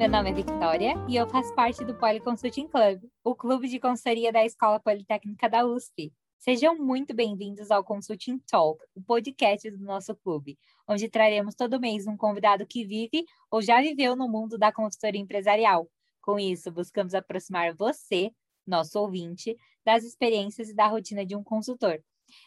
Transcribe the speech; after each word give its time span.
Meu 0.00 0.08
nome 0.08 0.30
é 0.30 0.32
Victoria 0.32 0.94
e 1.06 1.14
eu 1.14 1.28
faço 1.28 1.54
parte 1.54 1.84
do 1.84 1.94
Poli 1.94 2.20
Consulting 2.20 2.68
Club, 2.68 3.02
o 3.22 3.34
clube 3.34 3.68
de 3.68 3.78
consultoria 3.78 4.32
da 4.32 4.42
Escola 4.42 4.80
Politécnica 4.80 5.46
da 5.46 5.62
USP. 5.66 6.10
Sejam 6.38 6.74
muito 6.74 7.14
bem-vindos 7.14 7.70
ao 7.70 7.84
Consulting 7.84 8.38
Talk, 8.50 8.82
o 8.94 9.02
podcast 9.02 9.70
do 9.70 9.84
nosso 9.84 10.16
clube, 10.16 10.58
onde 10.88 11.06
traremos 11.10 11.54
todo 11.54 11.78
mês 11.78 12.06
um 12.06 12.16
convidado 12.16 12.66
que 12.66 12.82
vive 12.82 13.26
ou 13.50 13.60
já 13.60 13.82
viveu 13.82 14.16
no 14.16 14.26
mundo 14.26 14.56
da 14.56 14.72
consultoria 14.72 15.20
empresarial. 15.20 15.86
Com 16.22 16.38
isso, 16.38 16.72
buscamos 16.72 17.12
aproximar 17.12 17.74
você, 17.74 18.30
nosso 18.66 18.98
ouvinte, 18.98 19.54
das 19.84 20.02
experiências 20.02 20.70
e 20.70 20.74
da 20.74 20.86
rotina 20.86 21.26
de 21.26 21.36
um 21.36 21.44
consultor. 21.44 22.02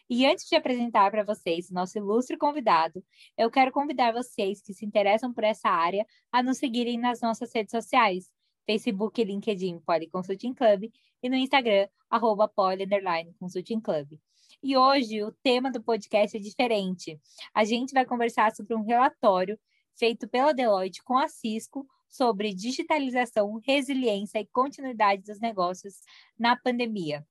E 0.09 0.25
antes 0.25 0.45
de 0.45 0.55
apresentar 0.55 1.09
para 1.11 1.23
vocês 1.23 1.69
nosso 1.69 1.97
ilustre 1.97 2.37
convidado, 2.37 3.03
eu 3.37 3.49
quero 3.49 3.71
convidar 3.71 4.11
vocês 4.13 4.61
que 4.61 4.73
se 4.73 4.85
interessam 4.85 5.33
por 5.33 5.43
essa 5.43 5.69
área 5.69 6.05
a 6.31 6.41
nos 6.41 6.57
seguirem 6.57 6.97
nas 6.97 7.21
nossas 7.21 7.53
redes 7.53 7.71
sociais, 7.71 8.29
Facebook 8.65 9.19
e 9.19 9.25
LinkedIn 9.25 9.79
Poly 9.79 10.09
Consulting 10.09 10.53
Club 10.53 10.91
e 11.21 11.29
no 11.29 11.35
Instagram, 11.35 11.87
arroba. 12.09 12.51
E 14.61 14.77
hoje 14.77 15.23
o 15.23 15.31
tema 15.43 15.71
do 15.71 15.83
podcast 15.83 16.37
é 16.37 16.39
diferente. 16.39 17.19
A 17.53 17.63
gente 17.63 17.93
vai 17.93 18.05
conversar 18.05 18.55
sobre 18.55 18.75
um 18.75 18.83
relatório 18.83 19.59
feito 19.95 20.27
pela 20.27 20.53
Deloitte 20.53 21.03
com 21.03 21.17
a 21.17 21.27
Cisco 21.27 21.85
sobre 22.09 22.53
digitalização, 22.53 23.59
resiliência 23.65 24.39
e 24.39 24.45
continuidade 24.45 25.23
dos 25.23 25.39
negócios 25.39 25.95
na 26.37 26.55
pandemia. 26.55 27.25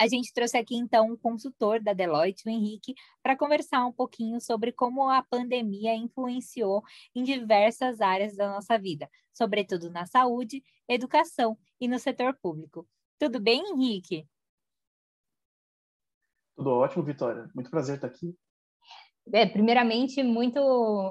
A 0.00 0.08
gente 0.08 0.32
trouxe 0.32 0.56
aqui, 0.56 0.74
então, 0.76 1.12
um 1.12 1.16
consultor 1.16 1.78
da 1.78 1.92
Deloitte, 1.92 2.48
o 2.48 2.50
Henrique, 2.50 2.94
para 3.22 3.36
conversar 3.36 3.84
um 3.84 3.92
pouquinho 3.92 4.40
sobre 4.40 4.72
como 4.72 5.06
a 5.06 5.22
pandemia 5.22 5.94
influenciou 5.94 6.82
em 7.14 7.22
diversas 7.22 8.00
áreas 8.00 8.34
da 8.34 8.48
nossa 8.48 8.78
vida, 8.78 9.10
sobretudo 9.30 9.90
na 9.90 10.06
saúde, 10.06 10.64
educação 10.88 11.54
e 11.78 11.86
no 11.86 11.98
setor 11.98 12.34
público. 12.40 12.88
Tudo 13.18 13.38
bem, 13.38 13.62
Henrique? 13.74 14.26
Tudo 16.56 16.70
ótimo, 16.70 17.04
Vitória. 17.04 17.50
Muito 17.54 17.68
prazer 17.68 17.96
estar 17.96 18.06
aqui. 18.06 18.34
É, 19.34 19.44
primeiramente, 19.44 20.22
muito, 20.22 20.58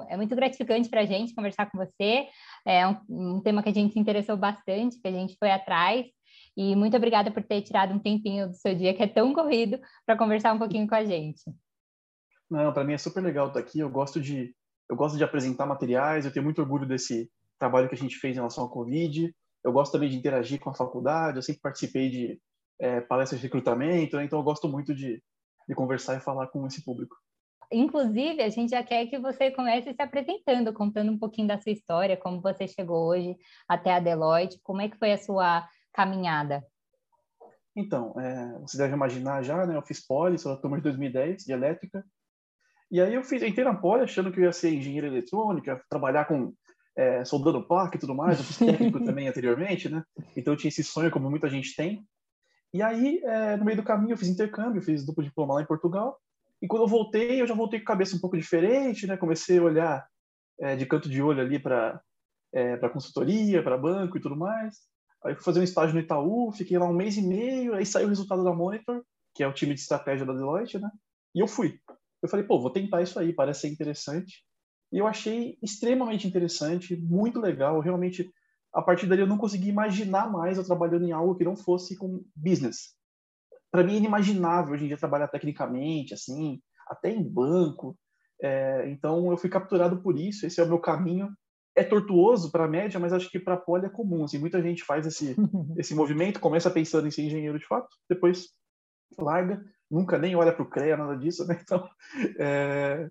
é 0.08 0.16
muito 0.16 0.34
gratificante 0.34 0.88
para 0.88 1.02
a 1.02 1.06
gente 1.06 1.32
conversar 1.32 1.70
com 1.70 1.78
você. 1.78 2.26
É 2.66 2.88
um, 2.88 2.96
um 3.08 3.40
tema 3.40 3.62
que 3.62 3.68
a 3.68 3.72
gente 3.72 3.92
se 3.92 4.00
interessou 4.00 4.36
bastante, 4.36 5.00
que 5.00 5.06
a 5.06 5.12
gente 5.12 5.36
foi 5.38 5.52
atrás. 5.52 6.06
E 6.56 6.74
muito 6.76 6.96
obrigada 6.96 7.30
por 7.30 7.42
ter 7.42 7.62
tirado 7.62 7.94
um 7.94 7.98
tempinho 7.98 8.48
do 8.48 8.54
seu 8.54 8.74
dia, 8.74 8.94
que 8.94 9.02
é 9.02 9.06
tão 9.06 9.32
corrido, 9.32 9.78
para 10.04 10.16
conversar 10.16 10.52
um 10.52 10.58
pouquinho 10.58 10.86
com 10.86 10.94
a 10.94 11.04
gente. 11.04 11.42
Não, 12.50 12.72
para 12.72 12.84
mim 12.84 12.94
é 12.94 12.98
super 12.98 13.22
legal 13.22 13.48
estar 13.48 13.60
aqui. 13.60 13.78
Eu 13.78 13.90
gosto 13.90 14.20
de 14.20 14.54
eu 14.90 14.96
gosto 14.96 15.16
de 15.16 15.22
apresentar 15.22 15.66
materiais. 15.66 16.24
Eu 16.24 16.32
tenho 16.32 16.44
muito 16.44 16.60
orgulho 16.60 16.86
desse 16.86 17.30
trabalho 17.58 17.88
que 17.88 17.94
a 17.94 17.98
gente 17.98 18.16
fez 18.16 18.32
em 18.32 18.40
relação 18.40 18.64
ao 18.64 18.70
Covid. 18.70 19.32
Eu 19.62 19.72
gosto 19.72 19.92
também 19.92 20.10
de 20.10 20.16
interagir 20.16 20.58
com 20.58 20.70
a 20.70 20.74
faculdade. 20.74 21.36
Eu 21.38 21.42
sempre 21.42 21.60
participei 21.60 22.10
de 22.10 22.40
é, 22.80 23.00
palestras 23.00 23.40
de 23.40 23.46
recrutamento, 23.46 24.16
né? 24.16 24.24
então 24.24 24.38
eu 24.38 24.42
gosto 24.42 24.68
muito 24.68 24.94
de, 24.94 25.22
de 25.68 25.74
conversar 25.74 26.16
e 26.16 26.20
falar 26.20 26.48
com 26.48 26.66
esse 26.66 26.82
público. 26.82 27.14
Inclusive, 27.70 28.42
a 28.42 28.48
gente 28.48 28.70
já 28.70 28.82
quer 28.82 29.06
que 29.06 29.18
você 29.18 29.50
comece 29.52 29.94
se 29.94 30.02
apresentando, 30.02 30.72
contando 30.72 31.12
um 31.12 31.18
pouquinho 31.18 31.46
da 31.46 31.60
sua 31.60 31.70
história, 31.70 32.16
como 32.16 32.40
você 32.40 32.66
chegou 32.66 33.06
hoje 33.06 33.36
até 33.68 33.92
a 33.92 34.00
Deloitte, 34.00 34.58
como 34.64 34.80
é 34.80 34.88
que 34.88 34.98
foi 34.98 35.12
a 35.12 35.18
sua 35.18 35.68
caminhada? 35.92 36.64
Então, 37.74 38.14
é, 38.18 38.58
você 38.60 38.76
deve 38.76 38.94
imaginar 38.94 39.42
já, 39.42 39.66
né? 39.66 39.76
Eu 39.76 39.82
fiz 39.82 40.04
poli, 40.04 40.38
sou 40.38 40.54
da 40.54 40.60
turma 40.60 40.76
de 40.76 40.82
2010, 40.82 41.44
de 41.44 41.52
elétrica. 41.52 42.04
E 42.90 43.00
aí 43.00 43.14
eu 43.14 43.22
fiz, 43.22 43.42
entrei 43.42 43.64
na 43.64 43.74
poli 43.74 44.02
achando 44.02 44.32
que 44.32 44.40
eu 44.40 44.44
ia 44.44 44.52
ser 44.52 44.74
engenheiro 44.74 45.06
eletrônico, 45.06 45.66
trabalhar 45.88 46.24
com 46.24 46.52
é, 46.96 47.24
soldando 47.24 47.66
placa 47.66 47.96
e 47.96 48.00
tudo 48.00 48.14
mais. 48.14 48.38
Eu 48.38 48.44
fiz 48.44 48.58
técnico 48.58 49.04
também 49.04 49.28
anteriormente, 49.28 49.88
né? 49.88 50.02
Então 50.36 50.52
eu 50.52 50.56
tinha 50.56 50.68
esse 50.68 50.82
sonho, 50.82 51.10
como 51.10 51.30
muita 51.30 51.48
gente 51.48 51.74
tem. 51.76 52.04
E 52.74 52.82
aí, 52.82 53.20
é, 53.24 53.56
no 53.56 53.64
meio 53.64 53.76
do 53.76 53.84
caminho, 53.84 54.12
eu 54.12 54.18
fiz 54.18 54.28
intercâmbio, 54.28 54.82
fiz 54.82 55.04
duplo 55.04 55.24
diploma 55.24 55.54
lá 55.54 55.62
em 55.62 55.66
Portugal. 55.66 56.18
E 56.62 56.66
quando 56.66 56.82
eu 56.82 56.88
voltei, 56.88 57.40
eu 57.40 57.46
já 57.46 57.54
voltei 57.54 57.80
com 57.80 57.84
a 57.84 57.94
cabeça 57.94 58.16
um 58.16 58.20
pouco 58.20 58.36
diferente, 58.36 59.06
né? 59.06 59.16
Comecei 59.16 59.58
a 59.58 59.62
olhar 59.62 60.06
é, 60.60 60.76
de 60.76 60.86
canto 60.86 61.08
de 61.08 61.22
olho 61.22 61.40
ali 61.40 61.58
para 61.58 62.00
é, 62.52 62.76
para 62.76 62.90
consultoria, 62.90 63.62
para 63.62 63.78
banco 63.78 64.18
e 64.18 64.20
tudo 64.20 64.36
mais. 64.36 64.89
Aí 65.24 65.34
fui 65.34 65.44
fazer 65.44 65.60
um 65.60 65.64
estágio 65.64 65.94
no 65.94 66.00
Itaú, 66.00 66.50
fiquei 66.52 66.78
lá 66.78 66.86
um 66.86 66.94
mês 66.94 67.16
e 67.16 67.22
meio, 67.22 67.74
aí 67.74 67.84
saiu 67.84 68.06
o 68.06 68.08
resultado 68.08 68.42
da 68.42 68.54
Monitor, 68.54 69.02
que 69.34 69.42
é 69.42 69.46
o 69.46 69.52
time 69.52 69.74
de 69.74 69.80
estratégia 69.80 70.24
da 70.24 70.32
Deloitte, 70.32 70.78
né? 70.78 70.90
E 71.34 71.40
eu 71.40 71.46
fui. 71.46 71.78
Eu 72.22 72.28
falei, 72.28 72.44
pô, 72.44 72.60
vou 72.60 72.70
tentar 72.70 73.02
isso 73.02 73.18
aí, 73.18 73.32
parece 73.32 73.62
ser 73.62 73.68
interessante. 73.68 74.44
E 74.92 74.98
eu 74.98 75.06
achei 75.06 75.56
extremamente 75.62 76.26
interessante, 76.26 76.96
muito 76.96 77.38
legal. 77.38 77.80
Realmente, 77.80 78.28
a 78.74 78.82
partir 78.82 79.06
dali 79.06 79.20
eu 79.20 79.26
não 79.26 79.38
consegui 79.38 79.68
imaginar 79.68 80.30
mais 80.30 80.58
eu 80.58 80.64
trabalhando 80.64 81.04
em 81.04 81.12
algo 81.12 81.36
que 81.36 81.44
não 81.44 81.56
fosse 81.56 81.96
com 81.96 82.24
business. 82.34 82.94
Para 83.70 83.84
mim 83.84 83.94
é 83.94 83.98
inimaginável 83.98 84.74
hoje 84.74 84.84
em 84.84 84.88
dia 84.88 84.98
trabalhar 84.98 85.28
tecnicamente, 85.28 86.14
assim, 86.14 86.60
até 86.88 87.10
em 87.10 87.22
banco. 87.22 87.96
É, 88.42 88.90
então 88.90 89.30
eu 89.30 89.36
fui 89.36 89.50
capturado 89.50 90.02
por 90.02 90.18
isso, 90.18 90.46
esse 90.46 90.60
é 90.60 90.64
o 90.64 90.68
meu 90.68 90.80
caminho 90.80 91.28
é 91.80 91.84
tortuoso 91.84 92.50
para 92.50 92.64
a 92.64 92.68
média, 92.68 93.00
mas 93.00 93.12
acho 93.12 93.30
que 93.30 93.38
para 93.38 93.54
a 93.54 93.56
poli 93.56 93.86
é 93.86 93.88
comum. 93.88 94.24
Assim, 94.24 94.38
muita 94.38 94.62
gente 94.62 94.84
faz 94.84 95.06
esse, 95.06 95.34
esse 95.78 95.94
movimento, 95.94 96.38
começa 96.38 96.70
pensando 96.70 97.08
em 97.08 97.10
ser 97.10 97.22
engenheiro 97.22 97.58
de 97.58 97.66
fato, 97.66 97.88
depois 98.08 98.50
larga, 99.18 99.64
nunca 99.90 100.18
nem 100.18 100.36
olha 100.36 100.52
para 100.52 100.62
o 100.62 100.68
CREA, 100.68 100.96
nada 100.96 101.16
disso, 101.16 101.46
né? 101.46 101.58
Então, 101.64 101.88
é... 102.38 103.08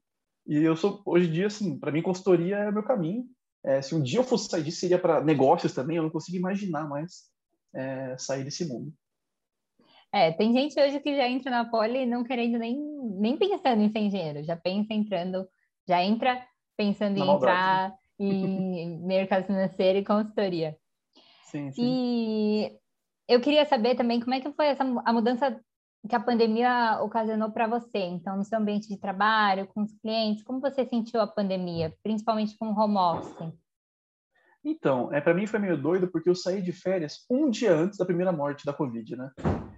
e 0.47 0.57
eu 0.57 0.75
sou, 0.75 1.02
hoje 1.06 1.28
em 1.28 1.31
dia, 1.31 1.47
assim, 1.47 1.80
para 1.80 1.91
mim, 1.91 2.02
consultoria 2.02 2.57
é 2.57 2.72
meu 2.72 2.84
caminho. 2.84 3.25
É, 3.66 3.81
se 3.81 3.94
um 3.94 4.02
dia 4.02 4.19
eu 4.19 4.24
fosse 4.24 4.50
sair 4.50 4.63
disso, 4.63 4.80
seria 4.80 4.97
para 4.97 5.22
negócios 5.22 5.74
também, 5.74 5.97
eu 5.97 6.03
não 6.03 6.09
consigo 6.09 6.38
imaginar 6.38 6.88
mais 6.88 7.24
é, 7.75 8.16
sair 8.18 8.44
desse 8.44 8.66
mundo. 8.66 8.94
É, 10.13 10.31
tem 10.31 10.53
gente 10.53 10.80
hoje 10.80 11.00
que 11.01 11.16
já 11.16 11.28
entra 11.28 11.51
na 11.51 11.66
poli 11.69 12.06
não 12.06 12.24
querendo 12.24 12.57
nem, 12.57 12.80
nem 13.19 13.38
pensando 13.38 13.81
em 13.81 13.91
ser 13.91 14.00
engenheiro, 14.00 14.44
já 14.44 14.56
pensa 14.56 14.94
entrando, 14.94 15.46
já 15.88 16.01
entra 16.01 16.41
pensando 16.78 17.18
em 17.18 17.30
entrar 17.30 17.94
em 18.19 19.00
mercado 19.06 19.46
financeiro 19.46 20.00
e 20.00 20.06
consultoria. 20.06 20.78
Sim, 21.46 21.72
sim. 21.72 21.81
E 21.84 22.80
eu 23.28 23.40
queria 23.40 23.66
saber 23.66 23.96
também 23.96 24.19
como 24.19 24.34
é 24.34 24.40
que 24.40 24.52
foi 24.52 24.68
essa, 24.68 24.84
a 24.84 25.13
mudança 25.13 25.59
que 26.07 26.16
a 26.16 26.19
pandemia 26.19 27.00
ocasionou 27.02 27.52
para 27.52 27.68
você. 27.68 28.00
Então, 28.00 28.38
no 28.38 28.44
seu 28.44 28.57
ambiente 28.57 28.88
de 28.88 28.97
trabalho, 28.97 29.68
com 29.68 29.81
os 29.81 29.94
clientes, 30.00 30.44
como 30.44 30.62
você 30.62 30.85
sentiu 30.85 31.19
a 31.19 31.28
pandemia, 31.28 31.94
principalmente 32.02 32.57
com 32.57 32.69
o 32.69 32.80
home 32.80 32.97
office? 32.97 33.53
Então, 34.63 35.13
é 35.13 35.22
para 35.22 35.34
mim 35.34 35.47
foi 35.47 35.59
meio 35.59 35.81
doido 35.81 36.07
porque 36.07 36.30
eu 36.30 36.36
saí 36.36 36.62
de 36.62 36.72
férias 36.72 37.25
um 37.30 37.50
dia 37.50 37.74
antes 37.74 37.97
da 37.97 38.06
primeira 38.06 38.31
morte 38.31 38.66
da 38.66 38.74
Covid, 38.74 39.16
né? 39.16 39.31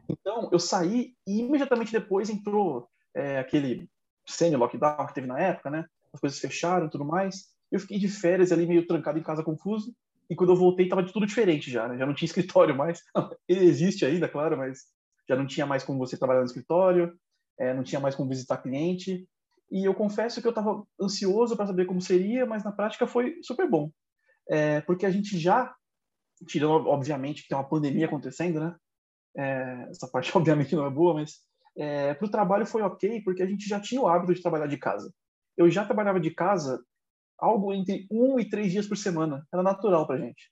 Então, 0.09 0.50
eu 0.52 0.59
saí 0.59 1.13
e 1.25 1.41
imediatamente 1.41 1.91
depois 1.91 2.29
entrou 2.29 2.88
é, 3.13 3.40
aquele 3.40 3.90
semi-lockdown 4.25 5.06
que 5.08 5.13
teve 5.13 5.28
na 5.28 5.40
época, 5.40 5.69
né? 5.69 5.85
As 6.13 6.19
coisas 6.19 6.40
fecharam 6.40 6.88
e 6.88 6.90
tudo 6.90 7.06
mais. 7.06 7.50
Eu 7.71 7.79
fiquei 7.79 7.97
de 7.97 8.09
férias 8.09 8.51
ali, 8.51 8.65
meio 8.65 8.85
trancado 8.85 9.17
em 9.17 9.23
casa, 9.23 9.43
confuso. 9.43 9.95
E 10.29 10.35
quando 10.35 10.51
eu 10.51 10.55
voltei, 10.55 10.87
tava 10.87 11.03
de 11.03 11.11
tudo 11.11 11.25
diferente 11.25 11.69
já, 11.69 11.87
né? 11.87 11.97
Já 11.97 12.05
não 12.05 12.13
tinha 12.13 12.25
escritório 12.27 12.75
mais. 12.75 13.01
Ele 13.47 13.65
existe 13.65 14.05
ainda, 14.05 14.27
claro, 14.27 14.57
mas 14.57 14.85
já 15.27 15.35
não 15.35 15.47
tinha 15.47 15.65
mais 15.65 15.83
como 15.83 15.99
você 15.99 16.17
trabalhar 16.17 16.39
no 16.39 16.45
escritório, 16.45 17.13
é, 17.59 17.73
não 17.73 17.83
tinha 17.83 17.99
mais 17.99 18.15
como 18.15 18.29
visitar 18.29 18.57
cliente. 18.57 19.27
E 19.71 19.85
eu 19.85 19.93
confesso 19.93 20.41
que 20.41 20.47
eu 20.47 20.51
estava 20.51 20.83
ansioso 20.99 21.55
para 21.55 21.67
saber 21.67 21.85
como 21.85 22.01
seria, 22.01 22.45
mas 22.45 22.63
na 22.63 22.71
prática 22.71 23.07
foi 23.07 23.37
super 23.41 23.69
bom. 23.69 23.89
É, 24.49 24.81
porque 24.81 25.05
a 25.05 25.11
gente 25.11 25.37
já, 25.37 25.73
tirando 26.45 26.87
obviamente 26.87 27.43
que 27.43 27.47
tem 27.47 27.57
uma 27.57 27.67
pandemia 27.67 28.05
acontecendo, 28.05 28.59
né? 28.59 28.75
É, 29.37 29.87
essa 29.90 30.09
parte 30.09 30.31
obviamente 30.35 30.75
não 30.75 30.85
é 30.85 30.90
boa, 30.90 31.13
mas 31.13 31.40
é, 31.78 32.13
para 32.13 32.28
o 32.28 32.31
trabalho 32.31 32.66
foi 32.66 32.81
ok, 32.81 33.22
porque 33.22 33.41
a 33.41 33.46
gente 33.46 33.67
já 33.67 33.79
tinha 33.79 34.01
o 34.01 34.07
hábito 34.07 34.34
de 34.34 34.41
trabalhar 34.41 34.67
de 34.67 34.78
casa. 34.78 35.13
Eu 35.55 35.69
já 35.69 35.85
trabalhava 35.85 36.19
de 36.19 36.31
casa 36.31 36.84
algo 37.41 37.73
entre 37.73 38.08
um 38.11 38.40
e 38.40 38.47
três 38.47 38.72
dias 38.72 38.88
por 38.88 38.96
semana. 38.96 39.46
Era 39.52 39.64
natural 39.64 40.05
para 40.05 40.17
a 40.17 40.20
gente. 40.20 40.52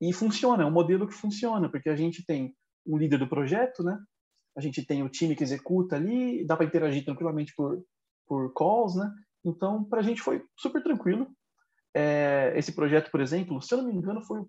E 0.00 0.12
funciona, 0.12 0.62
é 0.62 0.66
um 0.66 0.70
modelo 0.70 1.06
que 1.06 1.14
funciona, 1.14 1.70
porque 1.70 1.88
a 1.88 1.94
gente 1.94 2.24
tem 2.24 2.54
um 2.86 2.96
líder 2.96 3.18
do 3.18 3.28
projeto, 3.28 3.84
né? 3.84 3.96
A 4.56 4.60
gente 4.60 4.84
tem 4.84 5.02
o 5.02 5.08
time 5.08 5.36
que 5.36 5.44
executa 5.44 5.96
ali, 5.96 6.44
dá 6.44 6.56
para 6.56 6.66
interagir 6.66 7.04
tranquilamente 7.04 7.52
por, 7.54 7.84
por 8.26 8.52
calls, 8.54 8.96
né? 8.96 9.12
Então, 9.44 9.84
para 9.84 10.00
a 10.00 10.02
gente 10.02 10.20
foi 10.20 10.42
super 10.58 10.82
tranquilo. 10.82 11.28
É, 11.94 12.52
esse 12.56 12.72
projeto, 12.72 13.10
por 13.10 13.20
exemplo, 13.20 13.60
se 13.60 13.72
eu 13.74 13.78
não 13.78 13.86
me 13.86 13.94
engano, 13.94 14.22
foi 14.22 14.40
o 14.40 14.48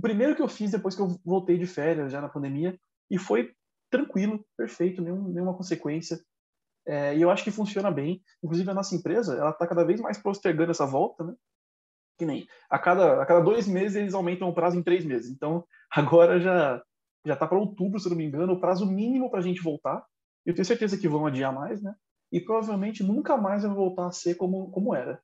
primeiro 0.00 0.36
que 0.36 0.42
eu 0.42 0.48
fiz 0.48 0.70
depois 0.70 0.94
que 0.94 1.02
eu 1.02 1.18
voltei 1.24 1.58
de 1.58 1.66
férias, 1.66 2.12
já 2.12 2.20
na 2.20 2.28
pandemia, 2.28 2.78
e 3.10 3.18
foi 3.18 3.52
tranquilo, 3.90 4.44
perfeito, 4.56 5.02
nenhum, 5.02 5.28
nenhuma 5.28 5.56
consequência. 5.56 6.20
É, 6.88 7.14
e 7.16 7.20
eu 7.22 7.30
acho 7.30 7.44
que 7.44 7.50
funciona 7.50 7.90
bem. 7.90 8.22
Inclusive, 8.42 8.70
a 8.70 8.74
nossa 8.74 8.94
empresa 8.96 9.36
ela 9.36 9.50
está 9.50 9.66
cada 9.66 9.84
vez 9.84 10.00
mais 10.00 10.18
postergando 10.18 10.70
essa 10.70 10.86
volta, 10.86 11.22
né? 11.24 11.34
Que 12.18 12.26
nem 12.26 12.46
a 12.70 12.78
cada, 12.78 13.22
a 13.22 13.26
cada 13.26 13.40
dois 13.40 13.68
meses 13.68 13.96
eles 13.96 14.14
aumentam 14.14 14.48
o 14.48 14.54
prazo 14.54 14.78
em 14.78 14.82
três 14.82 15.04
meses. 15.04 15.30
Então, 15.30 15.66
agora 15.92 16.40
já 16.40 16.82
já 17.26 17.34
está 17.34 17.46
para 17.46 17.58
outubro, 17.58 18.00
se 18.00 18.08
não 18.08 18.16
me 18.16 18.24
engano, 18.24 18.54
o 18.54 18.60
prazo 18.60 18.86
mínimo 18.86 19.30
para 19.30 19.40
a 19.40 19.42
gente 19.42 19.62
voltar. 19.62 20.02
Eu 20.46 20.54
tenho 20.54 20.64
certeza 20.64 20.96
que 20.98 21.08
vão 21.08 21.26
adiar 21.26 21.52
mais, 21.52 21.82
né? 21.82 21.94
E 22.32 22.40
provavelmente 22.40 23.02
nunca 23.04 23.36
mais 23.36 23.64
vai 23.64 23.72
voltar 23.74 24.06
a 24.06 24.12
ser 24.12 24.36
como, 24.36 24.70
como 24.70 24.94
era. 24.94 25.22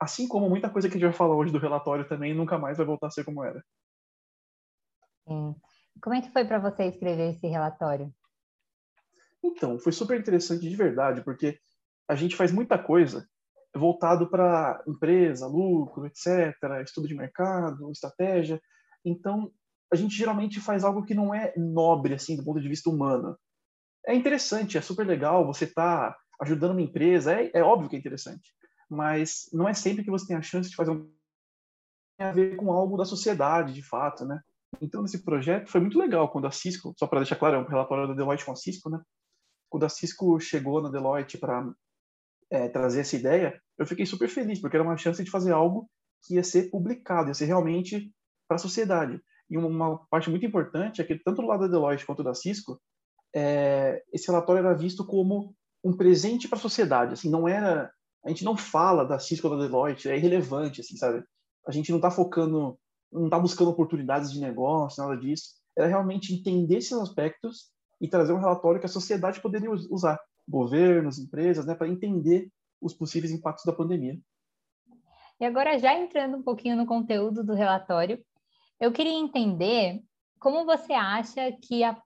assim 0.00 0.26
como 0.28 0.48
muita 0.50 0.70
coisa 0.70 0.88
que 0.88 0.94
a 0.96 0.98
gente 0.98 1.08
vai 1.08 1.16
falar 1.16 1.36
hoje 1.36 1.52
do 1.52 1.58
relatório 1.58 2.08
também 2.08 2.34
nunca 2.34 2.58
mais 2.58 2.78
vai 2.78 2.86
voltar 2.86 3.08
a 3.08 3.10
ser 3.10 3.24
como 3.24 3.44
era. 3.44 3.62
Sim. 5.28 5.54
Como 6.02 6.14
é 6.16 6.22
que 6.22 6.32
foi 6.32 6.44
para 6.46 6.58
você 6.58 6.84
escrever 6.86 7.30
esse 7.30 7.46
relatório? 7.46 8.12
Então, 9.42 9.78
foi 9.78 9.92
super 9.92 10.18
interessante 10.18 10.68
de 10.68 10.76
verdade, 10.76 11.22
porque 11.22 11.58
a 12.08 12.14
gente 12.14 12.36
faz 12.36 12.52
muita 12.52 12.78
coisa 12.78 13.26
voltado 13.74 14.28
para 14.28 14.82
empresa, 14.86 15.46
lucro, 15.46 16.06
etc., 16.06 16.54
estudo 16.82 17.06
de 17.06 17.14
mercado, 17.14 17.90
estratégia. 17.90 18.60
Então, 19.04 19.50
a 19.92 19.96
gente 19.96 20.16
geralmente 20.16 20.60
faz 20.60 20.84
algo 20.84 21.04
que 21.04 21.14
não 21.14 21.34
é 21.34 21.52
nobre, 21.56 22.14
assim, 22.14 22.36
do 22.36 22.44
ponto 22.44 22.60
de 22.60 22.68
vista 22.68 22.90
humano. 22.90 23.36
É 24.06 24.14
interessante, 24.14 24.76
é 24.76 24.80
super 24.80 25.06
legal, 25.06 25.46
você 25.46 25.64
está 25.64 26.16
ajudando 26.40 26.72
uma 26.72 26.82
empresa, 26.82 27.32
é, 27.32 27.50
é 27.54 27.62
óbvio 27.62 27.88
que 27.88 27.96
é 27.96 27.98
interessante, 27.98 28.54
mas 28.88 29.48
não 29.52 29.68
é 29.68 29.74
sempre 29.74 30.02
que 30.02 30.10
você 30.10 30.26
tem 30.26 30.36
a 30.36 30.42
chance 30.42 30.70
de 30.70 30.76
fazer 30.76 30.90
um 30.90 31.12
a 32.18 32.32
ver 32.32 32.56
com 32.56 32.70
algo 32.70 32.98
da 32.98 33.04
sociedade, 33.06 33.72
de 33.72 33.82
fato, 33.82 34.26
né? 34.26 34.40
Então, 34.80 35.00
nesse 35.00 35.24
projeto, 35.24 35.70
foi 35.70 35.80
muito 35.80 35.98
legal 35.98 36.30
quando 36.30 36.46
a 36.46 36.50
Cisco, 36.50 36.94
só 36.98 37.06
para 37.06 37.20
deixar 37.20 37.36
claro, 37.36 37.56
é 37.56 37.58
um 37.58 37.66
relatório 37.66 38.08
da 38.08 38.14
Deloitte 38.14 38.44
com 38.44 38.52
a 38.52 38.56
Cisco, 38.56 38.90
né? 38.90 39.00
Quando 39.70 39.84
a 39.84 39.88
Cisco 39.88 40.38
chegou 40.40 40.82
na 40.82 40.90
Deloitte 40.90 41.38
para 41.38 41.72
é, 42.50 42.68
trazer 42.68 43.00
essa 43.00 43.16
ideia, 43.16 43.58
eu 43.78 43.86
fiquei 43.86 44.04
super 44.04 44.28
feliz, 44.28 44.60
porque 44.60 44.76
era 44.76 44.84
uma 44.84 44.96
chance 44.96 45.22
de 45.22 45.30
fazer 45.30 45.52
algo 45.52 45.88
que 46.22 46.34
ia 46.34 46.44
ser 46.44 46.68
publicado, 46.70 47.28
ia 47.28 47.34
ser 47.34 47.46
realmente 47.46 48.12
para 48.46 48.56
a 48.56 48.58
sociedade. 48.58 49.22
E 49.48 49.56
uma 49.56 49.98
parte 50.10 50.28
muito 50.28 50.44
importante 50.44 51.00
é 51.00 51.04
que, 51.04 51.18
tanto 51.18 51.40
do 51.40 51.48
lado 51.48 51.60
da 51.60 51.68
Deloitte 51.68 52.04
quanto 52.04 52.22
da 52.22 52.34
Cisco, 52.34 52.80
é, 53.34 54.02
esse 54.12 54.26
relatório 54.26 54.60
era 54.60 54.74
visto 54.74 55.06
como 55.06 55.54
um 55.82 55.96
presente 55.96 56.48
para 56.48 56.58
a 56.58 56.60
sociedade. 56.60 57.14
Assim, 57.14 57.30
não 57.30 57.48
era. 57.48 57.90
A 58.24 58.28
gente 58.28 58.44
não 58.44 58.56
fala 58.56 59.04
da 59.04 59.18
Cisco 59.18 59.48
ou 59.48 59.56
da 59.56 59.64
Deloitte, 59.64 60.08
é 60.08 60.16
irrelevante, 60.16 60.80
assim, 60.80 60.96
sabe? 60.96 61.24
A 61.66 61.72
gente 61.72 61.90
não 61.90 61.98
está 61.98 62.10
focando, 62.10 62.78
não 63.10 63.24
está 63.24 63.38
buscando 63.38 63.70
oportunidades 63.70 64.30
de 64.30 64.40
negócio, 64.40 65.02
nada 65.02 65.16
disso. 65.18 65.54
Era 65.76 65.88
realmente 65.88 66.34
entender 66.34 66.76
esses 66.76 66.92
aspectos 66.92 67.70
e 68.00 68.08
trazer 68.08 68.32
um 68.32 68.40
relatório 68.40 68.80
que 68.80 68.86
a 68.86 68.88
sociedade 68.88 69.40
poderia 69.40 69.70
usar, 69.70 70.18
governos, 70.48 71.18
empresas, 71.18 71.66
né, 71.66 71.74
para 71.74 71.88
entender 71.88 72.50
os 72.80 72.94
possíveis 72.94 73.32
impactos 73.32 73.64
da 73.64 73.72
pandemia. 73.72 74.18
E 75.38 75.44
agora, 75.44 75.78
já 75.78 75.94
entrando 75.94 76.36
um 76.36 76.42
pouquinho 76.42 76.76
no 76.76 76.86
conteúdo 76.86 77.44
do 77.44 77.54
relatório, 77.54 78.22
eu 78.78 78.92
queria 78.92 79.18
entender 79.18 80.02
como 80.38 80.64
você 80.64 80.92
acha 80.92 81.52
que, 81.52 81.84
a, 81.84 81.96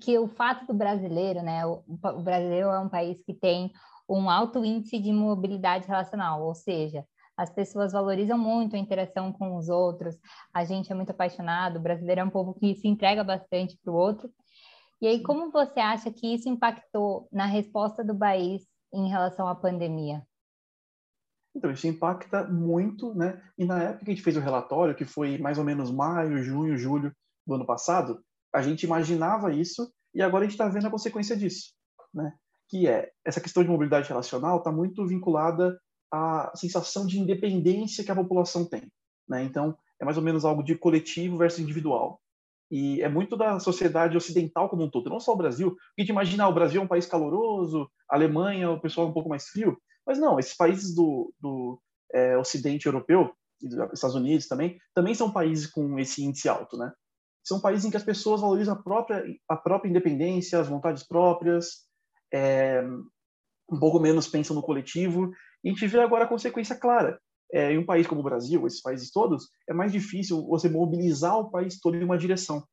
que 0.00 0.18
o 0.18 0.28
fato 0.28 0.66
do 0.66 0.74
brasileiro, 0.74 1.42
né, 1.42 1.66
o, 1.66 1.82
o 1.88 2.22
brasileiro 2.22 2.68
é 2.68 2.78
um 2.78 2.88
país 2.88 3.20
que 3.24 3.34
tem 3.34 3.72
um 4.08 4.28
alto 4.28 4.64
índice 4.64 4.98
de 4.98 5.12
mobilidade 5.12 5.86
relacional, 5.86 6.42
ou 6.42 6.54
seja, 6.54 7.04
as 7.36 7.48
pessoas 7.48 7.92
valorizam 7.92 8.36
muito 8.36 8.76
a 8.76 8.78
interação 8.78 9.32
com 9.32 9.56
os 9.56 9.68
outros, 9.68 10.18
a 10.52 10.64
gente 10.64 10.92
é 10.92 10.94
muito 10.94 11.10
apaixonado, 11.10 11.76
o 11.76 11.82
brasileiro 11.82 12.20
é 12.20 12.24
um 12.24 12.30
povo 12.30 12.52
que 12.54 12.74
se 12.74 12.86
entrega 12.86 13.24
bastante 13.24 13.78
para 13.82 13.92
o 13.92 13.96
outro. 13.96 14.30
E 15.00 15.06
aí, 15.06 15.22
como 15.22 15.50
você 15.50 15.80
acha 15.80 16.12
que 16.12 16.34
isso 16.34 16.48
impactou 16.48 17.26
na 17.32 17.46
resposta 17.46 18.04
do 18.04 18.16
país 18.16 18.66
em 18.92 19.08
relação 19.08 19.48
à 19.48 19.54
pandemia? 19.54 20.22
Então, 21.54 21.70
isso 21.70 21.86
impacta 21.86 22.44
muito, 22.44 23.14
né? 23.14 23.42
E 23.58 23.64
na 23.64 23.82
época 23.82 24.04
que 24.04 24.10
a 24.10 24.14
gente 24.14 24.22
fez 24.22 24.36
o 24.36 24.40
relatório, 24.40 24.94
que 24.94 25.04
foi 25.04 25.38
mais 25.38 25.58
ou 25.58 25.64
menos 25.64 25.90
maio, 25.90 26.42
junho, 26.42 26.76
julho 26.76 27.12
do 27.46 27.54
ano 27.54 27.66
passado, 27.66 28.22
a 28.54 28.62
gente 28.62 28.84
imaginava 28.84 29.52
isso 29.52 29.90
e 30.14 30.22
agora 30.22 30.44
a 30.44 30.48
gente 30.48 30.52
está 30.52 30.68
vendo 30.68 30.86
a 30.86 30.90
consequência 30.90 31.36
disso, 31.36 31.72
né? 32.12 32.32
Que 32.68 32.86
é 32.86 33.10
essa 33.24 33.40
questão 33.40 33.62
de 33.62 33.68
mobilidade 33.68 34.08
relacional 34.08 34.58
está 34.58 34.70
muito 34.70 35.06
vinculada 35.06 35.80
à 36.12 36.52
sensação 36.54 37.06
de 37.06 37.18
independência 37.18 38.04
que 38.04 38.10
a 38.10 38.16
população 38.16 38.64
tem, 38.64 38.82
né? 39.28 39.42
Então, 39.42 39.76
é 40.00 40.04
mais 40.04 40.16
ou 40.16 40.22
menos 40.22 40.44
algo 40.44 40.62
de 40.62 40.76
coletivo 40.76 41.36
versus 41.36 41.60
individual. 41.60 42.20
E 42.70 43.02
é 43.02 43.08
muito 43.08 43.36
da 43.36 43.58
sociedade 43.58 44.16
ocidental 44.16 44.68
como 44.68 44.84
um 44.84 44.90
todo, 44.90 45.10
não 45.10 45.18
só 45.18 45.32
o 45.32 45.36
Brasil. 45.36 45.76
A 45.98 46.00
gente 46.00 46.10
imagina, 46.10 46.44
ah, 46.44 46.48
o 46.48 46.54
Brasil 46.54 46.80
é 46.80 46.84
um 46.84 46.88
país 46.88 47.04
caloroso, 47.04 47.90
a 48.08 48.14
Alemanha, 48.14 48.70
o 48.70 48.80
pessoal 48.80 49.06
é 49.06 49.10
um 49.10 49.12
pouco 49.12 49.28
mais 49.28 49.48
frio. 49.48 49.76
Mas 50.06 50.18
não, 50.18 50.38
esses 50.38 50.56
países 50.56 50.94
do, 50.94 51.32
do 51.40 51.80
é, 52.12 52.36
Ocidente 52.38 52.86
europeu, 52.86 53.32
dos 53.60 53.92
Estados 53.92 54.16
Unidos 54.16 54.46
também, 54.46 54.78
também 54.94 55.14
são 55.14 55.32
países 55.32 55.66
com 55.66 55.98
esse 55.98 56.24
índice 56.24 56.48
alto, 56.48 56.76
né? 56.76 56.92
São 57.44 57.60
países 57.60 57.84
em 57.84 57.90
que 57.90 57.96
as 57.96 58.04
pessoas 58.04 58.40
valorizam 58.40 58.74
a 58.74 58.82
própria, 58.82 59.24
a 59.48 59.56
própria 59.56 59.90
independência, 59.90 60.60
as 60.60 60.68
vontades 60.68 61.06
próprias, 61.06 61.86
é, 62.32 62.82
um 63.70 63.78
pouco 63.78 63.98
menos 63.98 64.28
pensam 64.28 64.54
no 64.54 64.62
coletivo. 64.62 65.30
E 65.64 65.68
a 65.68 65.72
gente 65.72 65.86
vê 65.86 66.00
agora 66.00 66.24
a 66.24 66.28
consequência 66.28 66.76
clara. 66.76 67.20
É, 67.52 67.72
em 67.72 67.78
um 67.78 67.84
país 67.84 68.06
como 68.06 68.20
o 68.20 68.24
Brasil, 68.24 68.64
esses 68.66 68.80
países 68.80 69.10
todos, 69.10 69.48
é 69.68 69.72
mais 69.72 69.90
difícil 69.90 70.46
você 70.46 70.68
mobilizar 70.68 71.36
o 71.36 71.50
país 71.50 71.80
todo 71.80 71.96
em 71.96 72.04
uma 72.04 72.18
direção, 72.18 72.64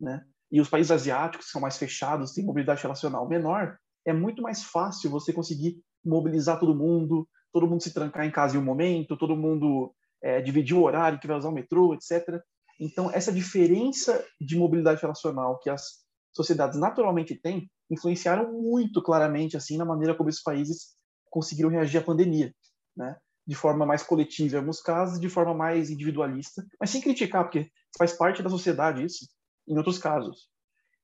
né? 0.00 0.24
E 0.50 0.60
os 0.60 0.68
países 0.68 0.90
asiáticos, 0.90 1.46
que 1.46 1.52
são 1.52 1.60
mais 1.60 1.76
fechados, 1.76 2.32
têm 2.32 2.44
mobilidade 2.44 2.82
relacional 2.82 3.28
menor, 3.28 3.78
é 4.04 4.12
muito 4.12 4.42
mais 4.42 4.64
fácil 4.64 5.10
você 5.10 5.32
conseguir 5.32 5.80
mobilizar 6.04 6.58
todo 6.58 6.74
mundo, 6.74 7.28
todo 7.52 7.66
mundo 7.66 7.82
se 7.82 7.92
trancar 7.92 8.24
em 8.24 8.30
casa 8.30 8.56
em 8.56 8.60
um 8.60 8.64
momento, 8.64 9.16
todo 9.16 9.36
mundo 9.36 9.94
é, 10.22 10.40
dividir 10.40 10.74
o 10.74 10.82
horário 10.82 11.18
que 11.20 11.26
vai 11.26 11.36
usar 11.36 11.48
o 11.48 11.52
metrô, 11.52 11.94
etc. 11.94 12.40
Então, 12.80 13.10
essa 13.10 13.32
diferença 13.32 14.24
de 14.40 14.56
mobilidade 14.56 15.00
relacional 15.00 15.58
que 15.58 15.68
as 15.68 16.06
sociedades 16.32 16.78
naturalmente 16.78 17.34
têm 17.34 17.70
influenciaram 17.90 18.52
muito 18.52 19.02
claramente 19.02 19.56
assim 19.56 19.76
na 19.76 19.84
maneira 19.84 20.14
como 20.14 20.28
esses 20.28 20.42
países 20.42 20.96
conseguiram 21.30 21.70
reagir 21.70 21.98
à 21.98 22.02
pandemia, 22.02 22.54
né? 22.96 23.16
De 23.48 23.54
forma 23.54 23.86
mais 23.86 24.02
coletiva 24.02 24.56
em 24.56 24.58
alguns 24.58 24.80
casos, 24.80 25.18
de 25.18 25.28
forma 25.28 25.54
mais 25.54 25.90
individualista, 25.90 26.64
mas 26.78 26.90
sem 26.90 27.00
criticar, 27.00 27.44
porque 27.44 27.70
faz 27.96 28.12
parte 28.12 28.42
da 28.42 28.50
sociedade 28.50 29.02
isso, 29.02 29.26
em 29.66 29.76
outros 29.76 29.98
casos. 29.98 30.50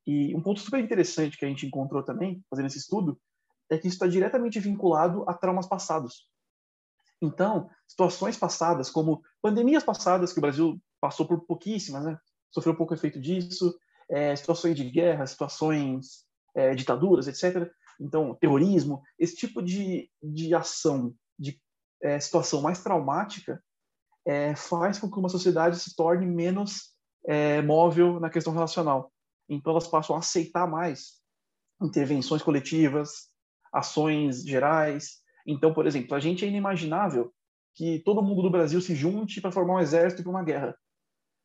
E 0.06 0.37
um 0.37 0.43
ponto 0.43 0.61
super 0.61 0.79
interessante 0.79 1.38
que 1.38 1.44
a 1.46 1.49
gente 1.49 1.67
encontrou 1.67 2.02
também, 2.02 2.44
fazendo 2.50 2.67
esse 2.67 2.79
estudo, 2.79 3.19
é 3.70 3.79
que 3.79 3.88
isso 3.88 3.96
está 3.96 4.06
diretamente 4.06 4.61
vinculado 4.61 5.25
a 5.26 5.32
traumas 5.32 5.67
passados. 5.67 6.29
Então, 7.23 7.70
situações 7.88 8.37
passadas, 8.37 8.91
como 8.91 9.23
pandemias 9.41 9.82
passadas, 9.82 10.32
que 10.32 10.38
o 10.38 10.43
Brasil 10.43 10.79
passou 11.00 11.26
por 11.26 11.46
pouquíssimas, 11.46 12.05
né? 12.05 12.19
sofreu 12.50 12.76
pouco 12.76 12.94
efeito 12.94 13.20
disso, 13.20 13.75
é, 14.08 14.37
situações 14.37 14.76
de 14.76 14.88
guerra, 14.88 15.26
situações, 15.26 16.25
é, 16.55 16.74
ditaduras, 16.74 17.27
etc. 17.27 17.70
Então, 18.01 18.34
terrorismo, 18.34 19.03
esse 19.19 19.34
tipo 19.34 19.63
de, 19.63 20.10
de 20.22 20.55
ação, 20.55 21.15
de 21.39 21.60
é, 22.05 22.20
situação 22.20 22.61
mais 22.61 22.82
traumática, 22.82 23.63
é, 24.27 24.55
faz 24.55 24.99
com 24.99 25.11
que 25.11 25.19
uma 25.19 25.29
sociedade 25.29 25.79
se 25.79 25.96
torne 25.96 26.27
menos 26.27 26.94
é, 27.27 27.63
móvel 27.63 28.20
na 28.20 28.31
questão 28.31 28.53
relacional. 28.53 29.11
Então, 29.49 29.73
elas 29.73 29.89
passam 29.89 30.15
a 30.15 30.19
aceitar 30.19 30.67
mais 30.67 31.23
intervenções 31.82 32.43
coletivas, 32.43 33.29
ações 33.73 34.44
gerais. 34.44 35.23
Então, 35.46 35.73
por 35.73 35.87
exemplo, 35.87 36.15
a 36.15 36.20
gente 36.20 36.44
é 36.44 36.49
inimaginável 36.49 37.32
que 37.75 37.99
todo 38.01 38.23
mundo 38.23 38.43
do 38.43 38.51
Brasil 38.51 38.81
se 38.81 38.94
junte 38.94 39.41
para 39.41 39.51
formar 39.51 39.75
um 39.75 39.81
exército 39.81 40.23
para 40.23 40.31
uma 40.31 40.44
guerra. 40.44 40.77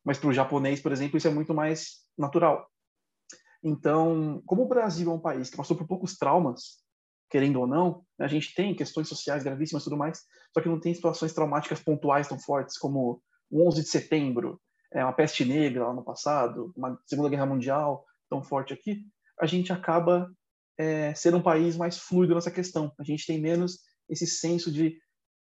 Mas 0.04 0.18
para 0.18 0.28
o 0.28 0.32
japonês, 0.32 0.80
por 0.80 0.92
exemplo, 0.92 1.16
isso 1.16 1.28
é 1.28 1.30
muito 1.30 1.52
mais 1.52 2.04
natural. 2.16 2.70
Então, 3.62 4.42
como 4.46 4.62
o 4.62 4.68
Brasil 4.68 5.10
é 5.10 5.14
um 5.14 5.20
país 5.20 5.50
que 5.50 5.56
passou 5.56 5.76
por 5.76 5.86
poucos 5.86 6.16
traumas, 6.16 6.82
querendo 7.30 7.60
ou 7.60 7.66
não, 7.66 8.04
a 8.18 8.26
gente 8.26 8.54
tem 8.54 8.74
questões 8.74 9.08
sociais 9.08 9.42
gravíssimas 9.42 9.82
e 9.82 9.84
tudo 9.84 9.96
mais, 9.96 10.24
só 10.52 10.60
que 10.60 10.68
não 10.68 10.80
tem 10.80 10.92
situações 10.92 11.32
traumáticas 11.32 11.80
pontuais 11.80 12.28
tão 12.28 12.38
fortes 12.38 12.76
como 12.76 13.22
o 13.50 13.68
11 13.68 13.82
de 13.82 13.88
setembro, 13.88 14.60
é, 14.92 15.04
uma 15.04 15.12
peste 15.12 15.44
negra 15.44 15.86
lá 15.86 15.94
no 15.94 16.04
passado, 16.04 16.72
uma 16.76 17.00
Segunda 17.06 17.28
Guerra 17.28 17.46
Mundial 17.46 18.04
tão 18.28 18.42
forte 18.42 18.72
aqui, 18.72 19.04
a 19.40 19.46
gente 19.46 19.72
acaba 19.72 20.30
é, 20.78 21.14
ser 21.14 21.34
um 21.34 21.42
país 21.42 21.76
mais 21.76 21.98
fluido 21.98 22.34
nessa 22.34 22.50
questão. 22.50 22.92
A 22.98 23.04
gente 23.04 23.26
tem 23.26 23.40
menos 23.40 23.78
esse 24.08 24.26
senso 24.26 24.72
de 24.72 24.98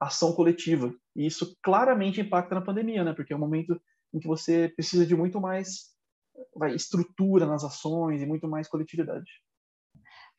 ação 0.01 0.33
coletiva. 0.33 0.93
E 1.15 1.27
isso 1.27 1.57
claramente 1.63 2.21
impacta 2.21 2.55
na 2.55 2.61
pandemia, 2.61 3.05
né? 3.05 3.13
Porque 3.13 3.33
é 3.33 3.37
um 3.37 3.41
momento 3.41 3.81
em 4.13 4.19
que 4.19 4.27
você 4.27 4.69
precisa 4.69 5.07
de 5.07 5.15
muito 5.15 5.41
mais 5.41 5.93
vai, 6.57 6.75
estrutura 6.75 7.47
nas 7.47 7.65
ações 7.65 8.21
e 8.21 8.27
muito 8.27 8.49
mais 8.49 8.69
coletividade. 8.69 9.31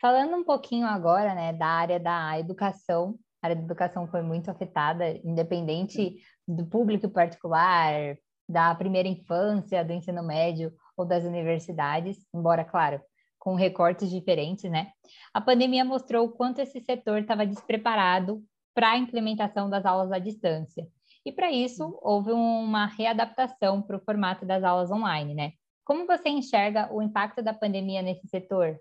Falando 0.04 0.36
um 0.36 0.44
pouquinho 0.44 0.86
agora, 0.86 1.34
né, 1.34 1.54
da 1.54 1.66
área 1.66 1.98
da 1.98 2.38
educação, 2.38 3.18
a 3.42 3.48
área 3.48 3.56
da 3.56 3.64
educação 3.64 4.06
foi 4.06 4.22
muito 4.22 4.52
afetada, 4.52 5.18
independente 5.24 6.18
do 6.46 6.66
público 6.66 7.10
particular, 7.10 8.18
da 8.46 8.76
primeira 8.76 9.08
infância, 9.08 9.82
do 9.82 9.94
ensino 9.94 10.22
médio 10.22 10.74
ou 10.98 11.06
das 11.06 11.24
universidades, 11.24 12.18
embora, 12.36 12.66
claro, 12.66 13.02
com 13.40 13.56
recortes 13.56 14.10
diferentes, 14.10 14.70
né? 14.70 14.92
A 15.34 15.40
pandemia 15.40 15.86
mostrou 15.86 16.26
o 16.26 16.32
quanto 16.34 16.60
esse 16.60 16.82
setor 16.82 17.20
estava 17.20 17.46
despreparado 17.46 18.44
para 18.76 18.92
a 18.92 18.98
implementação 18.98 19.70
das 19.70 19.86
aulas 19.86 20.12
à 20.12 20.20
distância. 20.20 20.86
E 21.26 21.32
para 21.32 21.50
isso, 21.50 21.98
houve 22.02 22.34
uma 22.34 22.88
readaptação 22.88 23.82
para 23.82 23.96
o 23.96 24.04
formato 24.04 24.46
das 24.46 24.66
aulas 24.66 24.92
online, 24.92 25.34
né? 25.34 25.54
Como 25.86 26.06
você 26.06 26.28
enxerga 26.28 26.94
o 26.94 27.02
impacto 27.02 27.42
da 27.42 27.54
pandemia 27.54 28.02
nesse 28.02 28.28
setor? 28.28 28.78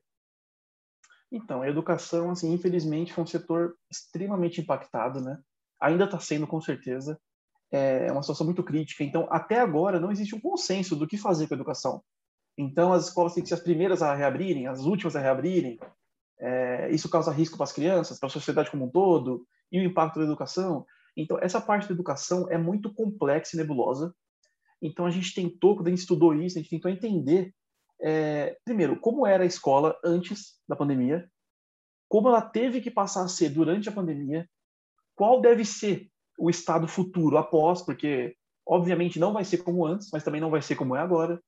Então, 1.33 1.62
a 1.62 1.69
educação, 1.69 2.31
assim, 2.31 2.53
infelizmente, 2.53 3.12
foi 3.12 3.25
um 3.25 3.27
setor 3.27 3.75
extremamente 3.91 4.61
impactado, 4.61 5.21
né? 5.21 5.39
ainda 5.81 6.05
está 6.05 6.21
sendo 6.21 6.47
com 6.47 6.61
certeza 6.61 7.19
é 7.73 8.12
uma 8.12 8.23
situação 8.23 8.45
muito 8.45 8.62
crítica. 8.62 9.03
Então, 9.03 9.27
até 9.31 9.59
agora 9.59 9.99
não 9.99 10.12
existe 10.12 10.35
um 10.35 10.41
consenso 10.41 10.95
do 10.95 11.07
que 11.07 11.17
fazer 11.17 11.49
com 11.49 11.55
a 11.55 11.57
educação. 11.57 12.03
Então, 12.57 12.93
as 12.93 13.07
escolas 13.07 13.33
têm 13.33 13.43
que 13.43 13.49
ser 13.49 13.55
as 13.55 13.62
primeiras 13.62 14.03
a 14.03 14.15
reabrirem, 14.15 14.67
as 14.67 14.81
últimas 14.81 15.17
a 15.17 15.21
reabrirem. 15.21 15.81
É, 16.39 16.91
isso 16.91 17.09
causa 17.09 17.33
risco 17.33 17.57
para 17.57 17.65
as 17.65 17.73
crianças, 17.73 18.19
para 18.19 18.27
a 18.27 18.31
sociedade 18.31 18.71
como 18.71 18.85
um 18.85 18.91
todo, 18.91 19.47
e 19.71 19.81
o 19.81 19.85
impacto 19.85 20.19
da 20.19 20.27
educação. 20.27 20.85
Então, 21.17 21.39
essa 21.41 21.62
parte 21.62 21.89
da 21.89 21.95
educação 21.95 22.47
é 22.51 22.59
muito 22.59 22.93
complexa 22.93 23.57
e 23.57 23.59
nebulosa. 23.59 24.15
Então, 24.83 25.07
a 25.07 25.11
gente 25.11 25.35
tentou, 25.35 25.75
quando 25.75 25.87
a 25.87 25.91
gente 25.91 26.01
estudou 26.01 26.35
isso, 26.35 26.59
a 26.59 26.61
gente 26.61 26.71
tentou 26.71 26.91
entender, 26.91 27.55
é, 28.02 28.56
primeiro, 28.64 28.99
como 28.99 29.26
era 29.26 29.44
a 29.44 29.47
escola 29.47 29.97
antes 30.04 30.59
da 30.68 30.75
pandemia, 30.75 31.28
como 32.09 32.28
ela 32.28 32.42
teve 32.42 32.80
que 32.80 32.90
passar 32.90 33.25
a 33.25 33.28
ser 33.28 33.50
durante 33.50 33.88
a 33.88 33.92
pandemia, 33.92 34.49
qual 35.14 35.40
deve 35.40 35.64
ser 35.64 36.09
o 36.38 36.50
estado 36.50 36.88
futuro 36.88 37.38
após, 37.38 37.82
porque, 37.82 38.35
obviamente, 38.66 39.18
não 39.18 39.32
vai 39.32 39.44
ser 39.44 39.59
como 39.59 39.87
antes, 39.87 40.09
mas 40.12 40.25
também 40.25 40.40
não 40.40 40.50
vai 40.50 40.61
ser 40.61 40.75
como 40.75 40.97
é 40.97 41.00
agora. 41.00 41.40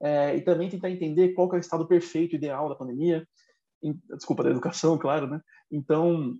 É, 0.00 0.36
e 0.36 0.42
também 0.42 0.68
tentar 0.68 0.90
entender 0.90 1.32
qual 1.32 1.50
é 1.52 1.56
o 1.56 1.58
estado 1.58 1.86
perfeito, 1.86 2.34
ideal 2.34 2.68
da 2.68 2.74
pandemia, 2.74 3.26
desculpa, 4.14 4.42
da 4.42 4.50
educação, 4.50 4.98
claro, 4.98 5.28
né? 5.28 5.40
Então, 5.70 6.36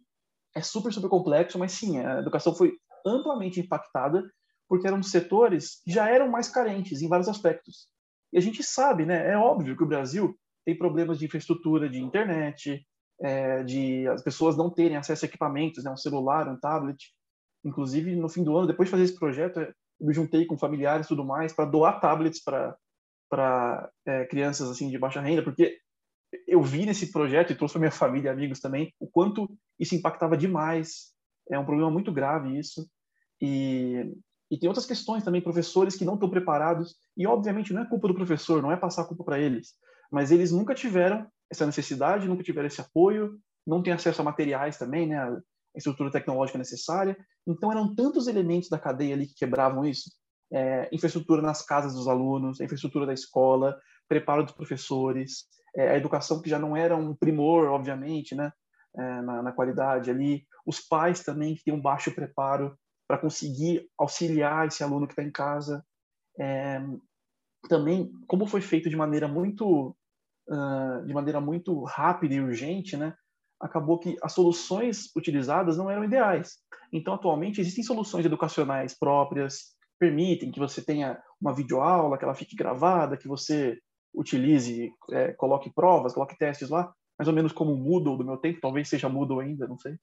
é 0.55 0.61
super, 0.61 0.93
super 0.93 1.09
complexo, 1.09 1.59
mas 1.59 1.73
sim, 1.73 1.99
a 1.99 2.19
educação 2.19 2.55
foi 2.55 2.75
amplamente 3.07 3.61
impactada 3.61 4.23
porque 4.69 4.87
eram 4.87 5.03
setores 5.03 5.81
que 5.83 5.93
já 5.93 6.09
eram 6.09 6.29
mais 6.29 6.49
carentes 6.49 7.03
em 7.03 7.09
vários 7.09 7.29
aspectos. 7.29 7.89
E 8.33 8.39
a 8.39 8.41
gente 8.41 8.63
sabe, 8.63 9.05
né? 9.05 9.31
É 9.31 9.37
óbvio 9.37 9.77
que 9.77 9.83
o 9.83 9.89
Brasil 9.89 10.39
tem 10.65 10.77
problemas 10.77 11.19
de 11.19 11.27
infraestrutura, 11.27 11.89
de 11.89 12.01
internet, 12.01 12.87
é, 13.21 13.63
de 13.63 14.07
as 14.09 14.23
pessoas 14.23 14.57
não 14.57 14.71
terem 14.71 14.97
acesso 14.97 15.25
a 15.25 15.29
equipamentos, 15.29 15.85
né? 15.85 15.91
Um 15.91 15.97
celular, 15.97 16.49
um 16.49 16.59
tablet. 16.59 16.99
Inclusive, 17.65 18.17
no 18.17 18.29
fim 18.29 18.43
do 18.43 18.57
ano, 18.57 18.67
depois 18.67 18.89
de 18.89 18.91
fazer 18.91 19.05
esse 19.05 19.19
projeto, 19.19 19.61
eu 19.61 19.75
me 20.01 20.15
juntei 20.15 20.47
com 20.47 20.59
familiares 20.59 21.07
e 21.07 21.09
tudo 21.09 21.25
mais 21.25 21.53
para 21.53 21.65
doar 21.65 22.01
tablets 22.01 22.43
para 22.43 22.77
para 23.31 23.91
é, 24.05 24.27
crianças 24.27 24.69
assim 24.69 24.91
de 24.91 24.99
baixa 24.99 25.19
renda, 25.19 25.43
porque 25.43 25.79
eu 26.47 26.63
vi 26.63 26.85
nesse 26.85 27.11
projeto 27.11 27.51
e 27.51 27.55
trouxe 27.55 27.73
para 27.73 27.81
minha 27.81 27.91
família 27.91 28.31
amigos 28.31 28.61
também 28.61 28.93
o 29.01 29.07
quanto 29.07 29.49
isso 29.81 29.95
impactava 29.95 30.37
demais. 30.37 31.15
É 31.51 31.59
um 31.59 31.65
problema 31.65 31.91
muito 31.91 32.13
grave 32.13 32.59
isso. 32.59 32.87
E, 33.41 34.05
e 34.53 34.59
tem 34.59 34.69
outras 34.69 34.85
questões 34.85 35.25
também, 35.25 35.41
professores 35.41 35.97
que 35.97 36.05
não 36.05 36.13
estão 36.13 36.29
preparados. 36.29 36.95
E, 37.17 37.27
obviamente, 37.27 37.73
não 37.73 37.81
é 37.81 37.89
culpa 37.89 38.07
do 38.07 38.15
professor, 38.15 38.61
não 38.61 38.71
é 38.71 38.77
passar 38.77 39.01
a 39.01 39.07
culpa 39.07 39.25
para 39.25 39.39
eles. 39.41 39.71
Mas 40.11 40.31
eles 40.31 40.53
nunca 40.53 40.75
tiveram 40.75 41.27
essa 41.51 41.65
necessidade, 41.65 42.29
nunca 42.29 42.43
tiveram 42.43 42.67
esse 42.67 42.79
apoio, 42.79 43.39
não 43.67 43.83
têm 43.83 43.95
acesso 43.95 44.21
a 44.21 44.25
materiais 44.25 44.77
também, 44.77 45.09
né? 45.09 45.17
A 45.17 45.41
estrutura 45.75 46.11
tecnológica 46.11 46.59
necessária. 46.59 47.17
Então, 47.47 47.73
eram 47.73 47.95
tantos 47.95 48.27
elementos 48.27 48.69
da 48.69 48.79
cadeia 48.79 49.15
ali 49.15 49.27
que 49.27 49.37
quebravam 49.37 49.87
isso. 49.87 50.11
É, 50.53 50.87
infraestrutura 50.93 51.41
nas 51.41 51.65
casas 51.65 51.95
dos 51.95 52.07
alunos, 52.07 52.61
infraestrutura 52.61 53.07
da 53.07 53.15
escola, 53.15 53.75
preparo 54.07 54.43
dos 54.45 54.53
professores, 54.53 55.47
é, 55.75 55.93
a 55.93 55.97
educação 55.97 56.43
que 56.43 56.51
já 56.51 56.59
não 56.59 56.77
era 56.77 56.95
um 56.95 57.15
primor, 57.15 57.69
obviamente, 57.69 58.35
né, 58.35 58.53
é, 58.99 59.23
na, 59.23 59.43
na, 59.45 59.53
qualidade 59.53 60.11
ali, 60.11 60.45
os 60.67 60.79
pais 60.79 61.23
também 61.23 61.55
que 61.55 61.65
têm 61.65 61.73
um 61.73 61.81
baixo 61.81 62.15
preparo 62.15 62.77
para 63.13 63.19
conseguir 63.19 63.87
auxiliar 63.99 64.67
esse 64.67 64.83
aluno 64.83 65.07
que 65.07 65.13
está 65.13 65.23
em 65.23 65.31
casa, 65.31 65.85
é, 66.41 66.81
também 67.69 68.11
como 68.27 68.47
foi 68.47 68.63
feito 68.63 68.89
de 68.89 68.97
maneira 68.97 69.29
muito 69.29 69.95
uh, 70.49 71.05
de 71.05 71.13
maneira 71.13 71.39
muito 71.39 71.85
rápida 71.85 72.33
e 72.33 72.41
urgente, 72.41 72.97
né, 72.97 73.15
acabou 73.61 73.99
que 73.99 74.17
as 74.23 74.33
soluções 74.33 75.15
utilizadas 75.15 75.77
não 75.77 75.91
eram 75.91 76.05
ideais. 76.05 76.57
Então, 76.91 77.13
atualmente 77.13 77.61
existem 77.61 77.85
soluções 77.85 78.25
educacionais 78.25 78.99
próprias, 78.99 79.77
permitem 79.99 80.51
que 80.51 80.59
você 80.59 80.83
tenha 80.83 81.23
uma 81.39 81.55
videoaula, 81.55 82.17
que 82.17 82.25
ela 82.25 82.35
fique 82.35 82.57
gravada, 82.57 83.19
que 83.19 83.29
você 83.29 83.79
utilize, 84.15 84.91
é, 85.11 85.35
coloque 85.35 85.71
provas, 85.71 86.15
coloque 86.15 86.39
testes 86.39 86.71
lá, 86.71 86.91
mais 87.19 87.29
ou 87.29 87.35
menos 87.35 87.53
como 87.53 87.75
o 87.75 87.77
Moodle 87.77 88.17
do 88.17 88.25
meu 88.25 88.39
tempo, 88.39 88.59
talvez 88.59 88.89
seja 88.89 89.07
Moodle 89.07 89.41
ainda, 89.41 89.69
não 89.69 89.79
sei, 89.79 89.99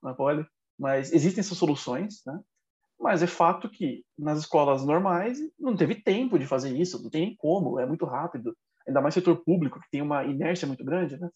na 0.00 0.14
Poli, 0.14 0.46
mas 0.78 1.12
existem 1.12 1.40
essas 1.40 1.58
soluções, 1.58 2.22
né? 2.24 2.40
Mas 3.02 3.22
é 3.22 3.26
fato 3.26 3.68
que 3.68 4.04
nas 4.16 4.38
escolas 4.38 4.84
normais 4.84 5.38
não 5.58 5.76
teve 5.76 5.96
tempo 5.96 6.38
de 6.38 6.46
fazer 6.46 6.76
isso, 6.76 7.02
não 7.02 7.10
tem 7.10 7.34
como, 7.36 7.80
é 7.80 7.86
muito 7.86 8.04
rápido, 8.06 8.56
ainda 8.86 9.00
mais 9.00 9.14
setor 9.14 9.42
público, 9.44 9.80
que 9.80 9.90
tem 9.90 10.00
uma 10.00 10.24
inércia 10.24 10.68
muito 10.68 10.84
grande, 10.84 11.18
né? 11.18 11.28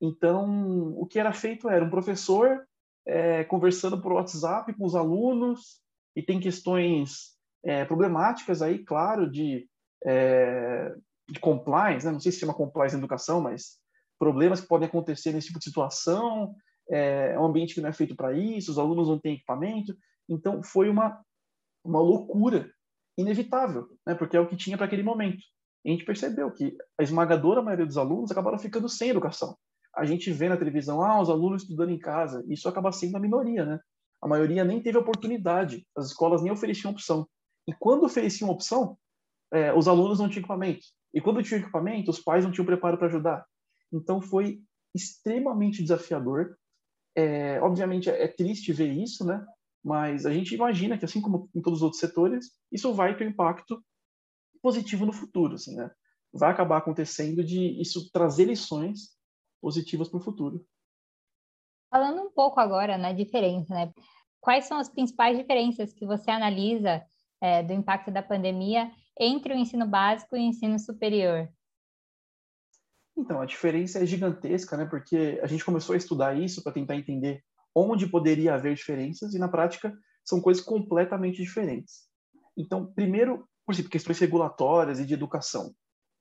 Então, 0.00 0.92
o 0.98 1.06
que 1.06 1.18
era 1.18 1.32
feito 1.32 1.68
era 1.68 1.84
um 1.84 1.90
professor 1.90 2.62
é, 3.06 3.44
conversando 3.44 4.00
por 4.00 4.12
WhatsApp 4.12 4.72
com 4.74 4.84
os 4.84 4.94
alunos, 4.94 5.80
e 6.16 6.22
tem 6.22 6.38
questões 6.38 7.34
é, 7.64 7.84
problemáticas 7.84 8.62
aí, 8.62 8.78
claro, 8.78 9.30
de 9.30 9.68
é, 10.06 10.94
de 11.28 11.40
compliance, 11.40 12.04
né? 12.04 12.12
não 12.12 12.20
sei 12.20 12.30
se 12.30 12.38
chama 12.38 12.54
compliance 12.54 12.94
na 12.94 13.00
educação, 13.00 13.40
mas 13.40 13.78
problemas 14.18 14.60
que 14.60 14.68
podem 14.68 14.86
acontecer 14.86 15.32
nesse 15.32 15.46
tipo 15.46 15.58
de 15.58 15.64
situação, 15.64 16.54
é, 16.90 17.32
é 17.34 17.40
um 17.40 17.46
ambiente 17.46 17.74
que 17.74 17.80
não 17.80 17.88
é 17.88 17.92
feito 17.92 18.14
para 18.14 18.32
isso, 18.32 18.70
os 18.70 18.78
alunos 18.78 19.08
não 19.08 19.18
têm 19.18 19.34
equipamento, 19.34 19.96
então 20.28 20.62
foi 20.62 20.88
uma, 20.88 21.20
uma 21.84 22.00
loucura 22.00 22.70
inevitável, 23.16 23.88
né? 24.06 24.14
porque 24.14 24.36
é 24.36 24.40
o 24.40 24.48
que 24.48 24.56
tinha 24.56 24.76
para 24.76 24.86
aquele 24.86 25.02
momento. 25.02 25.42
E 25.84 25.90
a 25.90 25.92
gente 25.92 26.04
percebeu 26.04 26.50
que 26.50 26.76
a 26.98 27.02
esmagadora 27.02 27.62
maioria 27.62 27.86
dos 27.86 27.98
alunos 27.98 28.30
acabaram 28.30 28.58
ficando 28.58 28.88
sem 28.88 29.10
educação. 29.10 29.56
A 29.94 30.04
gente 30.04 30.32
vê 30.32 30.48
na 30.48 30.56
televisão, 30.56 31.02
ah, 31.02 31.20
os 31.20 31.30
alunos 31.30 31.62
estudando 31.62 31.90
em 31.90 31.98
casa, 31.98 32.44
isso 32.48 32.68
acaba 32.68 32.90
sendo 32.90 33.16
a 33.16 33.20
minoria, 33.20 33.64
né? 33.64 33.78
A 34.20 34.26
maioria 34.26 34.64
nem 34.64 34.82
teve 34.82 34.98
oportunidade, 34.98 35.86
as 35.96 36.06
escolas 36.06 36.42
nem 36.42 36.50
ofereciam 36.50 36.90
opção. 36.90 37.28
E 37.68 37.72
quando 37.74 38.04
ofereciam 38.04 38.50
opção, 38.50 38.96
é, 39.52 39.72
os 39.72 39.86
alunos 39.86 40.18
não 40.18 40.28
tinham 40.28 40.40
equipamento. 40.40 40.84
E 41.12 41.20
quando 41.20 41.42
tinha 41.42 41.60
equipamento, 41.60 42.10
os 42.10 42.18
pais 42.18 42.44
não 42.44 42.50
tinham 42.50 42.66
preparo 42.66 42.98
para 42.98 43.06
ajudar. 43.06 43.44
Então 43.92 44.20
foi 44.20 44.60
extremamente 44.94 45.82
desafiador. 45.82 46.56
É, 47.16 47.60
obviamente 47.60 48.10
é 48.10 48.26
triste 48.26 48.72
ver 48.72 48.90
isso, 48.90 49.24
né? 49.24 49.44
Mas 49.84 50.24
a 50.24 50.32
gente 50.32 50.54
imagina 50.54 50.96
que 50.96 51.04
assim 51.04 51.20
como 51.20 51.50
em 51.54 51.60
todos 51.60 51.80
os 51.80 51.82
outros 51.82 52.00
setores, 52.00 52.46
isso 52.72 52.94
vai 52.94 53.16
ter 53.16 53.26
um 53.26 53.30
impacto 53.30 53.84
positivo 54.62 55.04
no 55.04 55.12
futuro, 55.12 55.54
assim, 55.54 55.76
né? 55.76 55.90
Vai 56.32 56.50
acabar 56.50 56.78
acontecendo 56.78 57.44
de 57.44 57.80
isso 57.80 58.10
trazer 58.10 58.46
lições 58.46 59.10
positivas 59.60 60.08
para 60.08 60.18
o 60.18 60.22
futuro. 60.22 60.66
Falando 61.90 62.22
um 62.22 62.30
pouco 62.30 62.58
agora 62.58 62.96
na 62.96 63.12
diferença, 63.12 63.74
né? 63.74 63.92
Quais 64.40 64.64
são 64.64 64.78
as 64.78 64.88
principais 64.88 65.36
diferenças 65.36 65.92
que 65.92 66.06
você 66.06 66.30
analisa 66.30 67.04
é, 67.40 67.62
do 67.62 67.72
impacto 67.74 68.10
da 68.10 68.22
pandemia 68.22 68.90
entre 69.20 69.52
o 69.52 69.56
ensino 69.56 69.86
básico 69.86 70.34
e 70.34 70.40
o 70.40 70.42
ensino 70.42 70.78
superior? 70.78 71.48
Então, 73.16 73.40
a 73.40 73.46
diferença 73.46 74.02
é 74.02 74.06
gigantesca, 74.06 74.76
né? 74.76 74.86
Porque 74.86 75.38
a 75.42 75.46
gente 75.46 75.64
começou 75.64 75.94
a 75.94 75.96
estudar 75.96 76.36
isso 76.36 76.62
para 76.62 76.72
tentar 76.72 76.96
entender 76.96 77.44
onde 77.74 78.06
poderia 78.06 78.54
haver 78.54 78.74
diferenças 78.74 79.34
e, 79.34 79.38
na 79.38 79.48
prática, 79.48 79.92
são 80.24 80.40
coisas 80.40 80.62
completamente 80.62 81.42
diferentes. 81.42 82.04
Então, 82.56 82.92
primeiro, 82.94 83.46
por 83.66 83.74
exemplo, 83.74 83.90
questões 83.90 84.18
regulatórias 84.18 85.00
e 85.00 85.06
de 85.06 85.14
educação. 85.14 85.74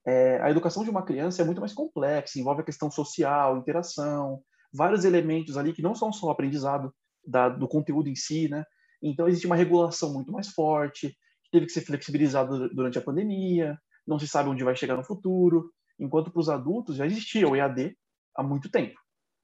É, 0.06 0.42
a 0.42 0.50
educação 0.50 0.84
de 0.84 0.90
uma 0.90 1.04
criança 1.04 1.42
é 1.42 1.46
muito 1.46 1.62
mais 1.62 1.74
complexa, 1.74 2.40
envolve 2.40 2.62
a 2.62 2.66
questão 2.66 2.92
social, 2.92 3.58
interação, 3.58 4.42
vários 4.74 5.06
elementos 5.06 5.58
ali 5.58 5.72
que 5.72 5.82
não 5.82 5.96
são 5.96 6.12
só 6.12 6.28
o 6.28 6.32
aprendizado 6.32 6.94
da, 7.26 7.48
do 7.48 7.68
conteúdo 7.68 8.10
em 8.10 8.16
si, 8.16 8.50
né? 8.50 8.66
Então, 9.02 9.28
existe 9.28 9.46
uma 9.46 9.56
regulação 9.56 10.12
muito 10.14 10.32
mais 10.32 10.50
forte, 10.50 11.16
teve 11.52 11.68
que 11.68 11.72
ser 11.72 11.82
flexibilizado 11.82 12.70
durante 12.70 12.98
a 12.98 13.02
pandemia, 13.02 13.78
não 14.08 14.18
se 14.18 14.28
sabe 14.28 14.50
onde 14.50 14.64
vai 14.64 14.76
chegar 14.76 14.98
no 14.98 15.04
futuro, 15.04 15.72
enquanto 16.00 16.32
para 16.32 16.40
os 16.40 16.50
adultos 16.50 16.96
já 16.96 17.06
existia 17.06 17.48
o 17.48 17.56
EAD 17.56 17.96
há 18.36 18.44
muito 18.44 18.70
tempo. 18.70 19.00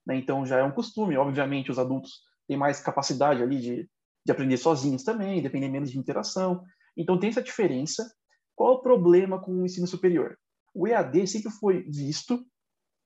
Né? 0.06 0.18
Então 0.18 0.46
já 0.46 0.60
é 0.60 0.64
um 0.64 0.72
costume, 0.72 1.18
obviamente 1.18 1.72
os 1.72 1.80
adultos 1.80 2.22
têm 2.48 2.58
mais 2.58 2.80
capacidade 2.80 3.44
ali 3.44 3.60
de, 3.60 3.90
de 4.26 4.32
aprender 4.32 4.58
sozinhos 4.58 5.04
também, 5.04 5.42
dependem 5.42 5.72
menos 5.72 5.92
de 5.92 6.00
interação. 6.00 6.64
Então 6.98 7.20
tem 7.20 7.30
essa 7.30 7.42
diferença. 7.42 8.12
Qual 8.56 8.76
o 8.76 8.82
problema 8.82 9.40
com 9.40 9.52
o 9.52 9.66
ensino 9.66 9.88
superior? 9.88 10.38
O 10.74 10.88
EAD 10.88 11.28
sempre 11.28 11.52
foi 11.52 11.84
visto 11.84 12.46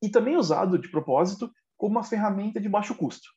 e 0.02 0.10
também 0.10 0.36
usado 0.36 0.78
de 0.78 0.90
propósito 0.90 1.52
como 1.78 1.96
uma 1.96 2.04
ferramenta 2.04 2.60
de 2.60 2.70
baixo 2.70 2.96
custo. 2.96 3.30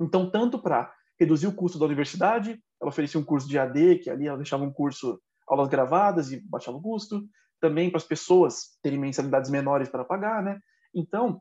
Então, 0.00 0.30
tanto 0.30 0.58
para 0.60 0.92
reduzir 1.18 1.46
o 1.46 1.54
custo 1.54 1.78
da 1.78 1.86
universidade, 1.86 2.60
ela 2.80 2.90
oferecia 2.90 3.18
um 3.18 3.24
curso 3.24 3.48
de 3.48 3.58
AD, 3.58 3.98
que 3.98 4.10
ali 4.10 4.26
ela 4.26 4.36
deixava 4.36 4.64
um 4.64 4.72
curso, 4.72 5.20
aulas 5.48 5.68
gravadas 5.68 6.30
e 6.30 6.40
baixava 6.48 6.76
o 6.76 6.82
custo, 6.82 7.26
também 7.60 7.90
para 7.90 7.98
as 7.98 8.04
pessoas 8.04 8.78
terem 8.82 8.98
mensalidades 8.98 9.50
menores 9.50 9.88
para 9.88 10.04
pagar, 10.04 10.42
né? 10.42 10.60
Então, 10.94 11.40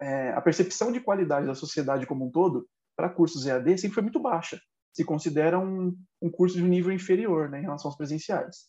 é, 0.00 0.30
a 0.30 0.40
percepção 0.40 0.92
de 0.92 1.00
qualidade 1.00 1.46
da 1.46 1.54
sociedade 1.54 2.06
como 2.06 2.26
um 2.26 2.30
todo 2.30 2.68
para 2.96 3.08
cursos 3.08 3.46
EAD 3.46 3.78
sempre 3.78 3.94
foi 3.94 4.02
muito 4.02 4.20
baixa. 4.20 4.60
Se 4.92 5.04
considera 5.04 5.58
um, 5.58 5.96
um 6.20 6.30
curso 6.30 6.56
de 6.56 6.62
um 6.62 6.68
nível 6.68 6.92
inferior 6.92 7.48
né, 7.48 7.58
em 7.58 7.62
relação 7.62 7.88
aos 7.88 7.96
presenciais. 7.96 8.66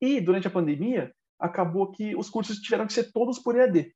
E, 0.00 0.20
durante 0.20 0.46
a 0.46 0.50
pandemia, 0.50 1.14
acabou 1.38 1.90
que 1.90 2.14
os 2.16 2.28
cursos 2.28 2.58
tiveram 2.58 2.86
que 2.86 2.92
ser 2.92 3.12
todos 3.12 3.38
por 3.38 3.56
EAD. 3.56 3.94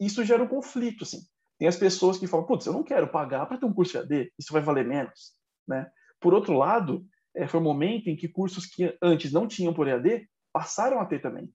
Isso 0.00 0.24
gera 0.24 0.42
um 0.42 0.48
conflito, 0.48 1.02
assim. 1.02 1.20
Tem 1.58 1.66
as 1.66 1.76
pessoas 1.76 2.18
que 2.18 2.26
falam, 2.26 2.46
putz, 2.46 2.66
eu 2.66 2.72
não 2.72 2.84
quero 2.84 3.08
pagar 3.08 3.44
para 3.46 3.58
ter 3.58 3.66
um 3.66 3.72
curso 3.72 3.92
de 3.92 3.98
AD, 3.98 4.32
isso 4.38 4.52
vai 4.52 4.62
valer 4.62 4.86
menos, 4.86 5.34
né? 5.66 5.90
Por 6.20 6.32
outro 6.32 6.54
lado, 6.54 7.04
é, 7.34 7.48
foi 7.48 7.58
um 7.58 7.64
momento 7.64 8.08
em 8.08 8.16
que 8.16 8.28
cursos 8.28 8.64
que 8.66 8.96
antes 9.02 9.32
não 9.32 9.48
tinham 9.48 9.74
por 9.74 9.88
EAD 9.88 10.28
passaram 10.52 11.00
a 11.00 11.06
ter 11.06 11.20
também. 11.20 11.52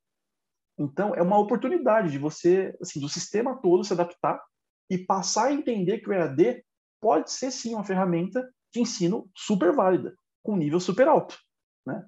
Então, 0.77 1.15
é 1.15 1.21
uma 1.21 1.37
oportunidade 1.37 2.11
de 2.11 2.17
você, 2.17 2.75
assim, 2.81 2.99
do 2.99 3.07
sistema 3.07 3.61
todo 3.61 3.83
se 3.83 3.93
adaptar 3.93 4.41
e 4.89 4.97
passar 4.97 5.47
a 5.47 5.53
entender 5.53 5.99
que 5.99 6.09
o 6.09 6.13
EAD 6.13 6.63
pode 7.01 7.31
ser 7.31 7.51
sim 7.51 7.73
uma 7.73 7.83
ferramenta 7.83 8.47
de 8.73 8.81
ensino 8.81 9.29
super 9.35 9.73
válida, 9.73 10.15
com 10.41 10.55
nível 10.55 10.79
super 10.79 11.07
alto, 11.07 11.37
né? 11.85 12.05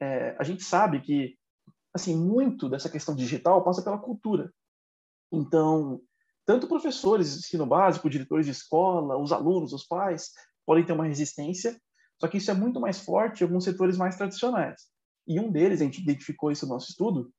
É, 0.00 0.36
a 0.38 0.44
gente 0.44 0.62
sabe 0.62 1.00
que, 1.00 1.36
assim, 1.92 2.16
muito 2.16 2.68
dessa 2.68 2.88
questão 2.88 3.14
digital 3.14 3.64
passa 3.64 3.82
pela 3.82 3.98
cultura. 3.98 4.52
Então, 5.32 6.00
tanto 6.46 6.68
professores 6.68 7.32
de 7.32 7.38
ensino 7.40 7.66
básico, 7.66 8.08
diretores 8.08 8.46
de 8.46 8.52
escola, 8.52 9.18
os 9.18 9.32
alunos, 9.32 9.72
os 9.72 9.84
pais, 9.86 10.30
podem 10.64 10.84
ter 10.84 10.92
uma 10.92 11.06
resistência, 11.06 11.78
só 12.20 12.26
que 12.26 12.38
isso 12.38 12.50
é 12.50 12.54
muito 12.54 12.80
mais 12.80 13.00
forte 13.00 13.40
em 13.40 13.44
alguns 13.46 13.64
setores 13.64 13.96
mais 13.96 14.16
tradicionais. 14.16 14.86
E 15.26 15.38
um 15.38 15.52
deles, 15.52 15.80
a 15.80 15.84
gente 15.84 16.00
identificou 16.00 16.50
isso 16.50 16.66
no 16.66 16.72
nosso 16.72 16.90
estudo, 16.90 17.30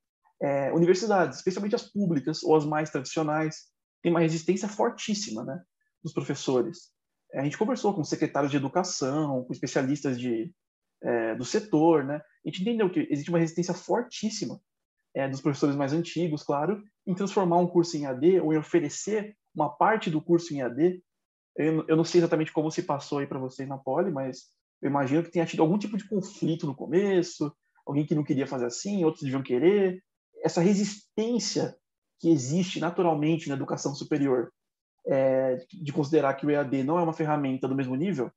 é 0.42 0.72
universidades, 0.72 1.38
especialmente 1.38 1.76
as 1.76 1.84
públicas 1.84 2.44
ou 2.44 2.56
as 2.56 2.66
mais 2.66 2.90
tradicionais, 2.90 3.68
tem 4.02 4.12
uma 4.12 4.20
resistência 4.20 4.68
fortíssima, 4.68 5.44
né, 5.44 5.62
dos 6.04 6.14
professores. 6.14 6.92
É, 7.34 7.40
a 7.40 7.44
gente 7.44 7.58
conversou 7.58 7.94
com 7.94 8.04
secretários 8.04 8.52
de 8.52 8.58
educação, 8.58 9.44
com 9.44 9.54
especialistas 9.54 10.20
de, 10.20 10.54
é, 11.02 11.36
do 11.36 11.46
setor, 11.46 12.04
né, 12.04 12.16
a 12.46 12.50
gente 12.50 12.62
entendeu 12.62 12.90
que 12.90 13.08
existe 13.10 13.30
uma 13.30 13.40
resistência 13.40 13.74
fortíssima 13.74 14.60
é, 15.14 15.28
dos 15.28 15.42
professores 15.42 15.76
mais 15.76 15.94
antigos, 15.94 16.44
claro, 16.44 16.82
em 17.06 17.14
transformar 17.14 17.58
um 17.58 17.68
curso 17.68 17.98
em 17.98 18.06
AD 18.06 18.40
ou 18.42 18.54
em 18.54 18.58
oferecer 18.58 19.36
uma 19.54 19.70
parte 19.70 20.10
do 20.10 20.22
curso 20.22 20.54
em 20.54 20.62
AD. 20.62 21.02
Eu, 21.56 21.86
eu 21.88 21.98
não 21.98 22.06
sei 22.06 22.20
exatamente 22.20 22.54
como 22.54 22.72
se 22.72 22.84
passou 22.84 23.20
aí 23.20 23.28
para 23.28 23.40
vocês 23.40 23.68
na 23.68 23.78
Poli, 23.78 24.12
mas 24.12 24.48
eu 24.82 24.90
imagino 24.90 25.24
que 25.24 25.32
tenha 25.32 25.46
tido 25.46 25.62
algum 25.62 25.78
tipo 25.78 25.98
de 25.98 26.08
conflito 26.08 26.66
no 26.66 26.76
começo, 26.76 27.54
alguém 27.86 28.06
que 28.06 28.16
não 28.16 28.24
queria 28.24 28.48
fazer 28.48 28.66
assim, 28.66 29.04
outros 29.04 29.24
deviam 29.24 29.44
querer. 29.44 30.02
Essa 30.44 30.62
resistência 30.62 31.76
que 32.20 32.30
existe 32.30 32.80
naturalmente 32.80 33.48
na 33.48 33.56
educação 33.56 33.96
superior 33.96 34.52
é, 35.08 35.66
de 35.72 35.92
considerar 35.94 36.34
que 36.36 36.46
o 36.46 36.52
EAD 36.52 36.84
não 36.84 37.00
é 37.00 37.04
uma 37.04 37.14
ferramenta 37.14 37.68
do 37.68 37.76
mesmo 37.76 37.96
nível, 37.96 38.32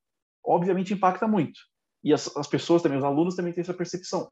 obviamente 0.44 0.94
impacta 0.94 1.26
muito. 1.26 1.60
E 2.02 2.12
as, 2.12 2.34
as 2.36 2.46
pessoas 2.46 2.82
também, 2.82 2.98
os 2.98 3.04
alunos 3.04 3.36
também 3.36 3.52
têm 3.52 3.62
essa 3.62 3.74
percepção. 3.74 4.30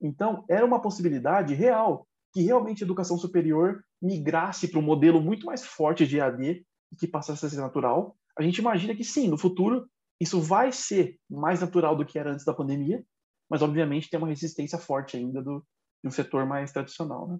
Então, 0.00 0.44
era 0.48 0.64
uma 0.64 0.80
possibilidade 0.80 1.54
real 1.54 2.06
que 2.32 2.42
realmente 2.42 2.82
a 2.82 2.86
educação 2.86 3.18
superior 3.18 3.84
migrasse 4.00 4.68
para 4.68 4.78
um 4.78 4.82
modelo 4.82 5.20
muito 5.20 5.44
mais 5.44 5.64
forte 5.64 6.06
de 6.06 6.18
EAD 6.18 6.64
e 6.92 6.96
que 6.96 7.06
passasse 7.06 7.44
a 7.44 7.50
ser 7.50 7.60
natural. 7.60 8.16
A 8.38 8.42
gente 8.42 8.58
imagina 8.58 8.94
que 8.94 9.04
sim, 9.04 9.28
no 9.28 9.36
futuro 9.36 9.88
isso 10.20 10.40
vai 10.40 10.70
ser 10.70 11.18
mais 11.28 11.60
natural 11.60 11.96
do 11.96 12.04
que 12.04 12.18
era 12.18 12.30
antes 12.30 12.44
da 12.44 12.54
pandemia, 12.54 13.04
mas 13.48 13.62
obviamente 13.62 14.08
tem 14.08 14.18
uma 14.18 14.28
resistência 14.28 14.78
forte 14.78 15.16
ainda 15.16 15.42
do, 15.42 15.64
do 16.04 16.10
setor 16.10 16.46
mais 16.46 16.72
tradicional, 16.72 17.26
né? 17.26 17.38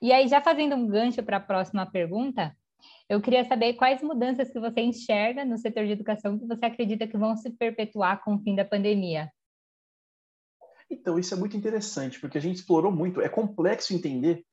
E 0.00 0.12
aí, 0.12 0.28
já 0.28 0.40
fazendo 0.40 0.74
um 0.74 0.86
gancho 0.86 1.22
para 1.22 1.36
a 1.36 1.40
próxima 1.40 1.86
pergunta, 1.86 2.56
eu 3.08 3.20
queria 3.20 3.44
saber 3.44 3.74
quais 3.74 4.02
mudanças 4.02 4.50
que 4.50 4.58
você 4.58 4.80
enxerga 4.80 5.44
no 5.44 5.58
setor 5.58 5.86
de 5.86 5.92
educação 5.92 6.38
que 6.38 6.46
você 6.46 6.64
acredita 6.64 7.06
que 7.06 7.16
vão 7.16 7.36
se 7.36 7.50
perpetuar 7.50 8.22
com 8.24 8.34
o 8.34 8.38
fim 8.40 8.54
da 8.54 8.64
pandemia. 8.64 9.30
Então, 10.90 11.18
isso 11.18 11.34
é 11.34 11.36
muito 11.36 11.56
interessante, 11.56 12.20
porque 12.20 12.38
a 12.38 12.40
gente 12.40 12.56
explorou 12.56 12.92
muito. 12.92 13.20
É 13.20 13.28
complexo 13.28 13.94
entender 13.94 14.44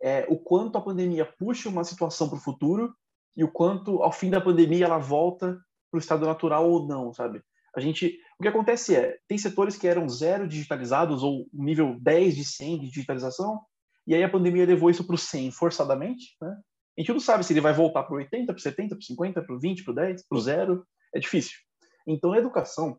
é, 0.00 0.26
o 0.28 0.38
quanto 0.38 0.78
a 0.78 0.80
pandemia 0.80 1.24
puxa 1.24 1.68
uma 1.68 1.84
situação 1.84 2.28
para 2.28 2.38
o 2.38 2.40
futuro 2.40 2.94
e 3.36 3.42
o 3.42 3.50
quanto, 3.50 4.02
ao 4.02 4.12
fim 4.12 4.30
da 4.30 4.40
pandemia, 4.40 4.84
ela 4.84 4.98
volta 4.98 5.60
para 5.90 5.98
o 5.98 6.00
estado 6.00 6.26
natural 6.26 6.68
ou 6.70 6.86
não, 6.86 7.12
sabe? 7.12 7.42
A 7.74 7.80
gente, 7.80 8.18
o 8.38 8.42
que 8.42 8.48
acontece 8.48 8.94
é, 8.96 9.18
tem 9.26 9.38
setores 9.38 9.76
que 9.76 9.86
eram 9.86 10.08
zero 10.08 10.46
digitalizados 10.48 11.22
ou 11.22 11.46
nível 11.52 11.96
10 12.00 12.36
de 12.36 12.44
100 12.44 12.80
de 12.80 12.90
digitalização, 12.90 13.60
e 14.08 14.14
aí 14.14 14.24
a 14.24 14.28
pandemia 14.28 14.64
levou 14.64 14.88
isso 14.88 15.04
para 15.04 15.14
o 15.14 15.18
100 15.18 15.50
forçadamente, 15.50 16.34
né? 16.40 16.56
A 16.96 17.00
gente 17.00 17.12
não 17.12 17.20
sabe 17.20 17.44
se 17.44 17.52
ele 17.52 17.60
vai 17.60 17.72
voltar 17.72 18.02
para 18.02 18.14
o 18.14 18.16
80, 18.16 18.46
para 18.46 18.58
o 18.58 18.62
70, 18.62 18.96
para 18.96 18.98
o 18.98 19.04
50, 19.04 19.42
para 19.42 19.54
o 19.54 19.60
20, 19.60 19.84
para 19.84 19.92
o 19.92 19.94
10, 19.94 20.26
para 20.26 20.38
o 20.38 20.40
zero. 20.40 20.86
É 21.14 21.20
difícil. 21.20 21.58
Então, 22.06 22.30
na 22.30 22.38
educação, 22.38 22.92
o 22.92 22.96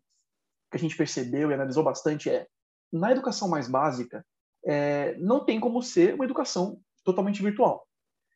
que 0.72 0.78
a 0.78 0.80
gente 0.80 0.96
percebeu 0.96 1.52
e 1.52 1.54
analisou 1.54 1.84
bastante 1.84 2.30
é 2.30 2.48
na 2.94 3.12
educação 3.12 3.50
mais 3.50 3.68
básica, 3.68 4.24
é, 4.66 5.18
não 5.18 5.44
tem 5.44 5.60
como 5.60 5.82
ser 5.82 6.14
uma 6.14 6.26
educação 6.26 6.80
totalmente 7.04 7.42
virtual. 7.42 7.86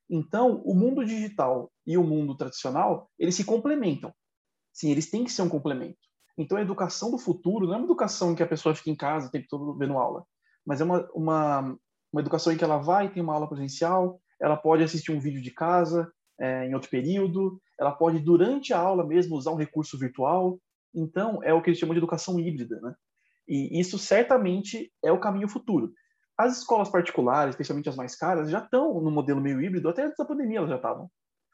Então, 0.10 0.62
o 0.66 0.74
mundo 0.74 1.06
digital 1.06 1.72
e 1.86 1.98
o 1.98 2.04
mundo 2.04 2.36
tradicional, 2.36 3.10
eles 3.18 3.36
se 3.36 3.46
complementam. 3.46 4.14
Sim, 4.74 4.92
eles 4.92 5.10
têm 5.10 5.24
que 5.24 5.32
ser 5.32 5.44
um 5.44 5.50
complemento. 5.50 6.00
Então, 6.38 6.58
a 6.58 6.62
educação 6.62 7.12
do 7.12 7.18
futuro 7.18 7.68
não 7.68 7.76
é 7.76 7.78
uma 7.78 7.86
educação 7.86 8.36
que 8.36 8.44
a 8.44 8.48
pessoa 8.48 8.76
fica 8.76 8.90
em 8.90 8.96
casa 8.96 9.28
o 9.28 9.32
tempo 9.32 9.48
todo 9.48 9.78
vendo 9.78 9.98
aula, 9.98 10.26
mas 10.66 10.82
é 10.82 10.84
uma, 10.84 11.10
uma, 11.14 11.78
uma 12.14 12.22
educação 12.22 12.54
em 12.54 12.58
que 12.58 12.64
ela 12.64 12.78
vai 12.78 13.10
ter 13.10 13.22
uma 13.22 13.34
aula 13.34 13.50
presencial, 13.50 14.22
ela 14.40 14.56
pode 14.56 14.84
assistir 14.84 15.12
um 15.12 15.20
vídeo 15.20 15.42
de 15.42 15.52
casa 15.52 16.12
é, 16.40 16.68
em 16.68 16.74
outro 16.76 16.90
período, 16.90 17.60
ela 17.80 17.92
pode, 17.92 18.20
durante 18.20 18.72
a 18.72 18.80
aula 18.80 19.06
mesmo, 19.06 19.36
usar 19.36 19.52
um 19.52 19.58
recurso 19.58 19.98
virtual. 19.98 20.60
Então, 20.94 21.42
é 21.44 21.54
o 21.54 21.62
que 21.62 21.70
eles 21.70 21.80
chamam 21.80 21.94
de 21.94 22.00
educação 22.00 22.40
híbrida, 22.40 22.80
né? 22.82 22.94
E 23.48 23.80
isso 23.80 23.98
certamente 23.98 24.92
é 25.04 25.12
o 25.12 25.20
caminho 25.20 25.50
futuro. 25.50 25.92
As 26.38 26.60
escolas 26.60 26.90
particulares, 26.90 27.54
especialmente 27.54 27.90
as 27.90 27.96
mais 27.96 28.16
caras, 28.16 28.50
já 28.50 28.60
estão 28.60 29.02
no 29.02 29.12
modelo 29.12 29.42
meio 29.42 29.62
híbrido, 29.62 29.90
até 29.90 30.04
antes 30.04 30.18
da 30.18 30.26
pandemia 30.26 30.60
elas 30.60 30.70
já 30.70 30.78
estavam, 30.78 31.10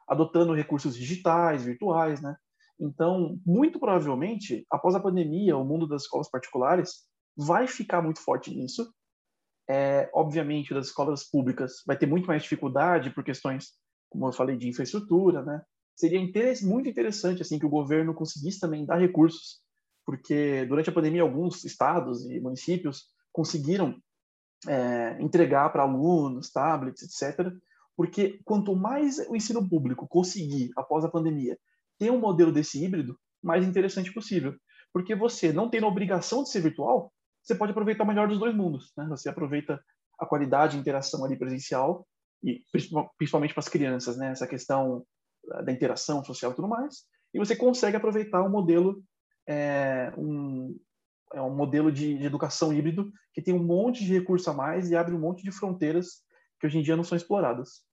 adotando 0.07 0.53
recursos 0.53 0.95
digitais, 0.95 1.63
virtuais, 1.63 2.21
né? 2.21 2.35
Então, 2.79 3.37
muito 3.45 3.79
provavelmente, 3.79 4.65
após 4.71 4.95
a 4.95 4.99
pandemia, 4.99 5.57
o 5.57 5.65
mundo 5.65 5.87
das 5.87 6.03
escolas 6.03 6.29
particulares 6.29 7.05
vai 7.35 7.67
ficar 7.67 8.01
muito 8.01 8.21
forte 8.21 8.53
nisso. 8.53 8.89
É, 9.69 10.09
obviamente, 10.13 10.73
das 10.73 10.87
escolas 10.87 11.23
públicas 11.23 11.83
vai 11.85 11.97
ter 11.97 12.07
muito 12.07 12.25
mais 12.25 12.41
dificuldade 12.41 13.11
por 13.11 13.23
questões, 13.23 13.73
como 14.09 14.27
eu 14.27 14.33
falei, 14.33 14.57
de 14.57 14.67
infraestrutura, 14.67 15.43
né? 15.43 15.61
Seria 15.95 16.19
muito 16.63 16.89
interessante 16.89 17.41
assim 17.41 17.59
que 17.59 17.65
o 17.65 17.69
governo 17.69 18.13
conseguisse 18.13 18.59
também 18.59 18.85
dar 18.85 18.97
recursos 18.97 19.61
porque 20.09 20.65
durante 20.65 20.89
a 20.89 20.91
pandemia 20.91 21.21
alguns 21.21 21.63
estados 21.63 22.25
e 22.25 22.39
municípios 22.39 23.03
conseguiram 23.31 23.95
é, 24.67 25.15
entregar 25.21 25.71
para 25.71 25.83
alunos 25.83 26.49
tablets, 26.49 27.03
etc. 27.03 27.53
Porque 27.95 28.39
quanto 28.43 28.75
mais 28.75 29.19
o 29.29 29.35
ensino 29.35 29.69
público 29.69 30.07
conseguir, 30.07 30.71
após 30.75 31.05
a 31.05 31.11
pandemia, 31.11 31.59
ter 31.99 32.09
um 32.09 32.19
modelo 32.19 32.51
desse 32.51 32.83
híbrido, 32.83 33.19
mais 33.39 33.63
interessante 33.63 34.11
possível. 34.11 34.55
Porque 34.91 35.13
você, 35.13 35.53
não 35.53 35.69
tendo 35.69 35.85
a 35.85 35.89
obrigação 35.89 36.41
de 36.41 36.49
ser 36.49 36.61
virtual, 36.61 37.13
você 37.49 37.55
pode 37.55 37.71
aproveitar 37.71 38.03
o 38.03 38.07
melhor 38.07 38.27
dos 38.27 38.37
dois 38.37 38.55
mundos. 38.55 38.91
Né? 38.95 39.07
Você 39.09 39.27
aproveita 39.27 39.83
a 40.19 40.25
qualidade 40.25 40.73
de 40.73 40.79
interação 40.79 41.25
ali 41.25 41.35
presencial, 41.35 42.07
e 42.43 42.63
principalmente 43.17 43.53
para 43.53 43.61
as 43.61 43.67
crianças, 43.67 44.17
né? 44.17 44.31
essa 44.31 44.47
questão 44.47 45.03
da 45.63 45.71
interação 45.71 46.23
social 46.23 46.51
e 46.51 46.55
tudo 46.55 46.67
mais, 46.67 47.05
e 47.33 47.39
você 47.39 47.55
consegue 47.55 47.97
aproveitar 47.97 48.43
o 48.43 48.49
modelo 48.49 49.01
é 49.47 50.13
um, 50.15 50.79
é 51.33 51.41
um 51.41 51.55
modelo 51.55 51.91
de, 51.91 52.19
de, 52.19 52.25
educação 52.25 52.71
híbrido 52.71 53.11
que 53.33 53.41
tem 53.41 53.53
um 53.53 53.63
monte 53.63 54.05
de 54.05 54.13
recurso 54.13 54.47
a 54.51 54.53
mais 54.53 54.91
e 54.91 54.95
abre 54.95 55.15
um 55.15 55.19
monte 55.19 55.41
de 55.41 55.51
fronteiras 55.51 56.23
que 56.59 56.67
hoje 56.67 56.77
em 56.77 56.83
dia 56.83 56.95
não 56.95 57.03
são 57.03 57.15
exploradas. 57.15 57.83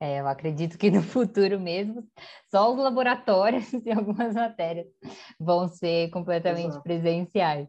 É, 0.00 0.20
eu 0.20 0.28
acredito 0.28 0.78
que 0.78 0.90
no 0.90 1.02
futuro 1.02 1.58
mesmo, 1.58 2.06
só 2.50 2.72
os 2.72 2.78
laboratórios 2.78 3.72
e 3.84 3.90
algumas 3.90 4.34
matérias 4.34 4.86
vão 5.40 5.66
ser 5.66 6.10
completamente 6.10 6.68
Exato. 6.68 6.82
presenciais. 6.82 7.68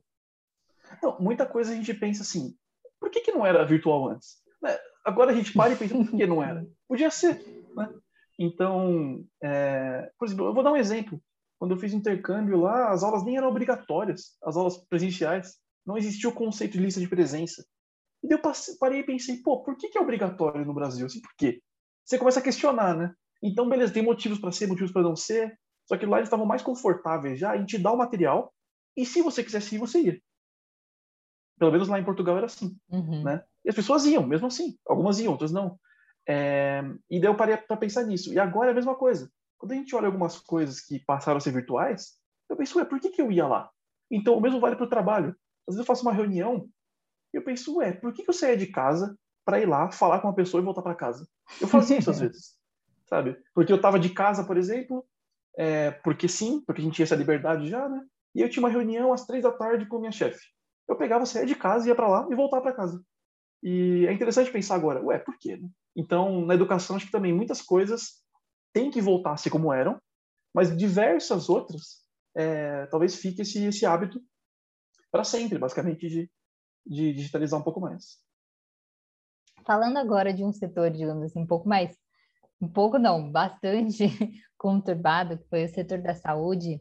Não, 1.01 1.19
muita 1.19 1.45
coisa 1.45 1.71
a 1.71 1.75
gente 1.75 1.93
pensa 1.93 2.23
assim, 2.23 2.55
por 2.99 3.09
que, 3.09 3.21
que 3.21 3.31
não 3.31 3.45
era 3.45 3.65
virtual 3.65 4.09
antes? 4.09 4.37
Né, 4.61 4.77
agora 5.05 5.31
a 5.31 5.35
gente 5.35 5.53
para 5.53 5.73
e 5.73 5.75
pensa, 5.75 5.95
por 5.95 6.09
que 6.09 6.27
não 6.27 6.43
era? 6.43 6.65
Podia 6.87 7.11
ser, 7.11 7.43
né? 7.75 7.89
Então, 8.39 9.23
é, 9.41 10.11
por 10.17 10.25
exemplo, 10.25 10.45
eu 10.45 10.53
vou 10.53 10.63
dar 10.63 10.71
um 10.71 10.77
exemplo. 10.77 11.19
Quando 11.59 11.71
eu 11.71 11.79
fiz 11.79 11.91
intercâmbio 11.91 12.59
lá, 12.59 12.91
as 12.91 13.03
aulas 13.03 13.23
nem 13.23 13.35
eram 13.35 13.47
obrigatórias, 13.47 14.37
as 14.43 14.55
aulas 14.55 14.77
presenciais. 14.77 15.55
Não 15.85 15.97
existia 15.97 16.29
o 16.29 16.33
conceito 16.33 16.73
de 16.73 16.79
lista 16.79 16.99
de 16.99 17.07
presença. 17.07 17.65
E 18.23 18.31
eu 18.31 18.39
parei 18.79 18.99
e 18.99 19.05
pensei, 19.05 19.37
pô, 19.37 19.63
por 19.63 19.75
que, 19.75 19.89
que 19.89 19.97
é 19.97 20.01
obrigatório 20.01 20.65
no 20.65 20.73
Brasil? 20.73 21.05
Assim, 21.05 21.21
por 21.21 21.31
quê? 21.37 21.61
Você 22.05 22.17
começa 22.17 22.39
a 22.39 22.43
questionar, 22.43 22.95
né? 22.95 23.13
Então, 23.41 23.67
beleza, 23.67 23.93
tem 23.93 24.03
motivos 24.03 24.39
para 24.39 24.51
ser, 24.51 24.67
motivos 24.67 24.91
para 24.91 25.01
não 25.01 25.15
ser. 25.15 25.57
Só 25.85 25.97
que 25.97 26.05
lá 26.05 26.17
eles 26.17 26.27
estavam 26.27 26.45
mais 26.45 26.61
confortáveis 26.61 27.39
já 27.39 27.55
em 27.55 27.65
te 27.65 27.77
dar 27.77 27.93
o 27.93 27.97
material. 27.97 28.53
E 28.95 29.05
se 29.05 29.21
você 29.21 29.43
quisesse 29.43 29.75
ir, 29.75 29.79
você 29.79 30.01
ia. 30.01 30.21
Pelo 31.57 31.71
menos 31.71 31.87
lá 31.87 31.99
em 31.99 32.03
Portugal 32.03 32.37
era 32.37 32.45
assim, 32.45 32.77
uhum. 32.89 33.23
né? 33.23 33.43
E 33.65 33.69
as 33.69 33.75
pessoas 33.75 34.05
iam, 34.05 34.25
mesmo 34.25 34.47
assim. 34.47 34.77
Algumas 34.85 35.19
iam, 35.19 35.31
outras 35.31 35.51
não. 35.51 35.79
É... 36.27 36.83
E 37.09 37.19
daí 37.19 37.29
eu 37.29 37.35
parei 37.35 37.57
para 37.57 37.77
pensar 37.77 38.03
nisso. 38.03 38.33
E 38.33 38.39
agora 38.39 38.69
é 38.69 38.71
a 38.71 38.75
mesma 38.75 38.95
coisa. 38.95 39.31
Quando 39.57 39.71
a 39.71 39.75
gente 39.75 39.95
olha 39.95 40.05
algumas 40.05 40.37
coisas 40.39 40.81
que 40.81 40.99
passaram 40.99 41.37
a 41.37 41.41
ser 41.41 41.51
virtuais, 41.51 42.17
eu 42.49 42.55
penso, 42.55 42.77
ué, 42.77 42.85
por 42.85 42.99
que, 42.99 43.09
que 43.09 43.21
eu 43.21 43.31
ia 43.31 43.47
lá? 43.47 43.69
Então, 44.09 44.35
o 44.35 44.41
mesmo 44.41 44.59
vale 44.59 44.75
para 44.75 44.85
o 44.85 44.89
trabalho. 44.89 45.35
Às 45.67 45.75
vezes 45.75 45.79
eu 45.79 45.85
faço 45.85 46.03
uma 46.03 46.13
reunião 46.13 46.69
e 47.33 47.37
eu 47.37 47.43
penso, 47.43 47.77
ué, 47.77 47.91
por 47.91 48.13
que, 48.13 48.23
que 48.23 48.29
eu 48.29 48.33
saía 48.33 48.55
de 48.55 48.67
casa 48.67 49.17
para 49.43 49.59
ir 49.59 49.65
lá 49.65 49.91
falar 49.91 50.19
com 50.19 50.27
uma 50.27 50.35
pessoa 50.35 50.61
e 50.61 50.63
voltar 50.63 50.81
para 50.81 50.95
casa? 50.95 51.27
Eu 51.59 51.67
fazia 51.67 51.97
isso 51.97 52.11
às 52.11 52.19
vezes, 52.21 52.55
sabe? 53.09 53.37
Porque 53.53 53.71
eu 53.71 53.77
estava 53.77 53.99
de 53.99 54.09
casa, 54.09 54.43
por 54.43 54.57
exemplo, 54.57 55.05
é, 55.57 55.91
porque 55.91 56.27
sim, 56.27 56.61
porque 56.65 56.81
a 56.81 56.83
gente 56.83 56.93
tinha 56.93 57.03
essa 57.03 57.15
liberdade 57.15 57.67
já, 57.67 57.89
né? 57.89 58.01
e 58.37 58.41
eu 58.41 58.49
tinha 58.49 58.61
uma 58.61 58.69
reunião 58.69 59.11
às 59.11 59.25
três 59.25 59.41
da 59.41 59.51
tarde 59.51 59.87
com 59.87 59.97
minha 59.97 60.11
chefe. 60.11 60.45
Eu 60.87 60.95
pegava, 60.95 61.25
saia 61.25 61.45
de 61.45 61.55
casa, 61.55 61.87
ia 61.87 61.95
para 61.95 62.07
lá 62.07 62.27
e 62.29 62.35
voltava 62.35 62.63
para 62.63 62.75
casa. 62.75 63.03
E 63.61 64.05
é 64.07 64.13
interessante 64.13 64.51
pensar 64.51 64.75
agora, 64.75 65.03
ué, 65.03 65.19
por 65.19 65.37
quê? 65.37 65.57
Né? 65.57 65.69
Então, 65.95 66.45
na 66.45 66.53
educação, 66.53 66.95
acho 66.95 67.05
que 67.05 67.11
também 67.11 67.33
muitas 67.33 67.61
coisas 67.61 68.21
têm 68.71 68.91
que 68.91 69.01
voltar 69.01 69.33
a 69.33 69.37
ser 69.37 69.49
como 69.49 69.73
eram, 69.73 69.99
mas 70.53 70.75
diversas 70.75 71.49
outras, 71.49 72.03
é, 72.35 72.85
talvez 72.87 73.15
fique 73.15 73.41
esse, 73.41 73.65
esse 73.65 73.85
hábito 73.85 74.21
para 75.11 75.23
sempre, 75.23 75.57
basicamente, 75.57 76.07
de, 76.07 76.31
de 76.85 77.13
digitalizar 77.13 77.59
um 77.59 77.63
pouco 77.63 77.81
mais. 77.81 78.19
Falando 79.65 79.97
agora 79.97 80.33
de 80.33 80.43
um 80.43 80.53
setor, 80.53 80.91
digamos 80.91 81.23
assim, 81.23 81.39
um 81.39 81.47
pouco 81.47 81.67
mais, 81.67 81.97
um 82.61 82.67
pouco 82.67 82.97
não, 82.97 83.31
bastante 83.31 84.05
conturbado, 84.57 85.37
que 85.37 85.49
foi 85.49 85.65
o 85.65 85.69
setor 85.69 86.01
da 86.01 86.15
saúde, 86.15 86.79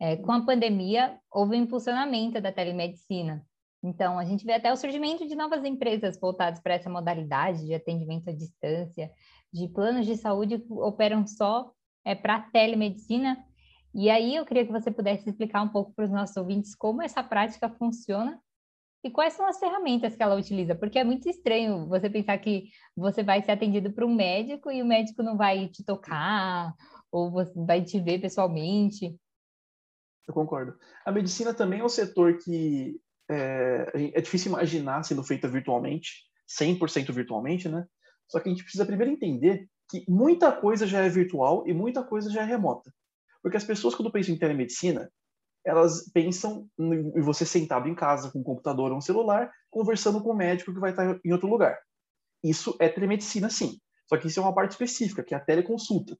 é, 0.00 0.16
com 0.16 0.32
a 0.32 0.44
pandemia 0.44 1.18
houve 1.30 1.56
um 1.56 1.62
impulsionamento 1.62 2.40
da 2.40 2.50
telemedicina. 2.50 3.44
Então, 3.82 4.18
a 4.18 4.24
gente 4.24 4.44
vê 4.44 4.54
até 4.54 4.72
o 4.72 4.76
surgimento 4.76 5.26
de 5.26 5.34
novas 5.34 5.64
empresas 5.64 6.18
voltadas 6.18 6.60
para 6.60 6.74
essa 6.74 6.90
modalidade 6.90 7.66
de 7.66 7.74
atendimento 7.74 8.28
à 8.28 8.32
distância, 8.32 9.10
de 9.52 9.68
planos 9.68 10.06
de 10.06 10.16
saúde 10.16 10.58
que 10.58 10.72
operam 10.72 11.26
só 11.26 11.72
é, 12.04 12.14
para 12.14 12.40
telemedicina. 12.40 13.42
E 13.94 14.08
aí 14.08 14.36
eu 14.36 14.44
queria 14.46 14.66
que 14.66 14.72
você 14.72 14.90
pudesse 14.90 15.28
explicar 15.28 15.62
um 15.62 15.68
pouco 15.68 15.92
para 15.92 16.04
os 16.04 16.10
nossos 16.10 16.36
ouvintes 16.36 16.74
como 16.74 17.02
essa 17.02 17.22
prática 17.22 17.68
funciona 17.68 18.40
e 19.02 19.10
quais 19.10 19.32
são 19.32 19.46
as 19.46 19.58
ferramentas 19.58 20.14
que 20.14 20.22
ela 20.22 20.36
utiliza, 20.36 20.74
porque 20.74 20.98
é 20.98 21.04
muito 21.04 21.28
estranho 21.28 21.86
você 21.88 22.08
pensar 22.10 22.36
que 22.38 22.68
você 22.94 23.22
vai 23.22 23.42
ser 23.42 23.52
atendido 23.52 23.90
por 23.92 24.04
um 24.04 24.14
médico 24.14 24.70
e 24.70 24.82
o 24.82 24.86
médico 24.86 25.22
não 25.22 25.36
vai 25.36 25.68
te 25.68 25.82
tocar 25.82 26.74
ou 27.10 27.32
vai 27.66 27.82
te 27.82 27.98
ver 27.98 28.20
pessoalmente. 28.20 29.18
Eu 30.26 30.34
concordo. 30.34 30.76
A 31.04 31.12
medicina 31.12 31.52
também 31.52 31.80
é 31.80 31.84
um 31.84 31.88
setor 31.88 32.38
que 32.38 33.00
é, 33.28 34.10
é 34.14 34.20
difícil 34.20 34.52
imaginar 34.52 35.02
sendo 35.02 35.22
feita 35.22 35.48
virtualmente, 35.48 36.24
100% 36.60 37.12
virtualmente, 37.12 37.68
né? 37.68 37.86
Só 38.28 38.38
que 38.38 38.48
a 38.48 38.52
gente 38.52 38.62
precisa 38.62 38.86
primeiro 38.86 39.12
entender 39.12 39.68
que 39.88 40.04
muita 40.08 40.52
coisa 40.52 40.86
já 40.86 41.00
é 41.00 41.08
virtual 41.08 41.66
e 41.66 41.74
muita 41.74 42.02
coisa 42.02 42.30
já 42.30 42.42
é 42.42 42.44
remota. 42.44 42.92
Porque 43.42 43.56
as 43.56 43.64
pessoas, 43.64 43.94
quando 43.94 44.12
pensam 44.12 44.34
em 44.34 44.38
telemedicina, 44.38 45.10
elas 45.64 46.08
pensam 46.12 46.68
em 46.78 47.20
você 47.20 47.44
sentado 47.44 47.88
em 47.88 47.94
casa 47.94 48.30
com 48.30 48.40
um 48.40 48.44
computador 48.44 48.90
ou 48.92 48.98
um 48.98 49.00
celular, 49.00 49.50
conversando 49.70 50.22
com 50.22 50.30
o 50.30 50.36
médico 50.36 50.72
que 50.72 50.80
vai 50.80 50.90
estar 50.90 51.18
em 51.24 51.32
outro 51.32 51.48
lugar. 51.48 51.78
Isso 52.42 52.76
é 52.80 52.88
telemedicina, 52.88 53.50
sim. 53.50 53.78
Só 54.08 54.16
que 54.16 54.26
isso 54.26 54.40
é 54.40 54.42
uma 54.42 54.54
parte 54.54 54.72
específica, 54.72 55.22
que 55.22 55.34
é 55.34 55.36
a 55.36 55.44
teleconsulta, 55.44 56.16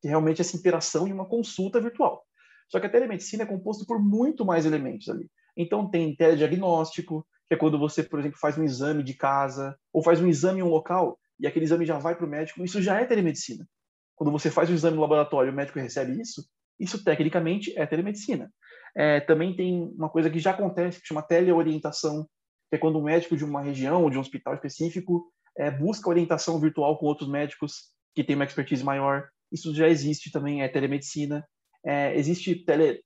que 0.00 0.08
é 0.08 0.10
realmente 0.10 0.40
essa 0.40 0.56
interação 0.56 1.08
e 1.08 1.12
uma 1.12 1.28
consulta 1.28 1.80
virtual. 1.80 2.24
Só 2.68 2.78
que 2.78 2.86
a 2.86 2.90
telemedicina 2.90 3.44
é 3.44 3.46
composta 3.46 3.84
por 3.86 4.00
muito 4.00 4.44
mais 4.44 4.66
elementos 4.66 5.08
ali. 5.08 5.30
Então 5.56 5.88
tem 5.90 6.14
telediagnóstico, 6.14 7.26
que 7.48 7.54
é 7.54 7.56
quando 7.56 7.78
você, 7.78 8.02
por 8.02 8.20
exemplo, 8.20 8.38
faz 8.38 8.58
um 8.58 8.64
exame 8.64 9.02
de 9.02 9.14
casa, 9.14 9.76
ou 9.92 10.02
faz 10.02 10.20
um 10.20 10.28
exame 10.28 10.60
em 10.60 10.62
um 10.62 10.68
local, 10.68 11.18
e 11.40 11.46
aquele 11.46 11.64
exame 11.64 11.86
já 11.86 11.98
vai 11.98 12.14
para 12.14 12.26
o 12.26 12.28
médico, 12.28 12.64
isso 12.64 12.82
já 12.82 13.00
é 13.00 13.04
telemedicina. 13.04 13.66
Quando 14.14 14.30
você 14.30 14.50
faz 14.50 14.68
um 14.68 14.74
exame 14.74 14.96
no 14.96 15.02
laboratório 15.02 15.52
o 15.52 15.54
médico 15.54 15.78
recebe 15.78 16.20
isso, 16.20 16.44
isso 16.78 17.02
tecnicamente 17.02 17.76
é 17.78 17.86
telemedicina. 17.86 18.52
É, 18.96 19.20
também 19.20 19.54
tem 19.54 19.92
uma 19.96 20.08
coisa 20.08 20.28
que 20.28 20.38
já 20.38 20.50
acontece, 20.50 21.00
que 21.00 21.06
chama 21.06 21.22
teleorientação, 21.22 22.26
que 22.68 22.76
é 22.76 22.78
quando 22.78 22.98
um 22.98 23.04
médico 23.04 23.36
de 23.36 23.44
uma 23.44 23.62
região 23.62 24.02
ou 24.02 24.10
de 24.10 24.18
um 24.18 24.20
hospital 24.20 24.54
específico 24.54 25.32
é, 25.56 25.70
busca 25.70 26.08
orientação 26.08 26.60
virtual 26.60 26.98
com 26.98 27.06
outros 27.06 27.28
médicos 27.28 27.92
que 28.14 28.22
têm 28.22 28.36
uma 28.36 28.44
expertise 28.44 28.84
maior. 28.84 29.28
Isso 29.50 29.74
já 29.74 29.88
existe 29.88 30.30
também, 30.30 30.62
é 30.62 30.68
telemedicina. 30.68 31.46
É, 31.84 32.16
existe 32.16 32.54
tele, 32.64 33.02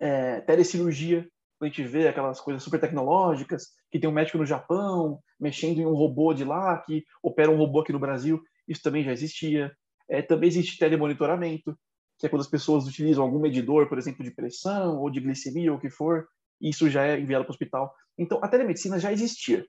é, 0.00 0.40
telecirurgia, 0.42 1.28
a 1.60 1.66
gente 1.66 1.82
vê 1.82 2.06
aquelas 2.06 2.40
coisas 2.40 2.62
super 2.62 2.80
tecnológicas, 2.80 3.72
que 3.90 3.98
tem 3.98 4.08
um 4.08 4.12
médico 4.12 4.38
no 4.38 4.46
Japão 4.46 5.18
mexendo 5.40 5.78
em 5.78 5.86
um 5.86 5.94
robô 5.94 6.32
de 6.32 6.44
lá, 6.44 6.78
que 6.78 7.04
opera 7.22 7.50
um 7.50 7.56
robô 7.56 7.80
aqui 7.80 7.92
no 7.92 7.98
Brasil, 7.98 8.40
isso 8.66 8.82
também 8.82 9.02
já 9.02 9.12
existia. 9.12 9.72
É, 10.08 10.22
também 10.22 10.48
existe 10.48 10.78
telemonitoramento, 10.78 11.76
que 12.18 12.26
é 12.26 12.28
quando 12.28 12.42
as 12.42 12.48
pessoas 12.48 12.86
utilizam 12.86 13.24
algum 13.24 13.40
medidor, 13.40 13.88
por 13.88 13.98
exemplo, 13.98 14.24
de 14.24 14.30
pressão 14.30 14.98
ou 14.98 15.10
de 15.10 15.20
glicemia 15.20 15.70
ou 15.70 15.78
o 15.78 15.80
que 15.80 15.90
for, 15.90 16.26
e 16.60 16.70
isso 16.70 16.88
já 16.90 17.06
é 17.06 17.18
enviado 17.18 17.44
para 17.44 17.50
o 17.50 17.54
hospital. 17.54 17.94
Então, 18.16 18.40
a 18.42 18.48
telemedicina 18.48 18.98
já 18.98 19.12
existia. 19.12 19.64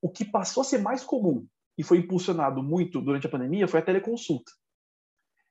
O 0.00 0.10
que 0.10 0.24
passou 0.24 0.62
a 0.62 0.64
ser 0.64 0.78
mais 0.78 1.04
comum 1.04 1.46
e 1.78 1.82
foi 1.82 1.98
impulsionado 1.98 2.62
muito 2.62 3.00
durante 3.00 3.26
a 3.26 3.30
pandemia 3.30 3.68
foi 3.68 3.80
a 3.80 3.84
teleconsulta. 3.84 4.50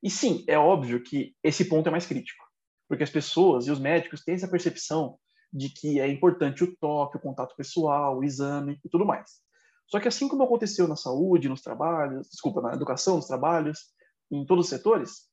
E 0.01 0.09
sim, 0.09 0.43
é 0.47 0.57
óbvio 0.57 1.03
que 1.03 1.35
esse 1.43 1.65
ponto 1.65 1.87
é 1.87 1.91
mais 1.91 2.05
crítico, 2.05 2.43
porque 2.87 3.03
as 3.03 3.09
pessoas 3.09 3.67
e 3.67 3.71
os 3.71 3.79
médicos 3.79 4.23
têm 4.23 4.35
essa 4.35 4.47
percepção 4.47 5.17
de 5.53 5.69
que 5.69 5.99
é 5.99 6.07
importante 6.07 6.63
o 6.63 6.75
toque, 6.77 7.17
o 7.17 7.21
contato 7.21 7.55
pessoal, 7.55 8.17
o 8.17 8.23
exame 8.23 8.79
e 8.83 8.89
tudo 8.89 9.05
mais. 9.05 9.41
Só 9.87 9.99
que 9.99 10.07
assim 10.07 10.27
como 10.27 10.43
aconteceu 10.43 10.87
na 10.87 10.95
saúde, 10.95 11.49
nos 11.49 11.61
trabalhos, 11.61 12.29
desculpa, 12.29 12.61
na 12.61 12.73
educação, 12.73 13.17
nos 13.17 13.27
trabalhos, 13.27 13.91
em 14.31 14.45
todos 14.45 14.65
os 14.65 14.69
setores, 14.69 15.29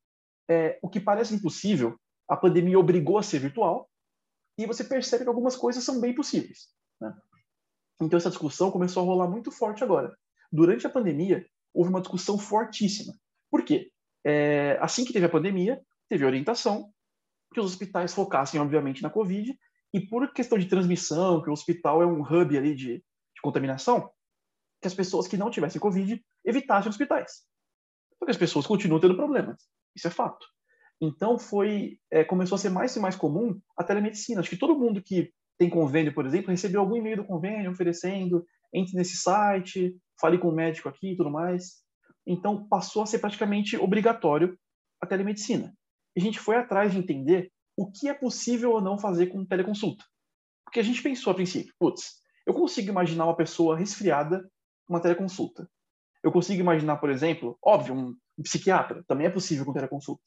é, 0.51 0.79
o 0.83 0.89
que 0.89 0.99
parece 0.99 1.35
impossível, 1.35 1.99
a 2.29 2.37
pandemia 2.37 2.79
obrigou 2.79 3.19
a 3.19 3.23
ser 3.23 3.39
virtual, 3.39 3.89
e 4.59 4.67
você 4.67 4.83
percebe 4.83 5.23
que 5.23 5.29
algumas 5.29 5.55
coisas 5.55 5.85
são 5.85 6.01
bem 6.01 6.13
possíveis. 6.13 6.69
Né? 7.01 7.17
Então, 8.03 8.17
essa 8.17 8.31
discussão 8.31 8.73
começou 8.73 9.03
a 9.03 9.07
rolar 9.07 9.29
muito 9.29 9.53
forte 9.53 9.85
agora. 9.85 10.17
Durante 10.51 10.87
a 10.87 10.91
pandemia, 10.91 11.47
houve 11.73 11.91
uma 11.91 12.01
discussão 12.01 12.37
fortíssima. 12.37 13.15
Por 13.49 13.65
quê? 13.65 13.93
É, 14.29 14.77
assim 14.83 15.07
que 15.07 15.13
teve 15.15 15.25
a 15.25 15.31
pandemia, 15.31 15.81
teve 16.07 16.23
orientação 16.23 16.93
que 17.55 17.61
os 17.61 17.65
hospitais 17.65 18.13
focassem, 18.13 18.61
obviamente, 18.61 19.03
na 19.03 19.09
Covid, 19.09 19.59
e 19.95 20.01
por 20.07 20.31
questão 20.35 20.59
de 20.59 20.67
transmissão, 20.67 21.43
que 21.43 21.49
o 21.49 21.53
hospital 21.55 22.03
é 22.03 22.07
um 22.07 22.21
hub 22.21 22.59
ali 22.59 22.75
de, 22.75 22.97
de 22.97 23.41
contaminação, 23.43 24.11
que 24.83 24.87
as 24.87 24.93
pessoas 24.93 25.27
que 25.27 25.39
não 25.39 25.51
tivessem 25.51 25.81
Covid 25.81 26.23
evitassem 26.45 26.91
hospitais. 26.91 27.43
Porque 28.19 28.33
as 28.33 28.37
pessoas 28.37 28.67
continuam 28.67 29.01
tendo 29.01 29.17
problemas. 29.17 29.63
Isso 29.97 30.09
é 30.09 30.11
fato. 30.11 30.47
Então 31.01 31.39
foi 31.39 31.99
é, 32.11 32.23
começou 32.23 32.57
a 32.57 32.59
ser 32.59 32.69
mais 32.69 32.95
e 32.95 33.01
mais 33.01 33.17
comum 33.17 33.59
a 33.79 33.83
telemedicina. 33.83 34.41
Acho 34.41 34.51
que 34.51 34.59
todo 34.59 34.79
mundo 34.79 35.03
que 35.03 35.33
tem 35.57 35.71
convênio, 35.71 36.13
por 36.13 36.27
exemplo, 36.27 36.51
recebeu 36.51 36.83
algum 36.83 36.97
e-mail 36.97 37.17
do 37.17 37.25
convênio 37.25 37.71
oferecendo, 37.71 38.45
entre 38.75 38.95
nesse 38.95 39.17
site, 39.17 39.97
fale 40.21 40.37
com 40.37 40.51
o 40.51 40.55
médico 40.55 40.87
aqui 40.87 41.13
e 41.13 41.17
tudo 41.17 41.31
mais. 41.31 41.88
Então 42.29 42.69
passou 42.69 43.03
a 43.03 43.07
ser 43.07 43.21
praticamente 43.21 43.77
obrigatório 43.79 44.59
a 45.01 45.07
telemedicina. 45.07 45.75
A 46.15 46.21
gente 46.21 46.39
foi 46.39 46.57
atrás 46.57 46.93
de 46.93 46.99
entender 46.99 47.51
o 47.75 47.91
que 47.91 48.07
é 48.07 48.13
possível 48.13 48.73
ou 48.73 48.83
não 48.83 48.99
fazer 48.99 49.29
com 49.29 49.47
teleconsulta. 49.47 50.05
Porque 50.65 50.81
a 50.81 50.83
gente 50.83 51.03
pensou 51.03 51.31
a 51.31 51.35
princípio, 51.35 51.73
putz, 51.79 52.21
eu 52.47 52.53
consigo 52.53 52.91
imaginar 52.91 53.25
uma 53.25 53.37
pessoa 53.37 53.79
resfriada 53.79 54.43
com 54.87 54.93
uma 54.93 55.01
teleconsulta. 55.01 55.67
Eu 56.23 56.31
consigo 56.31 56.61
imaginar, 56.61 56.97
por 56.99 57.09
exemplo, 57.09 57.57
óbvio, 57.65 57.95
um 57.95 58.43
psiquiatra, 58.43 59.03
também 59.07 59.27
é 59.27 59.31
possível 59.31 59.65
com 59.65 59.73
teleconsulta. 59.73 60.23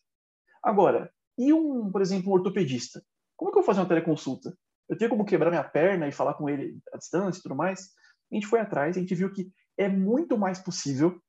Agora, 0.63 1.13
e 1.37 1.53
um, 1.53 1.91
por 1.91 2.01
exemplo, 2.01 2.31
um 2.31 2.33
ortopedista? 2.33 3.03
Como 3.37 3.51
que 3.51 3.57
eu 3.57 3.61
vou 3.61 3.67
fazer 3.67 3.81
uma 3.81 3.87
teleconsulta? 3.87 4.57
Eu 4.89 4.97
tenho 4.97 5.11
como 5.11 5.25
quebrar 5.25 5.51
minha 5.51 5.63
perna 5.63 6.07
e 6.07 6.11
falar 6.11 6.33
com 6.33 6.49
ele 6.49 6.79
à 6.91 6.97
distância 6.97 7.39
e 7.39 7.43
tudo 7.43 7.55
mais? 7.55 7.89
A 8.31 8.35
gente 8.35 8.47
foi 8.47 8.59
atrás, 8.59 8.97
a 8.97 8.99
gente 8.99 9.13
viu 9.13 9.31
que 9.31 9.51
é 9.77 9.87
muito 9.87 10.37
mais 10.37 10.59
possível 10.59 11.21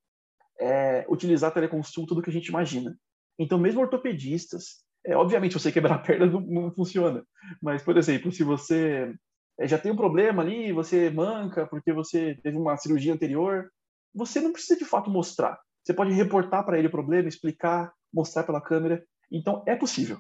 é, 0.63 1.05
utilizar 1.09 1.51
a 1.51 1.55
teleconsulta 1.55 2.15
do 2.15 2.23
que 2.23 2.31
a 2.31 2.33
gente 2.33 2.47
imagina. 2.47 2.97
Então, 3.39 3.59
mesmo 3.59 3.81
ortopedistas, 3.81 4.85
é, 5.05 5.17
obviamente, 5.17 5.55
você 5.55 5.73
quebrar 5.73 5.97
a 5.97 5.99
perna 5.99 6.27
não, 6.27 6.41
não, 6.41 6.73
funciona. 6.73 7.25
Mas, 7.61 7.83
por 7.83 7.97
exemplo, 7.97 8.31
se 8.31 8.45
você 8.45 9.13
é, 9.59 9.67
já 9.67 9.79
tem 9.79 9.91
um 9.91 9.97
problema 9.97 10.43
ali, 10.43 10.73
você 10.73 11.11
manca 11.11 11.67
porque 11.67 11.93
você 11.93 12.39
teve 12.43 12.57
uma 12.57 12.77
cirurgia 12.77 13.13
anterior, 13.13 13.69
você 14.15 14.41
não 14.41 14.53
precisa 14.53 14.79
de 14.79 14.85
fato 14.85 15.11
mostrar. 15.11 15.59
Você 15.83 15.93
pode 15.93 16.13
reportar 16.13 16.65
para 16.65 16.79
ele 16.79 16.87
o 16.87 16.93
problema, 16.93 17.29
explicar, 17.29 17.93
mostrar 18.13 18.45
pela 18.45 18.61
câmera. 18.61 19.05
Então, 19.31 19.65
é 19.67 19.75
possível. 19.75 20.19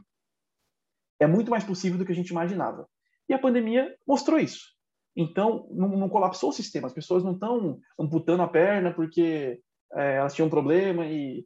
É 1.20 1.26
muito 1.26 1.50
mais 1.50 1.62
possível 1.62 1.98
do 1.98 2.04
que 2.04 2.10
a 2.10 2.16
gente 2.16 2.30
imaginava. 2.30 2.88
E 3.28 3.34
a 3.34 3.38
pandemia 3.38 3.94
mostrou 4.04 4.40
isso. 4.40 4.72
Então, 5.14 5.68
não, 5.70 5.88
não 5.90 6.08
colapsou 6.08 6.50
o 6.50 6.52
sistema. 6.52 6.88
As 6.88 6.92
pessoas 6.92 7.22
não 7.22 7.34
estão 7.34 7.78
amputando 8.00 8.42
a 8.42 8.48
perna 8.48 8.92
porque 8.92 9.60
é, 9.94 10.16
elas 10.16 10.34
tinham 10.34 10.46
um 10.46 10.50
problema 10.50 11.06
e, 11.06 11.44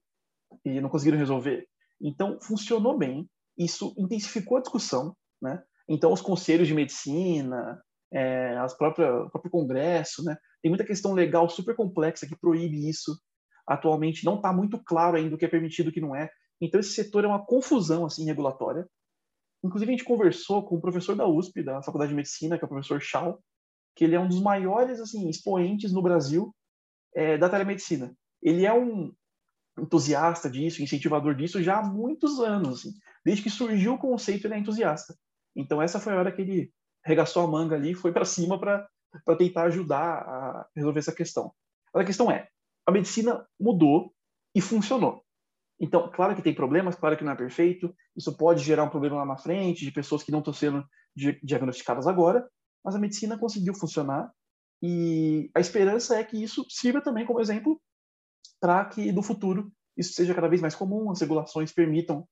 e 0.64 0.80
não 0.80 0.88
conseguiram 0.88 1.18
resolver. 1.18 1.66
Então, 2.00 2.38
funcionou 2.40 2.96
bem. 2.96 3.28
Isso 3.56 3.94
intensificou 3.98 4.59
a 4.59 4.61
discussão. 4.61 5.16
Né? 5.40 5.62
Então, 5.88 6.12
os 6.12 6.20
conselhos 6.20 6.68
de 6.68 6.74
medicina, 6.74 7.80
é, 8.12 8.56
as 8.59 8.76
próprias, 8.76 9.09
o 9.26 9.30
próprio 9.30 9.50
congresso, 9.50 10.22
né? 10.24 10.37
tem 10.62 10.70
muita 10.70 10.85
questão 10.85 11.12
legal 11.12 11.48
super 11.48 11.74
complexa 11.74 12.26
que 12.26 12.38
proíbe 12.38 12.88
isso 12.88 13.16
atualmente 13.66 14.24
não 14.24 14.37
está 14.37 14.52
muito 14.52 14.78
claro 14.82 15.16
ainda 15.16 15.35
o 15.35 15.38
que 15.38 15.44
é 15.44 15.48
permitido 15.48 15.87
e 15.87 15.90
o 15.90 15.92
que 15.92 16.00
não 16.00 16.14
é. 16.14 16.30
Então 16.61 16.78
esse 16.78 16.92
setor 16.92 17.24
é 17.24 17.26
uma 17.28 17.44
confusão 17.44 18.06
assim 18.06 18.24
regulatória. 18.24 18.87
Inclusive 19.64 19.90
a 19.90 19.96
gente 19.96 20.04
conversou 20.06 20.64
com 20.64 20.76
o 20.76 20.80
professor 20.80 21.16
da 21.16 21.26
USP, 21.26 21.62
da 21.62 21.82
Faculdade 21.82 22.11
de 22.11 22.16
Medicina, 22.16 22.56
que 22.56 22.64
é 22.64 22.66
o 22.66 22.68
professor 22.68 23.00
Chau, 23.00 23.42
que 23.96 24.04
ele 24.04 24.14
é 24.14 24.20
um 24.20 24.28
dos 24.28 24.40
maiores 24.40 25.00
assim 25.00 25.28
expoentes 25.28 25.92
no 25.92 26.02
Brasil 26.02 26.54
é, 27.14 27.37
da 27.37 27.48
telemedicina. 27.48 28.14
Ele 28.42 28.64
é 28.64 28.72
um 28.72 29.12
entusiasta 29.79 30.49
disso, 30.49 30.83
incentivador 30.83 31.35
disso 31.35 31.62
já 31.62 31.79
há 31.79 31.83
muitos 31.83 32.40
anos. 32.40 32.81
Assim. 32.81 32.94
Desde 33.25 33.42
que 33.42 33.51
surgiu 33.51 33.94
o 33.94 33.99
conceito, 33.99 34.46
ele 34.46 34.55
é 34.55 34.59
entusiasta. 34.59 35.14
Então 35.55 35.81
essa 35.81 36.01
foi 36.01 36.12
a 36.12 36.18
hora 36.18 36.33
que 36.33 36.42
ele 36.42 36.72
regaçou 37.05 37.44
a 37.44 37.46
manga 37.46 37.77
ali 37.77 37.94
foi 37.94 38.12
para 38.12 38.25
cima 38.25 38.59
para 38.59 38.88
tentar 39.38 39.64
ajudar 39.64 40.18
a 40.18 40.66
resolver 40.75 40.99
essa 40.99 41.14
questão. 41.14 41.53
Mas 41.94 42.03
a 42.03 42.07
questão 42.07 42.31
é, 42.31 42.49
a 42.87 42.90
medicina 42.90 43.46
mudou 43.59 44.12
e 44.55 44.61
funcionou. 44.61 45.22
Então, 45.79 46.11
claro 46.11 46.35
que 46.35 46.42
tem 46.42 46.55
problemas, 46.55 46.96
claro 46.96 47.16
que 47.16 47.25
não 47.25 47.33
é 47.33 47.37
perfeito, 47.37 47.94
isso 48.16 48.35
pode 48.37 48.64
gerar 48.64 48.85
um 48.85 48.88
problema 48.88 49.16
lá 49.16 49.27
na 49.27 49.37
frente, 49.37 49.85
de 49.85 49.92
pessoas 49.92 50.22
que 50.22 50.33
não 50.33 50.38
estão 50.38 50.53
sendo 50.53 50.85
diagnosticadas 51.42 52.07
agora, 52.07 52.49
mas 52.85 52.94
a 52.94 52.99
medicina 52.99 53.38
conseguiu 53.38 53.75
funcionar 53.75 54.31
e 54.83 55.51
a 55.55 55.61
esperança 55.61 56.18
é 56.18 56.25
que 56.25 56.42
isso 56.42 56.64
sirva 56.68 57.01
também 57.01 57.27
como 57.27 57.40
exemplo 57.40 57.81
para 58.60 58.84
que 58.84 59.12
no 59.12 59.22
futuro 59.22 59.72
isso 59.96 60.12
seja 60.12 60.34
cada 60.34 60.48
vez 60.48 60.60
mais 60.60 60.74
comum, 60.74 61.10
as 61.10 61.20
regulações 61.20 61.72
permitam, 61.72 62.26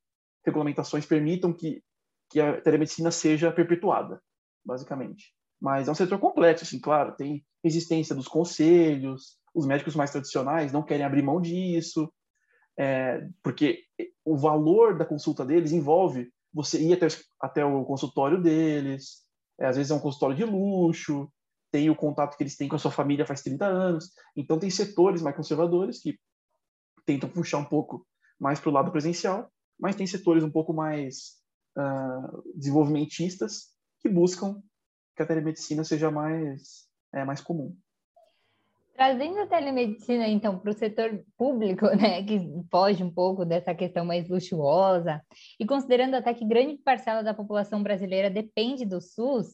regulamentações 0.44 1.06
permitam 1.06 1.52
que, 1.52 1.82
que 2.30 2.40
a 2.40 2.60
telemedicina 2.60 3.10
seja 3.10 3.50
perpetuada, 3.50 4.20
basicamente. 4.64 5.32
Mas 5.60 5.88
é 5.88 5.90
um 5.90 5.94
setor 5.94 6.18
complexo, 6.18 6.64
assim, 6.64 6.78
claro, 6.78 7.16
tem 7.16 7.44
resistência 7.62 8.14
dos 8.14 8.28
conselhos, 8.28 9.38
os 9.54 9.66
médicos 9.66 9.94
mais 9.94 10.10
tradicionais 10.10 10.72
não 10.72 10.82
querem 10.82 11.06
abrir 11.06 11.22
mão 11.22 11.40
disso, 11.40 12.12
é, 12.78 13.26
porque 13.42 13.84
o 14.24 14.36
valor 14.36 14.98
da 14.98 15.06
consulta 15.06 15.44
deles 15.44 15.72
envolve 15.72 16.30
você 16.52 16.80
ir 16.80 16.92
até, 16.92 17.06
até 17.40 17.64
o 17.64 17.84
consultório 17.84 18.40
deles, 18.42 19.24
é, 19.58 19.66
às 19.66 19.76
vezes 19.76 19.90
é 19.90 19.94
um 19.94 20.00
consultório 20.00 20.36
de 20.36 20.44
luxo, 20.44 21.30
tem 21.74 21.90
o 21.90 21.96
contato 21.96 22.36
que 22.36 22.42
eles 22.44 22.56
têm 22.56 22.68
com 22.68 22.76
a 22.76 22.78
sua 22.78 22.92
família 22.92 23.26
faz 23.26 23.42
30 23.42 23.66
anos, 23.66 24.12
então 24.36 24.60
tem 24.60 24.70
setores 24.70 25.20
mais 25.20 25.34
conservadores 25.34 25.98
que 25.98 26.16
tentam 27.04 27.28
puxar 27.28 27.58
um 27.58 27.64
pouco 27.64 28.06
mais 28.38 28.60
para 28.60 28.70
o 28.70 28.72
lado 28.72 28.92
presencial, 28.92 29.50
mas 29.76 29.96
tem 29.96 30.06
setores 30.06 30.44
um 30.44 30.50
pouco 30.52 30.72
mais 30.72 31.32
uh, 31.76 32.52
desenvolvimentistas 32.54 33.72
que 33.98 34.08
buscam 34.08 34.62
que 35.16 35.22
a 35.24 35.26
telemedicina 35.26 35.82
seja 35.82 36.12
mais, 36.12 36.86
é, 37.12 37.24
mais 37.24 37.40
comum. 37.40 37.76
Trazendo 38.94 39.40
a 39.40 39.46
telemedicina, 39.46 40.28
então, 40.28 40.56
para 40.56 40.70
o 40.70 40.72
setor 40.72 41.24
público, 41.36 41.84
né, 41.96 42.22
que 42.22 42.40
foge 42.70 43.02
um 43.02 43.10
pouco 43.10 43.44
dessa 43.44 43.74
questão 43.74 44.04
mais 44.04 44.28
luxuosa, 44.28 45.20
e 45.58 45.66
considerando 45.66 46.14
até 46.14 46.32
que 46.32 46.46
grande 46.46 46.76
parcela 46.78 47.22
da 47.22 47.34
população 47.34 47.82
brasileira 47.82 48.30
depende 48.30 48.84
do 48.84 49.00
SUS, 49.00 49.48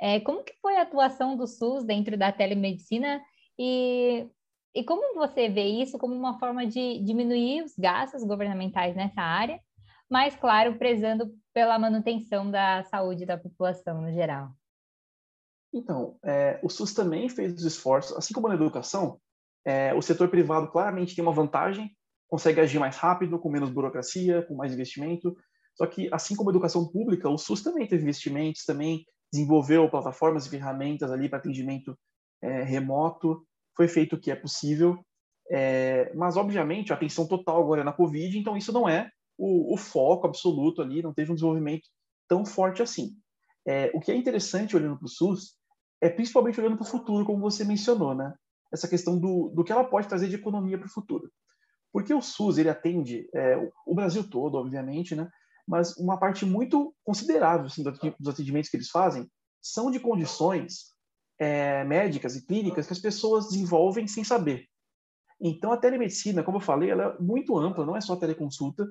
é, 0.00 0.20
como 0.20 0.44
que 0.44 0.54
foi 0.62 0.76
a 0.76 0.82
atuação 0.82 1.36
do 1.36 1.44
SUS 1.44 1.84
dentro 1.84 2.16
da 2.16 2.30
telemedicina 2.30 3.20
e, 3.58 4.28
e 4.72 4.84
como 4.84 5.16
você 5.16 5.48
vê 5.48 5.64
isso 5.64 5.98
como 5.98 6.14
uma 6.14 6.38
forma 6.38 6.64
de 6.64 7.00
diminuir 7.00 7.64
os 7.64 7.74
gastos 7.76 8.22
governamentais 8.22 8.94
nessa 8.94 9.20
área, 9.20 9.58
mas, 10.08 10.36
claro, 10.36 10.78
prezando 10.78 11.34
pela 11.52 11.76
manutenção 11.80 12.48
da 12.48 12.84
saúde 12.84 13.26
da 13.26 13.36
população 13.36 14.00
no 14.00 14.12
geral? 14.12 14.50
Então, 15.74 16.16
é, 16.24 16.60
o 16.62 16.70
SUS 16.70 16.94
também 16.94 17.28
fez 17.28 17.52
os 17.52 17.64
esforços, 17.64 18.16
assim 18.16 18.32
como 18.32 18.48
na 18.48 18.54
educação, 18.54 19.20
é, 19.64 19.92
o 19.94 20.00
setor 20.00 20.28
privado 20.28 20.68
claramente 20.68 21.16
tem 21.16 21.24
uma 21.24 21.32
vantagem, 21.32 21.90
consegue 22.28 22.60
agir 22.60 22.78
mais 22.78 22.96
rápido, 22.96 23.38
com 23.38 23.50
menos 23.50 23.70
burocracia, 23.70 24.42
com 24.42 24.54
mais 24.54 24.72
investimento. 24.72 25.36
Só 25.74 25.86
que, 25.86 26.08
assim 26.12 26.36
como 26.36 26.50
a 26.50 26.52
educação 26.52 26.86
pública, 26.86 27.28
o 27.28 27.36
SUS 27.36 27.62
também 27.62 27.86
teve 27.88 28.04
investimentos, 28.04 28.64
também 28.64 29.04
desenvolveu 29.32 29.90
plataformas 29.90 30.46
e 30.46 30.50
ferramentas 30.50 31.10
ali 31.10 31.28
para 31.28 31.38
atendimento 31.38 31.98
é, 32.40 32.62
remoto. 32.62 33.44
Foi 33.76 33.88
feito 33.88 34.14
o 34.14 34.20
que 34.20 34.30
é 34.30 34.36
possível, 34.36 35.04
é, 35.50 36.14
mas 36.14 36.36
obviamente 36.36 36.92
a 36.92 36.96
atenção 36.96 37.26
total 37.26 37.60
agora 37.60 37.80
é 37.80 37.84
na 37.84 37.92
Covid, 37.92 38.38
então 38.38 38.56
isso 38.56 38.72
não 38.72 38.88
é 38.88 39.10
o, 39.36 39.74
o 39.74 39.76
foco 39.76 40.26
absoluto 40.28 40.80
ali, 40.80 41.02
não 41.02 41.12
teve 41.12 41.32
um 41.32 41.34
desenvolvimento 41.34 41.88
tão 42.28 42.44
forte 42.44 42.82
assim. 42.82 43.16
É, 43.66 43.90
o 43.94 44.00
que 44.00 44.12
é 44.12 44.14
interessante 44.14 44.76
olhando 44.76 44.96
para 44.96 45.06
o 45.06 45.08
SUS 45.08 45.56
é 46.04 46.10
principalmente 46.10 46.60
olhando 46.60 46.76
para 46.76 46.86
o 46.86 46.90
futuro, 46.90 47.24
como 47.24 47.40
você 47.40 47.64
mencionou, 47.64 48.14
né? 48.14 48.34
Essa 48.70 48.86
questão 48.86 49.18
do, 49.18 49.48
do 49.54 49.64
que 49.64 49.72
ela 49.72 49.84
pode 49.84 50.06
trazer 50.06 50.28
de 50.28 50.34
economia 50.34 50.76
para 50.76 50.86
o 50.86 50.92
futuro. 50.92 51.30
Porque 51.90 52.12
o 52.12 52.20
SUS, 52.20 52.58
ele 52.58 52.68
atende 52.68 53.26
é, 53.34 53.56
o 53.86 53.94
Brasil 53.94 54.28
todo, 54.28 54.56
obviamente, 54.56 55.16
né? 55.16 55.30
Mas 55.66 55.96
uma 55.96 56.18
parte 56.18 56.44
muito 56.44 56.94
considerável 57.02 57.66
assim, 57.66 57.82
dos 57.82 58.28
atendimentos 58.28 58.68
que 58.68 58.76
eles 58.76 58.90
fazem 58.90 59.26
são 59.62 59.90
de 59.90 59.98
condições 59.98 60.92
é, 61.38 61.82
médicas 61.84 62.36
e 62.36 62.44
clínicas 62.44 62.86
que 62.86 62.92
as 62.92 62.98
pessoas 62.98 63.48
desenvolvem 63.48 64.06
sem 64.06 64.22
saber. 64.22 64.66
Então, 65.40 65.72
a 65.72 65.76
telemedicina, 65.78 66.42
como 66.42 66.58
eu 66.58 66.60
falei, 66.62 66.90
ela 66.90 67.16
é 67.18 67.22
muito 67.22 67.56
ampla, 67.56 67.86
não 67.86 67.96
é 67.96 68.00
só 68.02 68.14
teleconsulta. 68.14 68.86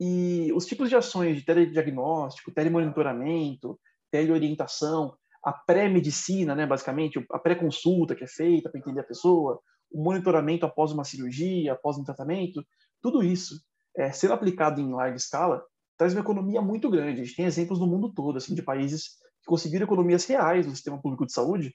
E 0.00 0.50
os 0.54 0.64
tipos 0.64 0.88
de 0.88 0.96
ações 0.96 1.36
de 1.36 1.44
telediagnóstico, 1.44 2.54
telemonitoramento, 2.54 3.78
teleorientação, 4.10 5.14
a 5.44 5.52
pré-medicina, 5.52 6.54
né, 6.54 6.66
basicamente, 6.66 7.24
a 7.30 7.38
pré-consulta 7.38 8.14
que 8.14 8.24
é 8.24 8.28
feita 8.28 8.68
para 8.70 8.80
entender 8.80 9.00
a 9.00 9.04
pessoa, 9.04 9.60
o 9.90 10.02
monitoramento 10.02 10.66
após 10.66 10.92
uma 10.92 11.04
cirurgia, 11.04 11.72
após 11.72 11.96
um 11.96 12.04
tratamento, 12.04 12.64
tudo 13.00 13.22
isso, 13.22 13.60
é, 13.96 14.12
sendo 14.12 14.34
aplicado 14.34 14.80
em 14.80 14.92
larga 14.92 15.16
escala, 15.16 15.62
traz 15.96 16.12
uma 16.12 16.20
economia 16.20 16.60
muito 16.60 16.90
grande. 16.90 17.20
A 17.20 17.24
gente 17.24 17.36
tem 17.36 17.46
exemplos 17.46 17.78
no 17.78 17.86
mundo 17.86 18.12
todo, 18.12 18.36
assim, 18.36 18.54
de 18.54 18.62
países 18.62 19.16
que 19.40 19.46
conseguiram 19.46 19.84
economias 19.84 20.24
reais 20.26 20.66
no 20.66 20.74
sistema 20.74 21.00
público 21.00 21.26
de 21.26 21.32
saúde 21.32 21.74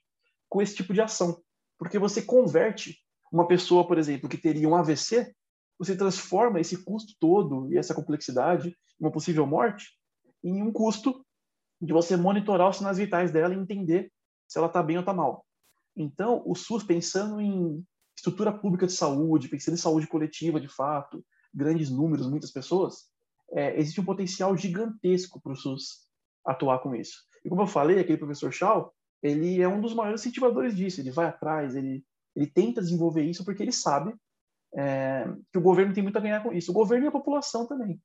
com 0.50 0.62
esse 0.62 0.76
tipo 0.76 0.94
de 0.94 1.02
ação. 1.02 1.42
Porque 1.78 2.00
você 2.00 2.22
converte 2.22 2.98
uma 3.32 3.48
pessoa, 3.48 3.86
por 3.86 3.98
exemplo, 3.98 4.30
que 4.30 4.38
teria 4.38 4.70
um 4.70 4.76
AVC, 4.76 5.34
você 5.78 5.98
transforma 5.98 6.62
esse 6.62 6.84
custo 6.84 7.14
todo 7.20 7.72
e 7.74 7.78
essa 7.78 7.94
complexidade, 7.94 8.78
uma 9.00 9.12
possível 9.12 9.46
morte, 9.46 9.88
em 10.44 10.62
um 10.62 10.72
custo 10.72 11.26
de 11.84 11.94
você 11.94 12.16
monitorar 12.16 12.70
os 12.70 12.78
sinais 12.78 12.98
vitais 12.98 13.32
dela 13.32 13.54
e 13.54 13.58
entender 13.58 14.12
se 14.48 14.58
ela 14.58 14.68
está 14.68 14.82
bem 14.82 14.98
ou 14.98 15.02
está 15.02 15.14
mal. 15.14 15.46
Então, 15.96 16.42
o 16.46 16.56
SUS, 16.56 16.84
pensando 16.84 17.42
em 17.42 17.84
estrutura 18.16 18.52
pública 18.52 18.88
de 18.88 18.94
saúde, 18.94 19.50
pensando 19.50 19.76
em 19.76 19.80
saúde 19.80 20.08
coletiva 20.08 20.60
de 20.60 20.68
fato, 20.68 21.24
grandes 21.54 21.90
números, 21.90 22.30
muitas 22.30 22.52
pessoas, 22.52 23.10
é, 23.52 23.78
existe 23.80 24.00
um 24.00 24.06
potencial 24.06 24.56
gigantesco 24.56 25.42
para 25.42 25.52
o 25.52 25.56
SUS 25.56 26.08
atuar 26.46 26.80
com 26.80 26.96
isso. 26.96 27.24
E 27.44 27.50
como 27.50 27.62
eu 27.62 27.68
falei, 27.68 28.00
aquele 28.00 28.18
professor 28.18 28.52
Shaw, 28.52 28.94
ele 29.22 29.62
é 29.62 29.68
um 29.68 29.82
dos 29.82 29.94
maiores 29.94 30.22
incentivadores 30.22 30.76
disso, 30.76 31.02
ele 31.02 31.12
vai 31.12 31.26
atrás, 31.26 31.76
ele, 31.76 32.04
ele 32.36 32.48
tenta 32.48 32.82
desenvolver 32.82 33.24
isso 33.24 33.44
porque 33.46 33.62
ele 33.62 33.72
sabe 33.72 34.14
é, 34.76 35.26
que 35.52 35.58
o 35.58 35.62
governo 35.62 35.94
tem 35.94 36.04
muito 36.04 36.18
a 36.18 36.22
ganhar 36.22 36.42
com 36.42 36.52
isso. 36.52 36.72
O 36.72 36.74
governo 36.74 37.06
e 37.06 37.08
a 37.08 37.12
população 37.12 37.68
também. 37.68 38.02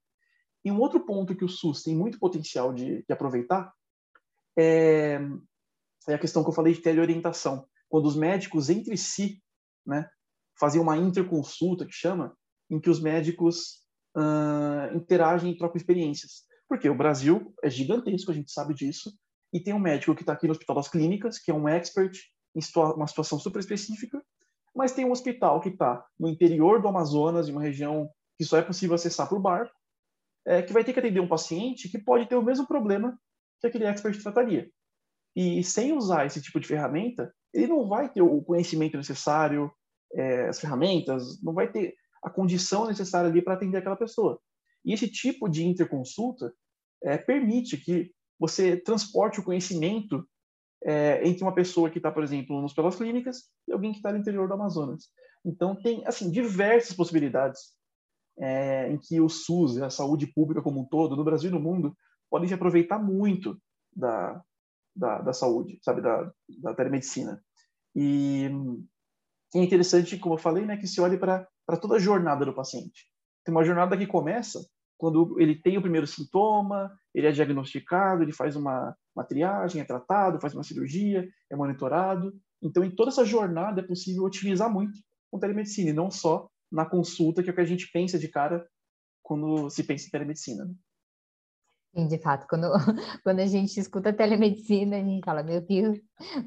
E 0.68 0.70
um 0.70 0.80
outro 0.80 1.00
ponto 1.00 1.34
que 1.34 1.46
o 1.46 1.48
SUS 1.48 1.82
tem 1.82 1.96
muito 1.96 2.18
potencial 2.18 2.74
de, 2.74 3.02
de 3.02 3.10
aproveitar 3.10 3.72
é, 4.54 5.18
é, 6.06 6.12
a 6.12 6.18
questão 6.18 6.42
que 6.44 6.50
eu 6.50 6.54
falei 6.54 6.74
de 6.74 6.82
teleorientação. 6.82 7.66
Quando 7.88 8.04
os 8.04 8.14
médicos 8.14 8.68
entre 8.68 8.94
si 8.98 9.42
né, 9.86 10.06
faziam 10.60 10.82
uma 10.82 10.98
interconsulta, 10.98 11.86
que 11.86 11.92
chama, 11.92 12.36
em 12.68 12.78
que 12.78 12.90
os 12.90 13.00
médicos 13.00 13.82
uh, 14.14 14.94
interagem 14.94 15.52
e 15.52 15.56
trocam 15.56 15.78
experiências. 15.78 16.42
Porque 16.68 16.86
o 16.86 16.94
Brasil 16.94 17.54
é 17.64 17.70
gigantesco, 17.70 18.30
a 18.30 18.34
gente 18.34 18.52
sabe 18.52 18.74
disso, 18.74 19.10
e 19.50 19.58
tem 19.58 19.72
um 19.72 19.78
médico 19.78 20.14
que 20.14 20.20
está 20.20 20.34
aqui 20.34 20.46
no 20.46 20.52
Hospital 20.52 20.76
das 20.76 20.88
Clínicas, 20.88 21.38
que 21.38 21.50
é 21.50 21.54
um 21.54 21.66
expert 21.66 22.14
em 22.54 22.60
situa 22.60 22.94
uma 22.94 23.06
situação 23.06 23.38
super 23.38 23.60
específica, 23.60 24.22
mas 24.76 24.92
tem 24.92 25.06
um 25.06 25.12
hospital 25.12 25.62
que 25.62 25.70
está 25.70 26.04
no 26.20 26.28
interior 26.28 26.82
do 26.82 26.88
Amazonas, 26.88 27.48
em 27.48 27.52
uma 27.52 27.62
região 27.62 28.10
que 28.36 28.44
só 28.44 28.58
é 28.58 28.62
possível 28.62 28.96
acessar 28.96 29.30
por 29.30 29.40
barco, 29.40 29.77
é, 30.48 30.62
que 30.62 30.72
vai 30.72 30.82
ter 30.82 30.94
que 30.94 30.98
atender 30.98 31.20
um 31.20 31.28
paciente 31.28 31.90
que 31.90 31.98
pode 31.98 32.26
ter 32.26 32.34
o 32.34 32.42
mesmo 32.42 32.66
problema 32.66 33.20
que 33.60 33.66
aquele 33.66 33.84
expert 33.84 34.18
trataria. 34.22 34.70
E 35.36 35.62
sem 35.62 35.92
usar 35.92 36.24
esse 36.24 36.40
tipo 36.40 36.58
de 36.58 36.66
ferramenta, 36.66 37.30
ele 37.52 37.66
não 37.66 37.86
vai 37.86 38.08
ter 38.10 38.22
o 38.22 38.42
conhecimento 38.42 38.96
necessário, 38.96 39.70
é, 40.14 40.48
as 40.48 40.58
ferramentas, 40.58 41.42
não 41.42 41.52
vai 41.52 41.70
ter 41.70 41.94
a 42.22 42.30
condição 42.30 42.86
necessária 42.86 43.28
ali 43.28 43.42
para 43.42 43.54
atender 43.54 43.76
aquela 43.76 43.94
pessoa. 43.94 44.40
E 44.82 44.94
esse 44.94 45.06
tipo 45.06 45.50
de 45.50 45.66
interconsulta 45.66 46.50
é, 47.02 47.18
permite 47.18 47.76
que 47.76 48.10
você 48.40 48.74
transporte 48.74 49.40
o 49.40 49.44
conhecimento 49.44 50.26
é, 50.82 51.28
entre 51.28 51.42
uma 51.42 51.54
pessoa 51.54 51.90
que 51.90 51.98
está, 51.98 52.10
por 52.10 52.22
exemplo, 52.22 52.62
nos 52.62 52.72
pelas 52.72 52.96
clínicas 52.96 53.50
e 53.68 53.72
alguém 53.72 53.92
que 53.92 53.98
está 53.98 54.12
no 54.12 54.18
interior 54.18 54.48
do 54.48 54.54
Amazonas. 54.54 55.10
Então 55.44 55.76
tem 55.76 56.02
assim 56.06 56.30
diversas 56.30 56.96
possibilidades 56.96 57.76
é, 58.38 58.90
em 58.90 58.98
que 58.98 59.20
o 59.20 59.28
SUS, 59.28 59.78
a 59.78 59.90
saúde 59.90 60.26
pública 60.26 60.62
como 60.62 60.80
um 60.80 60.84
todo, 60.84 61.16
no 61.16 61.24
Brasil 61.24 61.50
e 61.50 61.52
no 61.52 61.60
mundo, 61.60 61.96
podem 62.30 62.48
se 62.48 62.54
aproveitar 62.54 62.98
muito 62.98 63.60
da, 63.94 64.42
da, 64.94 65.20
da 65.20 65.32
saúde, 65.32 65.78
sabe, 65.82 66.00
da, 66.00 66.30
da 66.60 66.74
telemedicina. 66.74 67.42
E 67.94 68.50
é 69.54 69.58
interessante, 69.58 70.18
como 70.18 70.34
eu 70.34 70.38
falei, 70.38 70.64
né, 70.64 70.76
que 70.76 70.86
se 70.86 71.00
olhe 71.00 71.16
para 71.16 71.46
toda 71.80 71.96
a 71.96 72.00
jornada 72.00 72.44
do 72.44 72.54
paciente. 72.54 73.06
Tem 73.44 73.54
uma 73.54 73.64
jornada 73.64 73.96
que 73.96 74.06
começa 74.06 74.60
quando 74.98 75.40
ele 75.40 75.54
tem 75.54 75.78
o 75.78 75.80
primeiro 75.80 76.06
sintoma, 76.06 76.92
ele 77.14 77.28
é 77.28 77.30
diagnosticado, 77.30 78.22
ele 78.22 78.32
faz 78.32 78.56
uma, 78.56 78.94
uma 79.14 79.24
triagem, 79.24 79.80
é 79.80 79.84
tratado, 79.84 80.40
faz 80.40 80.52
uma 80.54 80.64
cirurgia, 80.64 81.26
é 81.48 81.54
monitorado. 81.54 82.34
Então, 82.60 82.82
em 82.82 82.90
toda 82.90 83.10
essa 83.10 83.24
jornada 83.24 83.80
é 83.80 83.86
possível 83.86 84.24
otimizar 84.24 84.70
muito 84.70 84.98
com 85.30 85.38
telemedicina, 85.38 85.90
e 85.90 85.92
não 85.92 86.10
só 86.10 86.50
na 86.70 86.86
consulta, 86.86 87.42
que 87.42 87.48
é 87.48 87.52
o 87.52 87.54
que 87.54 87.60
a 87.60 87.66
gente 87.66 87.90
pensa 87.90 88.18
de 88.18 88.28
cara 88.28 88.66
quando 89.22 89.68
se 89.70 89.84
pensa 89.84 90.06
em 90.06 90.10
telemedicina. 90.10 90.64
Né? 90.64 90.74
Sim, 91.94 92.06
de 92.06 92.18
fato, 92.18 92.46
quando, 92.48 92.66
quando 93.24 93.40
a 93.40 93.46
gente 93.46 93.78
escuta 93.78 94.12
telemedicina, 94.12 94.96
a 94.96 95.02
gente 95.02 95.24
fala, 95.24 95.42
meu 95.42 95.60
Deus, 95.60 95.98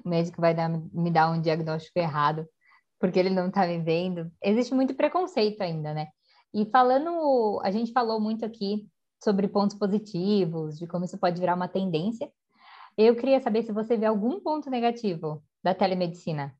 o 0.03 0.09
médico 0.09 0.39
vai 0.39 0.53
dar, 0.53 0.69
me 0.69 1.11
dar 1.11 1.31
um 1.31 1.41
diagnóstico 1.41 1.99
errado, 1.99 2.47
porque 2.99 3.19
ele 3.19 3.29
não 3.29 3.47
está 3.47 3.65
me 3.65 3.79
vendo. 3.79 4.31
Existe 4.41 4.73
muito 4.73 4.93
preconceito 4.93 5.61
ainda, 5.61 5.93
né? 5.93 6.07
E 6.53 6.65
falando, 6.65 7.59
a 7.63 7.71
gente 7.71 7.91
falou 7.91 8.19
muito 8.19 8.45
aqui 8.45 8.87
sobre 9.23 9.47
pontos 9.47 9.77
positivos, 9.77 10.77
de 10.77 10.87
como 10.87 11.05
isso 11.05 11.17
pode 11.17 11.39
virar 11.39 11.55
uma 11.55 11.67
tendência. 11.67 12.31
Eu 12.97 13.15
queria 13.15 13.39
saber 13.39 13.63
se 13.63 13.71
você 13.71 13.95
vê 13.95 14.05
algum 14.05 14.39
ponto 14.39 14.69
negativo 14.69 15.43
da 15.63 15.73
telemedicina. 15.73 16.55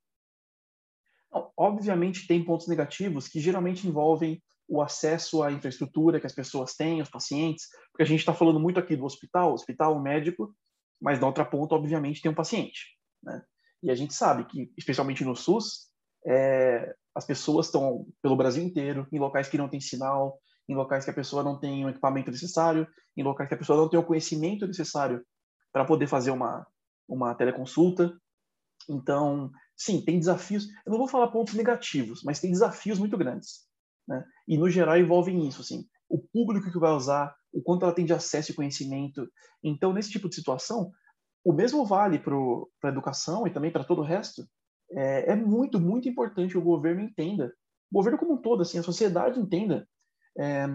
Obviamente 1.57 2.27
tem 2.27 2.43
pontos 2.43 2.67
negativos 2.67 3.27
que 3.27 3.39
geralmente 3.39 3.87
envolvem 3.87 4.41
o 4.67 4.81
acesso 4.81 5.43
à 5.43 5.51
infraestrutura 5.51 6.19
que 6.19 6.25
as 6.25 6.33
pessoas 6.33 6.75
têm, 6.75 7.01
os 7.01 7.09
pacientes, 7.09 7.67
porque 7.91 8.03
a 8.03 8.05
gente 8.05 8.19
está 8.19 8.33
falando 8.33 8.59
muito 8.59 8.79
aqui 8.79 8.95
do 8.95 9.05
hospital, 9.05 9.53
hospital, 9.53 10.01
médico, 10.01 10.53
mas 11.01 11.19
na 11.19 11.27
outra 11.27 11.43
ponta, 11.43 11.75
obviamente, 11.75 12.21
tem 12.21 12.31
um 12.31 12.35
paciente. 12.35 12.97
Né? 13.21 13.41
E 13.83 13.91
a 13.91 13.95
gente 13.95 14.13
sabe 14.13 14.45
que, 14.45 14.71
especialmente 14.77 15.25
no 15.25 15.35
SUS, 15.35 15.89
é, 16.25 16.93
as 17.15 17.25
pessoas 17.25 17.65
estão 17.65 18.05
pelo 18.21 18.35
Brasil 18.35 18.63
inteiro, 18.63 19.07
em 19.11 19.19
locais 19.19 19.49
que 19.49 19.57
não 19.57 19.67
tem 19.67 19.81
sinal, 19.81 20.39
em 20.69 20.75
locais 20.75 21.03
que 21.03 21.11
a 21.11 21.13
pessoa 21.13 21.43
não 21.43 21.59
tem 21.59 21.85
o 21.85 21.89
equipamento 21.89 22.31
necessário, 22.31 22.87
em 23.17 23.23
locais 23.23 23.49
que 23.49 23.55
a 23.55 23.57
pessoa 23.57 23.77
não 23.77 23.89
tem 23.89 23.99
o 23.99 24.05
conhecimento 24.05 24.65
necessário 24.65 25.25
para 25.73 25.83
poder 25.85 26.07
fazer 26.07 26.31
uma, 26.31 26.65
uma 27.07 27.35
teleconsulta. 27.35 28.13
Então, 28.89 29.51
sim, 29.83 30.03
tem 30.03 30.19
desafios. 30.19 30.67
Eu 30.85 30.91
não 30.91 30.97
vou 30.97 31.07
falar 31.07 31.29
pontos 31.29 31.55
negativos, 31.55 32.21
mas 32.23 32.39
tem 32.39 32.51
desafios 32.51 32.99
muito 32.99 33.17
grandes. 33.17 33.65
Né? 34.07 34.23
E, 34.47 34.57
no 34.57 34.69
geral, 34.69 34.97
envolvem 34.97 35.47
isso, 35.47 35.61
assim, 35.61 35.87
o 36.07 36.19
público 36.19 36.71
que 36.71 36.79
vai 36.79 36.91
usar, 36.91 37.35
o 37.51 37.61
quanto 37.61 37.83
ela 37.83 37.93
tem 37.93 38.05
de 38.05 38.13
acesso 38.13 38.51
e 38.51 38.55
conhecimento. 38.55 39.27
Então, 39.63 39.91
nesse 39.91 40.11
tipo 40.11 40.29
de 40.29 40.35
situação, 40.35 40.91
o 41.43 41.51
mesmo 41.51 41.85
vale 41.85 42.19
para 42.19 42.35
a 42.83 42.89
educação 42.89 43.47
e 43.47 43.51
também 43.51 43.71
para 43.71 43.83
todo 43.83 44.01
o 44.01 44.05
resto. 44.05 44.47
É, 44.91 45.31
é, 45.31 45.35
muito, 45.35 45.79
muito 45.79 46.07
importante 46.07 46.51
que 46.51 46.57
o 46.57 46.63
governo 46.63 47.01
entenda, 47.01 47.53
o 47.91 47.95
governo 47.95 48.19
como 48.19 48.33
um 48.33 48.41
todo, 48.41 48.61
assim, 48.61 48.77
a 48.77 48.83
sociedade 48.83 49.39
entenda 49.39 49.87
é, 50.37 50.67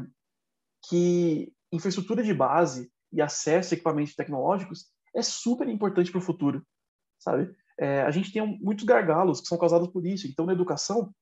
que 0.88 1.52
infraestrutura 1.70 2.22
de 2.22 2.32
base 2.32 2.90
e 3.12 3.20
acesso 3.20 3.72
a 3.72 3.76
equipamentos 3.76 4.14
tecnológicos 4.14 4.86
é 5.14 5.22
super 5.22 5.68
importante 5.68 6.10
para 6.10 6.18
o 6.18 6.22
futuro, 6.22 6.66
sabe? 7.18 7.54
É, 7.78 8.02
a 8.02 8.10
gente 8.10 8.32
tem 8.32 8.58
muitos 8.60 8.84
gargalos 8.84 9.40
que 9.40 9.48
são 9.48 9.58
causados 9.58 9.88
por 9.88 10.06
isso. 10.06 10.26
Então, 10.26 10.46
na 10.46 10.52
educação, 10.52 11.12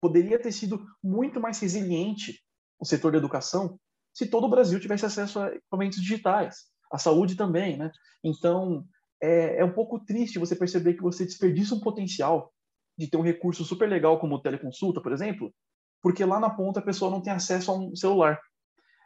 poderia 0.00 0.40
ter 0.40 0.52
sido 0.52 0.86
muito 1.02 1.40
mais 1.40 1.58
resiliente 1.58 2.40
o 2.78 2.84
setor 2.84 3.12
da 3.12 3.18
educação 3.18 3.78
se 4.14 4.26
todo 4.26 4.44
o 4.44 4.50
Brasil 4.50 4.78
tivesse 4.78 5.04
acesso 5.04 5.40
a 5.40 5.48
equipamentos 5.48 6.00
digitais, 6.00 6.66
a 6.92 6.98
saúde 6.98 7.34
também, 7.34 7.76
né? 7.76 7.90
Então, 8.22 8.86
é, 9.20 9.58
é 9.58 9.64
um 9.64 9.72
pouco 9.72 9.98
triste 9.98 10.38
você 10.38 10.54
perceber 10.54 10.94
que 10.94 11.02
você 11.02 11.24
desperdiça 11.24 11.74
um 11.74 11.80
potencial 11.80 12.52
de 12.96 13.08
ter 13.08 13.16
um 13.16 13.22
recurso 13.22 13.64
super 13.64 13.88
legal 13.88 14.20
como 14.20 14.40
teleconsulta, 14.40 15.00
por 15.00 15.12
exemplo, 15.12 15.52
porque 16.00 16.24
lá 16.24 16.38
na 16.38 16.48
ponta 16.48 16.78
a 16.78 16.84
pessoa 16.84 17.10
não 17.10 17.20
tem 17.20 17.32
acesso 17.32 17.72
a 17.72 17.74
um 17.76 17.96
celular. 17.96 18.40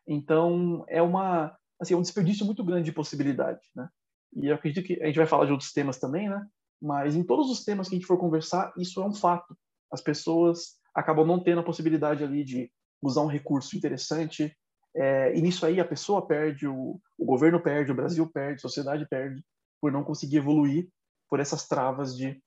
Então, 0.06 0.84
é 0.88 1.00
uma 1.00 1.56
assim, 1.80 1.94
é 1.94 1.96
um 1.96 2.02
desperdício 2.02 2.44
muito 2.44 2.64
grande 2.64 2.86
de 2.86 2.92
possibilidade, 2.92 3.60
né? 3.74 3.88
E 4.34 4.48
eu 4.48 4.54
acredito 4.54 4.84
que 4.84 5.00
a 5.02 5.06
gente 5.06 5.16
vai 5.16 5.26
falar 5.26 5.46
de 5.46 5.52
outros 5.52 5.72
temas 5.72 5.98
também, 5.98 6.28
né? 6.28 6.44
Mas 6.80 7.16
em 7.16 7.24
todos 7.24 7.50
os 7.50 7.64
temas 7.64 7.88
que 7.88 7.94
a 7.94 7.98
gente 7.98 8.06
for 8.06 8.18
conversar, 8.18 8.72
isso 8.76 9.02
é 9.02 9.06
um 9.06 9.14
fato. 9.14 9.56
As 9.90 10.00
pessoas 10.00 10.78
acabam 10.94 11.26
não 11.26 11.42
tendo 11.42 11.60
a 11.60 11.64
possibilidade 11.64 12.22
ali 12.22 12.44
de 12.44 12.70
usar 13.02 13.22
um 13.22 13.26
recurso 13.26 13.76
interessante. 13.76 14.56
É, 14.94 15.36
e 15.36 15.40
nisso 15.40 15.64
aí 15.66 15.80
a 15.80 15.84
pessoa 15.84 16.26
perde, 16.26 16.66
o, 16.66 17.00
o 17.18 17.24
governo 17.24 17.62
perde, 17.62 17.92
o 17.92 17.96
Brasil 17.96 18.28
perde, 18.30 18.56
a 18.56 18.62
sociedade 18.62 19.06
perde, 19.08 19.44
por 19.80 19.92
não 19.92 20.04
conseguir 20.04 20.38
evoluir 20.38 20.88
por 21.28 21.40
essas 21.40 21.66
travas 21.66 22.16
de, 22.16 22.40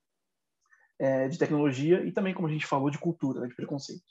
é, 0.98 1.28
de 1.28 1.38
tecnologia 1.38 2.04
e 2.04 2.12
também, 2.12 2.34
como 2.34 2.48
a 2.48 2.50
gente 2.50 2.66
falou, 2.66 2.90
de 2.90 2.98
cultura, 2.98 3.40
né, 3.40 3.48
de 3.48 3.54
preconceito. 3.54 4.02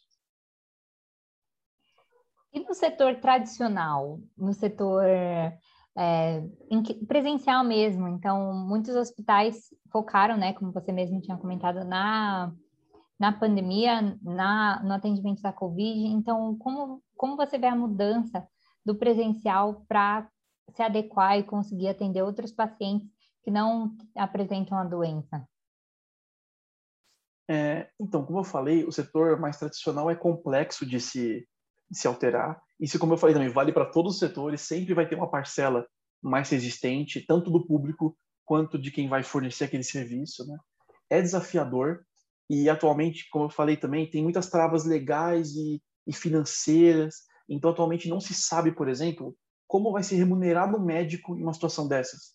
E 2.54 2.60
no 2.60 2.74
setor 2.74 3.16
tradicional, 3.22 4.20
no 4.38 4.54
setor 4.54 5.06
é, 5.98 6.44
presencial 7.08 7.64
mesmo, 7.64 8.08
então 8.08 8.54
muitos 8.54 8.96
hospitais 8.96 9.68
focaram, 9.92 10.38
né, 10.38 10.54
como 10.54 10.72
você 10.72 10.92
mesmo 10.92 11.22
tinha 11.22 11.38
comentado, 11.38 11.84
na 11.84 12.54
na 13.22 13.32
pandemia, 13.32 14.18
na, 14.20 14.82
no 14.84 14.94
atendimento 14.94 15.44
da 15.44 15.54
Covid. 15.54 16.08
Então, 16.08 16.58
como, 16.58 17.04
como 17.16 17.38
você 17.38 17.56
vê 17.56 17.68
a 17.68 17.76
mudança 17.76 18.48
do 18.84 18.96
presencial 18.96 19.86
para 19.88 20.28
se 20.76 20.82
adequar 20.82 21.38
e 21.38 21.44
conseguir 21.44 21.90
atender 21.90 22.24
outros 22.24 22.52
pacientes 22.52 23.08
que 23.44 23.52
não 23.52 23.96
apresentam 24.16 24.76
a 24.76 24.84
doença? 24.84 25.48
É, 27.48 27.92
então, 28.00 28.26
como 28.26 28.40
eu 28.40 28.44
falei, 28.44 28.84
o 28.86 28.92
setor 28.92 29.40
mais 29.40 29.60
tradicional 29.60 30.10
é 30.10 30.16
complexo 30.16 30.84
de 30.84 31.00
se, 31.00 31.48
de 31.92 31.98
se 32.00 32.08
alterar. 32.08 32.60
Isso, 32.82 32.98
como 32.98 33.14
eu 33.14 33.18
falei 33.18 33.36
também, 33.36 33.50
vale 33.50 33.72
para 33.72 33.86
todos 33.86 34.16
os 34.16 34.20
setores. 34.20 34.62
Sempre 34.62 34.96
vai 34.96 35.08
ter 35.08 35.16
uma 35.16 35.30
parcela 35.30 35.88
mais 36.22 36.50
resistente, 36.50 37.24
tanto 37.26 37.52
do 37.52 37.66
público 37.66 38.18
quanto 38.44 38.78
de 38.78 38.92
quem 38.92 39.08
vai 39.08 39.24
fornecer 39.24 39.66
aquele 39.66 39.84
serviço. 39.84 40.46
Né? 40.48 40.58
É 41.10 41.22
desafiador, 41.22 42.04
e 42.50 42.70
atualmente, 42.70 43.30
como 43.30 43.46
eu 43.46 43.50
falei 43.50 43.78
também, 43.78 44.10
tem 44.10 44.22
muitas 44.22 44.50
travas 44.50 44.84
legais 44.84 45.56
e, 45.56 45.82
e 46.06 46.14
financeiras. 46.14 47.22
Então, 47.48 47.72
atualmente 47.72 48.10
não 48.10 48.20
se 48.20 48.34
sabe, 48.34 48.74
por 48.74 48.90
exemplo, 48.90 49.38
como 49.66 49.94
vai 49.94 50.04
ser 50.04 50.16
remunerado 50.16 50.76
um 50.76 50.84
médico 50.84 51.38
em 51.38 51.44
uma 51.44 51.54
situação 51.54 51.88
dessas. 51.88 52.34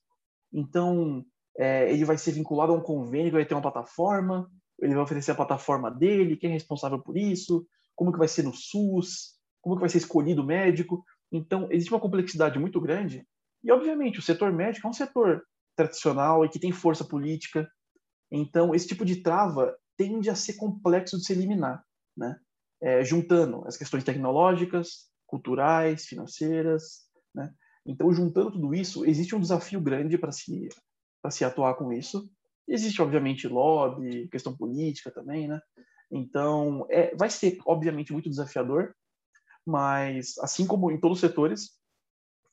Então, 0.50 1.22
é, 1.58 1.92
ele 1.92 2.04
vai 2.06 2.16
ser 2.16 2.32
vinculado 2.32 2.72
a 2.72 2.76
um 2.76 2.80
convênio, 2.80 3.32
vai 3.32 3.44
ter 3.44 3.52
uma 3.52 3.60
plataforma, 3.60 4.50
ele 4.80 4.94
vai 4.94 5.02
oferecer 5.02 5.32
a 5.32 5.36
plataforma 5.36 5.90
dele, 5.90 6.38
quem 6.38 6.48
é 6.48 6.54
responsável 6.54 6.98
por 6.98 7.18
isso, 7.18 7.66
como 7.94 8.10
que 8.10 8.18
vai 8.18 8.28
ser 8.28 8.42
no 8.42 8.54
SUS, 8.54 9.35
como 9.66 9.74
que 9.74 9.80
vai 9.80 9.88
ser 9.88 9.98
escolhido 9.98 10.42
o 10.42 10.46
médico. 10.46 11.04
Então, 11.32 11.66
existe 11.72 11.92
uma 11.92 11.98
complexidade 11.98 12.56
muito 12.56 12.80
grande. 12.80 13.26
E, 13.64 13.72
obviamente, 13.72 14.20
o 14.20 14.22
setor 14.22 14.52
médico 14.52 14.86
é 14.86 14.90
um 14.90 14.92
setor 14.92 15.42
tradicional 15.74 16.44
e 16.44 16.48
que 16.48 16.60
tem 16.60 16.70
força 16.70 17.04
política. 17.04 17.68
Então, 18.30 18.72
esse 18.76 18.86
tipo 18.86 19.04
de 19.04 19.16
trava 19.22 19.76
tende 19.96 20.30
a 20.30 20.36
ser 20.36 20.54
complexo 20.54 21.18
de 21.18 21.24
se 21.26 21.32
eliminar, 21.32 21.82
né? 22.16 22.38
É, 22.80 23.02
juntando 23.02 23.66
as 23.66 23.76
questões 23.76 24.04
tecnológicas, 24.04 25.10
culturais, 25.26 26.06
financeiras, 26.06 27.00
né? 27.34 27.52
Então, 27.84 28.12
juntando 28.12 28.52
tudo 28.52 28.72
isso, 28.72 29.04
existe 29.04 29.34
um 29.34 29.40
desafio 29.40 29.80
grande 29.80 30.16
para 30.16 30.30
se 30.30 30.68
se 31.28 31.44
atuar 31.44 31.74
com 31.74 31.92
isso. 31.92 32.30
Existe, 32.68 33.02
obviamente, 33.02 33.48
lobby, 33.48 34.28
questão 34.28 34.56
política 34.56 35.10
também, 35.10 35.48
né? 35.48 35.60
Então, 36.08 36.86
é, 36.88 37.16
vai 37.16 37.28
ser, 37.28 37.58
obviamente, 37.66 38.12
muito 38.12 38.30
desafiador, 38.30 38.94
mas, 39.66 40.38
assim 40.38 40.66
como 40.66 40.90
em 40.90 41.00
todos 41.00 41.18
os 41.18 41.20
setores, 41.20 41.70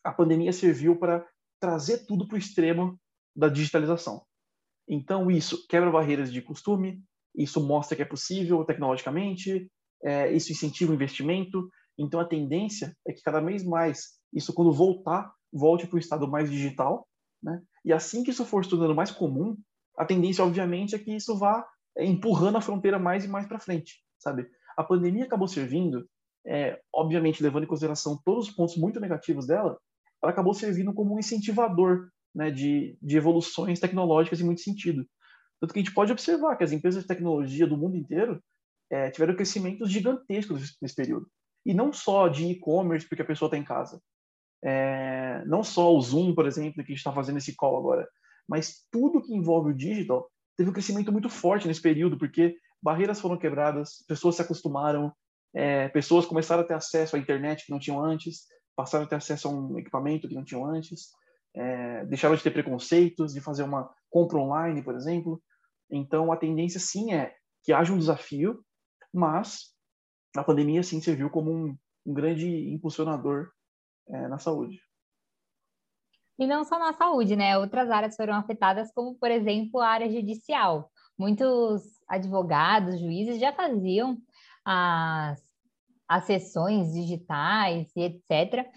a 0.03 0.11
pandemia 0.11 0.51
serviu 0.51 0.97
para 0.97 1.25
trazer 1.59 2.05
tudo 2.05 2.27
para 2.27 2.35
o 2.35 2.39
extremo 2.39 2.99
da 3.35 3.47
digitalização. 3.47 4.25
Então, 4.87 5.31
isso 5.31 5.65
quebra 5.67 5.91
barreiras 5.91 6.31
de 6.31 6.41
costume, 6.41 7.01
isso 7.35 7.65
mostra 7.65 7.95
que 7.95 8.01
é 8.01 8.05
possível 8.05 8.65
tecnologicamente, 8.65 9.71
é, 10.03 10.31
isso 10.33 10.51
incentiva 10.51 10.91
o 10.91 10.95
investimento. 10.95 11.69
Então, 11.97 12.19
a 12.19 12.25
tendência 12.25 12.95
é 13.07 13.13
que 13.13 13.21
cada 13.21 13.39
vez 13.39 13.63
mais 13.63 14.19
isso, 14.33 14.53
quando 14.53 14.73
voltar, 14.73 15.31
volte 15.51 15.87
para 15.87 15.95
o 15.95 15.99
estado 15.99 16.27
mais 16.27 16.49
digital. 16.49 17.07
Né? 17.41 17.61
E 17.85 17.93
assim 17.93 18.23
que 18.23 18.31
isso 18.31 18.45
for 18.45 18.63
se 18.63 18.69
tornando 18.69 18.95
mais 18.95 19.11
comum, 19.11 19.55
a 19.97 20.05
tendência, 20.05 20.43
obviamente, 20.43 20.95
é 20.95 20.99
que 20.99 21.15
isso 21.15 21.37
vá 21.37 21.65
é, 21.95 22.05
empurrando 22.05 22.57
a 22.57 22.61
fronteira 22.61 22.97
mais 22.97 23.23
e 23.23 23.27
mais 23.27 23.47
para 23.47 23.59
frente, 23.59 24.03
sabe? 24.17 24.49
A 24.75 24.83
pandemia 24.83 25.25
acabou 25.25 25.47
servindo, 25.47 26.07
é, 26.45 26.79
obviamente, 26.93 27.41
levando 27.41 27.63
em 27.63 27.67
consideração 27.67 28.19
todos 28.23 28.47
os 28.47 28.53
pontos 28.53 28.75
muito 28.77 28.99
negativos 28.99 29.47
dela, 29.47 29.77
ela 30.21 30.31
acabou 30.31 30.53
servindo 30.53 30.93
como 30.93 31.15
um 31.15 31.19
incentivador 31.19 32.09
né, 32.33 32.49
de, 32.49 32.97
de 33.01 33.17
evoluções 33.17 33.79
tecnológicas 33.79 34.39
em 34.39 34.45
muito 34.45 34.61
sentido. 34.61 35.05
Tanto 35.59 35.73
que 35.73 35.79
a 35.79 35.83
gente 35.83 35.93
pode 35.93 36.11
observar 36.11 36.55
que 36.57 36.63
as 36.63 36.71
empresas 36.71 37.03
de 37.03 37.07
tecnologia 37.07 37.67
do 37.67 37.77
mundo 37.77 37.95
inteiro 37.95 38.41
é, 38.89 39.09
tiveram 39.09 39.35
crescimentos 39.35 39.89
gigantescos 39.89 40.77
nesse 40.81 40.95
período. 40.95 41.27
E 41.65 41.73
não 41.73 41.93
só 41.93 42.27
de 42.27 42.45
e-commerce, 42.45 43.07
porque 43.07 43.21
a 43.21 43.25
pessoa 43.25 43.47
está 43.47 43.57
em 43.57 43.63
casa. 43.63 44.01
É, 44.63 45.43
não 45.45 45.63
só 45.63 45.93
o 45.93 46.01
Zoom, 46.01 46.33
por 46.35 46.45
exemplo, 46.45 46.83
que 46.83 46.93
está 46.93 47.11
fazendo 47.11 47.37
esse 47.37 47.55
call 47.55 47.77
agora, 47.77 48.07
mas 48.47 48.85
tudo 48.91 49.21
que 49.21 49.33
envolve 49.33 49.71
o 49.71 49.75
digital 49.75 50.29
teve 50.57 50.69
um 50.69 50.73
crescimento 50.73 51.11
muito 51.11 51.29
forte 51.29 51.67
nesse 51.67 51.81
período, 51.81 52.17
porque 52.17 52.55
barreiras 52.81 53.19
foram 53.19 53.37
quebradas, 53.37 54.03
pessoas 54.07 54.35
se 54.35 54.41
acostumaram, 54.41 55.13
é, 55.53 55.87
pessoas 55.89 56.25
começaram 56.25 56.63
a 56.63 56.65
ter 56.65 56.73
acesso 56.73 57.15
à 57.15 57.19
internet 57.19 57.65
que 57.65 57.71
não 57.71 57.79
tinham 57.79 58.03
antes, 58.03 58.47
passaram 58.75 59.05
a 59.05 59.07
ter 59.07 59.15
acesso 59.15 59.47
a 59.47 59.51
um 59.51 59.77
equipamento 59.77 60.27
que 60.27 60.35
não 60.35 60.43
tinham 60.43 60.65
antes, 60.65 61.11
é, 61.55 62.05
deixaram 62.05 62.35
de 62.35 62.41
ter 62.41 62.51
preconceitos, 62.51 63.33
de 63.33 63.41
fazer 63.41 63.63
uma 63.63 63.93
compra 64.09 64.39
online, 64.39 64.81
por 64.81 64.95
exemplo. 64.95 65.41
Então, 65.89 66.31
a 66.31 66.37
tendência 66.37 66.79
sim 66.79 67.13
é 67.13 67.35
que 67.63 67.71
haja 67.71 67.93
um 67.93 67.99
desafio, 67.99 68.63
mas 69.13 69.73
a 70.35 70.43
pandemia 70.43 70.81
sim 70.81 70.99
serviu 70.99 71.29
como 71.29 71.51
um, 71.51 71.77
um 72.05 72.13
grande 72.13 72.47
impulsionador 72.71 73.49
é, 74.09 74.27
na 74.27 74.39
saúde. 74.39 74.81
E 76.39 76.47
não 76.47 76.63
só 76.63 76.79
na 76.79 76.93
saúde, 76.93 77.35
né? 77.35 77.57
Outras 77.57 77.91
áreas 77.91 78.15
foram 78.15 78.33
afetadas, 78.33 78.91
como, 78.93 79.15
por 79.15 79.29
exemplo, 79.29 79.79
a 79.79 79.87
área 79.87 80.09
judicial. 80.09 80.91
Muitos 81.17 81.83
advogados, 82.07 82.99
juízes 82.99 83.39
já 83.39 83.53
faziam 83.53 84.17
as, 84.65 85.41
as 86.07 86.23
sessões 86.25 86.93
digitais 86.93 87.91
e 87.95 88.03
etc. 88.03 88.67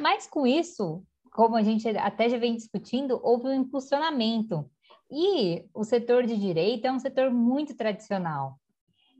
Mas 0.00 0.26
com 0.26 0.46
isso, 0.46 1.04
como 1.32 1.56
a 1.56 1.62
gente 1.62 1.88
até 1.88 2.28
já 2.28 2.38
vem 2.38 2.56
discutindo, 2.56 3.20
houve 3.22 3.48
um 3.48 3.54
impulsionamento. 3.54 4.68
E 5.10 5.66
o 5.74 5.84
setor 5.84 6.26
de 6.26 6.36
direito 6.38 6.86
é 6.86 6.92
um 6.92 6.98
setor 6.98 7.30
muito 7.30 7.76
tradicional. 7.76 8.58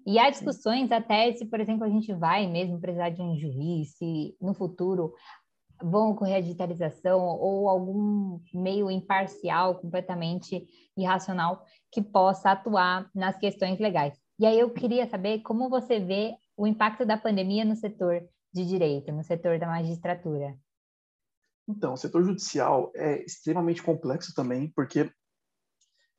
E 0.06 0.18
há 0.18 0.30
discussões 0.30 0.90
até 0.90 1.32
se, 1.32 1.44
por 1.46 1.60
exemplo, 1.60 1.84
a 1.84 1.88
gente 1.88 2.12
vai 2.12 2.46
mesmo 2.46 2.80
precisar 2.80 3.10
de 3.10 3.22
um 3.22 3.36
juiz, 3.36 3.96
se 3.96 4.36
no 4.40 4.52
futuro 4.52 5.14
vão 5.82 6.10
ocorrer 6.10 6.36
a 6.36 6.40
digitalização 6.40 7.20
ou 7.20 7.68
algum 7.68 8.40
meio 8.54 8.90
imparcial, 8.90 9.76
completamente 9.76 10.66
irracional, 10.96 11.64
que 11.90 12.00
possa 12.00 12.52
atuar 12.52 13.10
nas 13.14 13.36
questões 13.38 13.78
legais. 13.78 14.16
E 14.42 14.46
aí 14.46 14.58
eu 14.58 14.68
queria 14.70 15.08
saber 15.08 15.38
como 15.42 15.70
você 15.70 16.00
vê 16.00 16.34
o 16.56 16.66
impacto 16.66 17.06
da 17.06 17.16
pandemia 17.16 17.64
no 17.64 17.76
setor 17.76 18.28
de 18.52 18.66
direito, 18.66 19.12
no 19.12 19.22
setor 19.22 19.56
da 19.56 19.68
magistratura. 19.68 20.58
Então, 21.68 21.92
o 21.92 21.96
setor 21.96 22.24
judicial 22.24 22.90
é 22.96 23.24
extremamente 23.24 23.80
complexo 23.80 24.34
também, 24.34 24.68
porque 24.74 25.08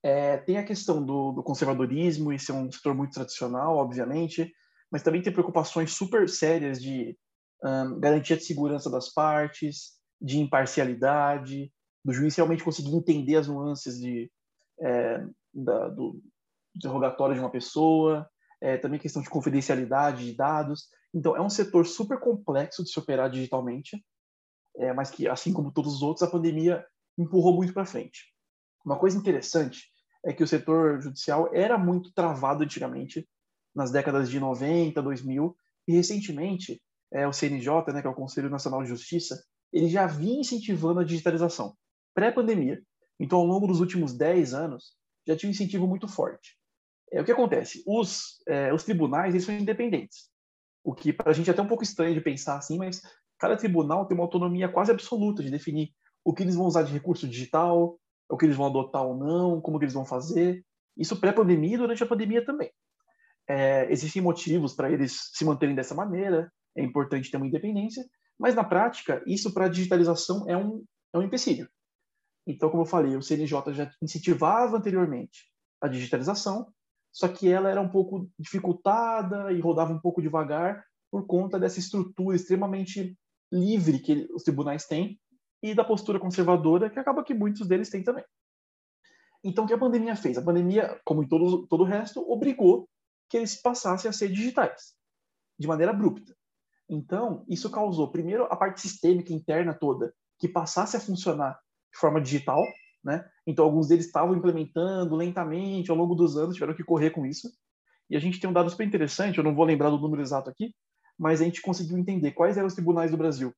é, 0.02 0.38
tem 0.38 0.58
a 0.58 0.64
questão 0.64 1.06
do, 1.06 1.34
do, 1.34 1.44
conservadorismo 1.44 2.32
e 2.32 2.40
ser 2.40 2.54
um 2.54 2.72
setor 2.72 2.96
muito 2.96 3.12
tradicional, 3.12 3.76
obviamente, 3.76 4.50
mas 4.90 5.04
também 5.04 5.22
tem 5.22 5.34
preocupações 5.34 5.92
super 5.92 6.30
sérias 6.30 6.82
de 6.82 7.18
um, 7.62 8.00
garantia 8.00 8.38
de 8.38 8.46
segurança 8.46 8.90
das 8.90 9.14
partes, 9.14 9.98
de 10.22 10.40
imparcialidade, 10.40 11.70
do 12.06 12.14
juiz 12.14 12.38
realmente 12.38 12.64
conseguir 12.64 12.96
entender 12.96 13.36
as 13.36 13.50
nuances 13.50 14.00
de, 14.00 14.32
é, 14.80 15.28
da, 15.54 15.90
do 15.90 16.24
interrogatório 16.76 17.36
de 17.36 17.42
uma 17.42 17.52
pessoa, 17.52 18.28
é, 18.62 18.78
também 18.78 19.00
questão 19.00 19.22
de 19.22 19.30
confidencialidade 19.30 20.26
de 20.26 20.36
dados. 20.36 20.88
Então, 21.14 21.36
é 21.36 21.42
um 21.42 21.50
setor 21.50 21.86
super 21.86 22.20
complexo 22.20 22.84
de 22.84 22.90
se 22.90 23.00
operar 23.00 23.30
digitalmente, 23.30 24.04
é, 24.78 24.94
mas 24.94 25.12
que, 25.12 25.28
assim 25.28 25.54
como 25.54 25.72
todos 25.72 25.96
os 25.96 26.02
outros, 26.02 26.28
a 26.28 26.32
pandemia 26.32 26.86
empurrou 27.18 27.54
muito 27.54 27.74
para 27.74 27.86
frente. 27.86 28.34
Uma 28.86 28.98
coisa 28.98 29.18
interessante 29.18 29.92
é 30.26 30.34
que 30.34 30.44
o 30.44 30.48
setor 30.48 31.02
judicial 31.02 31.50
era 31.54 31.78
muito 31.78 32.12
travado 32.14 32.64
antigamente, 32.64 33.28
nas 33.76 33.92
décadas 33.92 34.30
de 34.30 34.40
90, 34.40 35.02
2000, 35.02 35.56
e 35.88 35.94
recentemente 35.94 36.82
é, 37.12 37.28
o 37.28 37.34
CNJ, 37.34 37.94
né, 37.94 38.02
que 38.02 38.08
é 38.08 38.10
o 38.10 38.16
Conselho 38.16 38.50
Nacional 38.50 38.82
de 38.82 38.90
Justiça, 38.90 39.44
ele 39.72 39.90
já 39.90 40.06
vinha 40.06 40.40
incentivando 40.40 41.00
a 41.00 41.04
digitalização, 41.04 41.76
pré-pandemia. 42.14 42.82
Então, 43.20 43.40
ao 43.40 43.46
longo 43.46 43.68
dos 43.68 43.80
últimos 43.80 44.14
10 44.14 44.54
anos, 44.54 44.96
já 45.28 45.36
tinha 45.36 45.50
um 45.50 45.52
incentivo 45.52 45.88
muito 45.88 46.08
forte. 46.08 46.58
É, 47.14 47.22
o 47.22 47.26
que 47.26 47.32
acontece? 47.32 47.84
Os, 47.86 48.42
é, 48.48 48.74
os 48.74 48.84
tribunais 48.84 49.34
eles 49.34 49.46
são 49.46 49.56
independentes, 49.56 50.30
o 50.84 50.94
que 50.94 51.14
para 51.14 51.30
a 51.30 51.34
gente 51.34 51.50
é 51.50 51.54
até 51.54 51.62
um 51.62 51.68
pouco 51.68 51.84
estranho 51.84 52.14
de 52.14 52.22
pensar 52.22 52.58
assim, 52.58 52.78
mas 52.78 53.02
cada 53.40 53.56
tribunal 53.56 54.08
tem 54.08 54.18
uma 54.18 54.24
autonomia 54.24 54.68
quase 54.68 54.92
absoluta 54.92 55.44
de 55.44 55.52
definir 55.52 55.92
o 56.26 56.34
que 56.34 56.42
eles 56.42 56.56
vão 56.56 56.66
usar 56.66 56.84
de 56.84 56.92
recurso 56.92 57.28
digital, 57.28 58.00
o 58.28 58.38
que 58.38 58.46
eles 58.46 58.58
vão 58.58 58.66
adotar 58.66 59.04
ou 59.04 59.16
não, 59.16 59.62
como 59.62 59.78
que 59.78 59.86
eles 59.86 59.94
vão 59.94 60.06
fazer. 60.06 60.66
Isso 60.98 61.20
pré-pandemia 61.20 61.76
e 61.76 61.78
durante 61.78 62.04
a 62.04 62.08
pandemia 62.08 62.44
também. 62.44 62.72
É, 63.48 63.92
existem 63.92 64.22
motivos 64.22 64.74
para 64.74 64.92
eles 64.92 65.30
se 65.34 65.46
manterem 65.46 65.76
dessa 65.76 65.94
maneira, 65.94 66.52
é 66.76 66.82
importante 66.82 67.30
ter 67.30 67.38
uma 67.38 67.48
independência, 67.48 68.04
mas 68.40 68.56
na 68.56 68.64
prática, 68.64 69.22
isso 69.28 69.54
para 69.54 69.66
a 69.66 69.70
digitalização 69.70 70.50
é 70.50 70.58
um, 70.58 70.84
é 71.14 71.18
um 71.18 71.24
empecilho. 71.24 71.70
Então, 72.48 72.70
como 72.70 72.84
eu 72.84 72.88
falei, 72.88 73.16
o 73.16 73.22
CNJ 73.22 73.74
já 73.74 73.92
incentivava 74.02 74.78
anteriormente 74.78 75.52
a 75.80 75.88
digitalização, 75.88 76.74
só 77.14 77.28
que 77.28 77.48
ela 77.48 77.70
era 77.70 77.80
um 77.80 77.88
pouco 77.88 78.28
dificultada 78.40 79.52
e 79.54 79.62
rodava 79.62 79.94
um 79.94 80.00
pouco 80.00 80.22
devagar 80.22 80.84
por 81.12 81.28
conta 81.28 81.60
dessa 81.60 81.78
estrutura 81.78 82.36
extremamente 82.36 83.16
livre 83.52 84.00
que 84.00 84.28
os 84.34 84.42
tribunais 84.42 84.88
têm 84.88 85.20
e 85.62 85.76
da 85.76 85.84
postura 85.84 86.20
conservadora 86.20 86.90
que 86.90 86.98
acaba 86.98 87.24
que 87.24 87.36
muitos 87.36 87.68
deles 87.68 87.90
têm 87.90 88.04
também. 88.04 88.26
Então, 89.44 89.66
o 89.66 89.68
que 89.68 89.74
a 89.74 89.78
pandemia 89.78 90.16
fez? 90.16 90.38
A 90.38 90.42
pandemia, 90.42 91.00
como 91.06 91.22
em 91.22 91.28
todo, 91.28 91.68
todo 91.68 91.84
o 91.84 91.86
resto, 91.86 92.20
obrigou 92.32 92.90
que 93.30 93.38
eles 93.38 93.62
passassem 93.62 94.10
a 94.10 94.14
ser 94.14 94.30
digitais, 94.30 94.94
de 95.60 95.68
maneira 95.68 95.92
abrupta. 95.92 96.36
Então, 96.90 97.46
isso 97.48 97.70
causou, 97.70 98.12
primeiro, 98.12 98.46
a 98.46 98.56
parte 98.56 98.82
sistêmica 98.82 99.34
interna 99.34 99.74
toda, 99.74 100.14
que 100.40 100.48
passasse 100.48 100.98
a 100.98 101.00
funcionar 101.00 101.60
de 101.92 102.00
forma 102.00 102.20
digital, 102.20 102.64
né? 103.04 103.28
Então, 103.46 103.66
alguns 103.66 103.88
deles 103.88 104.06
estavam 104.06 104.36
implementando 104.36 105.16
lentamente, 105.16 105.92
ao 105.92 105.98
longo 105.98 106.16
dos 106.16 106.38
anos, 106.38 106.56
tiveram 106.56 106.74
que 106.74 106.84
correr 106.84 107.10
com 107.10 107.26
isso. 107.26 107.52
E 108.10 108.16
a 108.16 108.20
gente 108.20 108.40
tem 108.40 108.50
um 108.50 108.54
dado 108.54 108.70
super 108.70 108.86
interessante, 108.86 109.38
eu 109.38 109.44
não 109.44 109.56
vou 109.56 109.66
lembrar 109.66 109.90
do 109.90 109.98
número 109.98 110.22
exato 110.22 110.50
aqui, 110.50 110.74
mas 111.18 111.42
a 111.42 111.44
gente 111.44 111.62
conseguiu 111.62 111.98
entender 111.98 112.32
quais 112.32 112.58
eram 112.58 112.68
os 112.68 112.74
tribunais 112.74 113.12
do 113.12 113.18
Brasil 113.18 113.54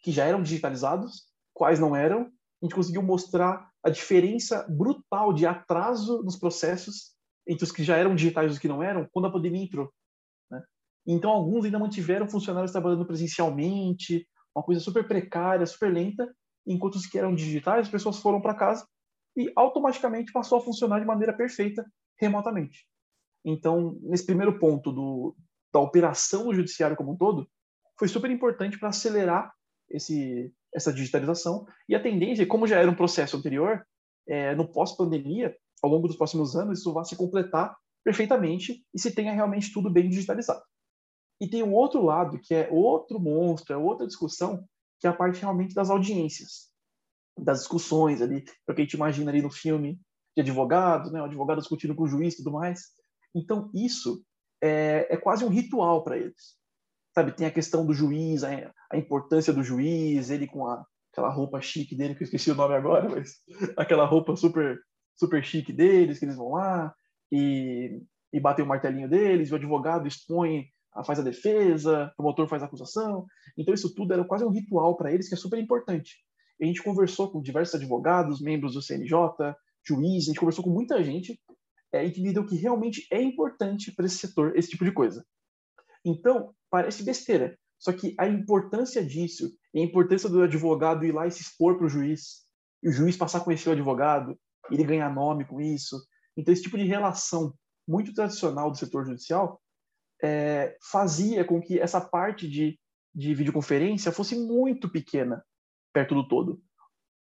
que 0.00 0.12
já 0.12 0.24
eram 0.24 0.42
digitalizados, 0.42 1.24
quais 1.52 1.78
não 1.78 1.94
eram. 1.94 2.30
A 2.62 2.64
gente 2.64 2.74
conseguiu 2.74 3.02
mostrar 3.02 3.70
a 3.82 3.90
diferença 3.90 4.66
brutal 4.68 5.32
de 5.32 5.46
atraso 5.46 6.22
nos 6.22 6.36
processos 6.36 7.16
entre 7.46 7.64
os 7.64 7.72
que 7.72 7.82
já 7.82 7.96
eram 7.96 8.14
digitais 8.14 8.50
e 8.50 8.54
os 8.54 8.58
que 8.58 8.68
não 8.68 8.82
eram 8.82 9.08
quando 9.12 9.26
a 9.26 9.32
pandemia 9.32 9.62
entrou. 9.62 9.92
Né? 10.50 10.62
Então, 11.06 11.30
alguns 11.30 11.64
ainda 11.64 11.78
mantiveram 11.78 12.28
funcionários 12.28 12.72
trabalhando 12.72 13.06
presencialmente, 13.06 14.28
uma 14.54 14.62
coisa 14.62 14.80
super 14.80 15.06
precária, 15.06 15.64
super 15.66 15.92
lenta, 15.92 16.32
enquanto 16.68 16.96
os 16.96 17.06
que 17.06 17.18
eram 17.18 17.34
digitais, 17.34 17.86
as 17.86 17.90
pessoas 17.90 18.18
foram 18.18 18.40
para 18.40 18.54
casa 18.54 18.86
e 19.36 19.50
automaticamente 19.56 20.32
passou 20.32 20.58
a 20.58 20.60
funcionar 20.60 21.00
de 21.00 21.06
maneira 21.06 21.32
perfeita 21.32 21.84
remotamente. 22.18 22.86
Então, 23.44 23.98
nesse 24.02 24.26
primeiro 24.26 24.58
ponto 24.58 24.92
do, 24.92 25.34
da 25.72 25.80
operação 25.80 26.44
do 26.44 26.54
judiciário 26.54 26.96
como 26.96 27.12
um 27.12 27.16
todo, 27.16 27.48
foi 27.98 28.08
super 28.08 28.30
importante 28.30 28.78
para 28.78 28.90
acelerar 28.90 29.52
esse, 29.88 30.52
essa 30.74 30.92
digitalização. 30.92 31.66
E 31.88 31.94
a 31.94 32.02
tendência, 32.02 32.46
como 32.46 32.66
já 32.66 32.78
era 32.78 32.90
um 32.90 32.94
processo 32.94 33.36
anterior, 33.36 33.84
é, 34.26 34.54
no 34.54 34.70
pós-pandemia, 34.70 35.56
ao 35.82 35.90
longo 35.90 36.08
dos 36.08 36.16
próximos 36.16 36.54
anos, 36.54 36.80
isso 36.80 36.92
vai 36.92 37.04
se 37.04 37.16
completar 37.16 37.76
perfeitamente 38.04 38.84
e 38.94 39.00
se 39.00 39.14
tenha 39.14 39.32
realmente 39.32 39.72
tudo 39.72 39.90
bem 39.90 40.08
digitalizado. 40.08 40.62
E 41.40 41.48
tem 41.48 41.62
um 41.62 41.72
outro 41.72 42.02
lado, 42.02 42.40
que 42.40 42.54
é 42.54 42.68
outro 42.70 43.20
monstro, 43.20 43.72
é 43.72 43.76
outra 43.76 44.06
discussão, 44.06 44.64
que 45.00 45.06
é 45.06 45.10
a 45.10 45.14
parte 45.14 45.40
realmente 45.40 45.74
das 45.74 45.90
audiências, 45.90 46.68
das 47.36 47.60
discussões 47.60 48.20
ali, 48.20 48.44
é 48.66 48.72
o 48.72 48.74
que 48.74 48.80
a 48.80 48.84
gente 48.84 48.94
imagina 48.94 49.30
ali 49.30 49.42
no 49.42 49.50
filme 49.50 50.00
de 50.36 50.42
advogado, 50.42 51.10
né, 51.10 51.20
o 51.20 51.24
advogado 51.24 51.60
discutindo 51.60 51.94
com 51.94 52.04
o 52.04 52.08
juiz 52.08 52.34
e 52.34 52.36
tudo 52.38 52.52
mais. 52.52 52.80
Então, 53.34 53.70
isso 53.74 54.24
é, 54.62 55.06
é 55.10 55.16
quase 55.16 55.44
um 55.44 55.48
ritual 55.48 56.02
para 56.02 56.16
eles. 56.16 56.56
Sabe, 57.14 57.32
tem 57.32 57.46
a 57.46 57.50
questão 57.50 57.84
do 57.84 57.92
juiz, 57.92 58.44
a, 58.44 58.72
a, 58.92 58.96
importância 58.96 59.52
do 59.52 59.62
juiz, 59.62 60.30
ele 60.30 60.46
com 60.46 60.66
a, 60.66 60.84
aquela 61.12 61.30
roupa 61.30 61.60
chique 61.60 61.96
dele, 61.96 62.14
que 62.14 62.22
eu 62.22 62.26
esqueci 62.26 62.50
o 62.50 62.54
nome 62.54 62.74
agora, 62.74 63.08
mas 63.10 63.40
aquela 63.76 64.04
roupa 64.04 64.36
super, 64.36 64.78
super 65.16 65.44
chique 65.44 65.72
deles, 65.72 66.18
que 66.18 66.24
eles 66.24 66.36
vão 66.36 66.52
lá 66.52 66.94
e, 67.32 68.00
e 68.32 68.40
batem 68.40 68.64
o 68.64 68.68
martelinho 68.68 69.08
deles, 69.08 69.50
o 69.50 69.56
advogado 69.56 70.06
expõe, 70.06 70.66
faz 71.04 71.18
a 71.18 71.22
defesa, 71.22 72.10
o 72.12 72.16
promotor 72.16 72.48
faz 72.48 72.62
a 72.62 72.66
acusação. 72.66 73.26
Então, 73.56 73.74
isso 73.74 73.94
tudo 73.94 74.12
era 74.12 74.24
quase 74.24 74.44
um 74.44 74.50
ritual 74.50 74.96
para 74.96 75.12
eles, 75.12 75.28
que 75.28 75.34
é 75.34 75.38
super 75.38 75.58
importante. 75.58 76.16
a 76.60 76.64
gente 76.64 76.82
conversou 76.82 77.30
com 77.30 77.40
diversos 77.40 77.74
advogados, 77.74 78.40
membros 78.40 78.74
do 78.74 78.82
CNJ, 78.82 79.12
juízes, 79.86 80.28
a 80.28 80.32
gente 80.32 80.40
conversou 80.40 80.64
com 80.64 80.70
muita 80.70 81.02
gente 81.02 81.40
é, 81.92 82.04
entendeu 82.04 82.44
que 82.44 82.56
realmente 82.56 83.06
é 83.10 83.20
importante 83.20 83.92
para 83.92 84.06
esse 84.06 84.18
setor 84.18 84.56
esse 84.56 84.68
tipo 84.68 84.84
de 84.84 84.92
coisa. 84.92 85.24
Então, 86.04 86.54
parece 86.70 87.02
besteira, 87.02 87.58
só 87.78 87.92
que 87.92 88.14
a 88.18 88.28
importância 88.28 89.04
disso, 89.04 89.50
a 89.74 89.78
importância 89.78 90.28
do 90.28 90.42
advogado 90.42 91.04
ir 91.04 91.12
lá 91.12 91.26
e 91.26 91.30
se 91.30 91.42
expor 91.42 91.76
para 91.76 91.86
o 91.86 91.88
juiz, 91.88 92.46
e 92.82 92.88
o 92.88 92.92
juiz 92.92 93.16
passar 93.16 93.38
a 93.38 93.40
conhecer 93.40 93.68
o 93.68 93.72
advogado, 93.72 94.38
ele 94.70 94.84
ganhar 94.84 95.12
nome 95.12 95.44
com 95.44 95.60
isso. 95.60 95.96
Então, 96.36 96.52
esse 96.52 96.62
tipo 96.62 96.76
de 96.78 96.84
relação 96.84 97.54
muito 97.86 98.12
tradicional 98.12 98.70
do 98.70 98.78
setor 98.78 99.06
judicial 99.06 99.60
é, 100.22 100.76
fazia 100.90 101.44
com 101.44 101.60
que 101.60 101.78
essa 101.78 102.00
parte 102.00 102.48
de, 102.48 102.78
de 103.14 103.34
videoconferência 103.34 104.12
fosse 104.12 104.36
muito 104.36 104.88
pequena 104.88 105.44
perto 105.92 106.14
do 106.14 106.26
todo, 106.26 106.60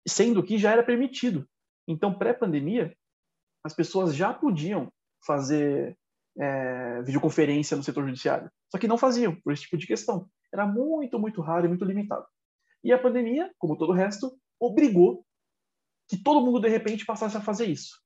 sendo 0.07 0.43
que 0.43 0.57
já 0.57 0.71
era 0.71 0.83
permitido. 0.83 1.47
Então, 1.87 2.17
pré-pandemia, 2.17 2.95
as 3.63 3.73
pessoas 3.73 4.15
já 4.15 4.33
podiam 4.33 4.91
fazer 5.25 5.97
é, 6.37 7.01
videoconferência 7.01 7.75
no 7.75 7.83
setor 7.83 8.05
judiciário, 8.05 8.49
só 8.71 8.77
que 8.77 8.87
não 8.87 8.97
faziam 8.97 9.35
por 9.41 9.53
esse 9.53 9.63
tipo 9.63 9.77
de 9.77 9.87
questão. 9.87 10.29
Era 10.53 10.65
muito, 10.65 11.19
muito 11.19 11.41
raro 11.41 11.65
e 11.65 11.69
muito 11.69 11.85
limitado. 11.85 12.25
E 12.83 12.93
a 12.93 12.99
pandemia, 12.99 13.51
como 13.57 13.77
todo 13.77 13.89
o 13.89 13.95
resto, 13.95 14.37
obrigou 14.59 15.25
que 16.07 16.17
todo 16.17 16.43
mundo 16.43 16.59
de 16.59 16.69
repente 16.69 17.05
passasse 17.05 17.37
a 17.37 17.41
fazer 17.41 17.65
isso. 17.65 17.99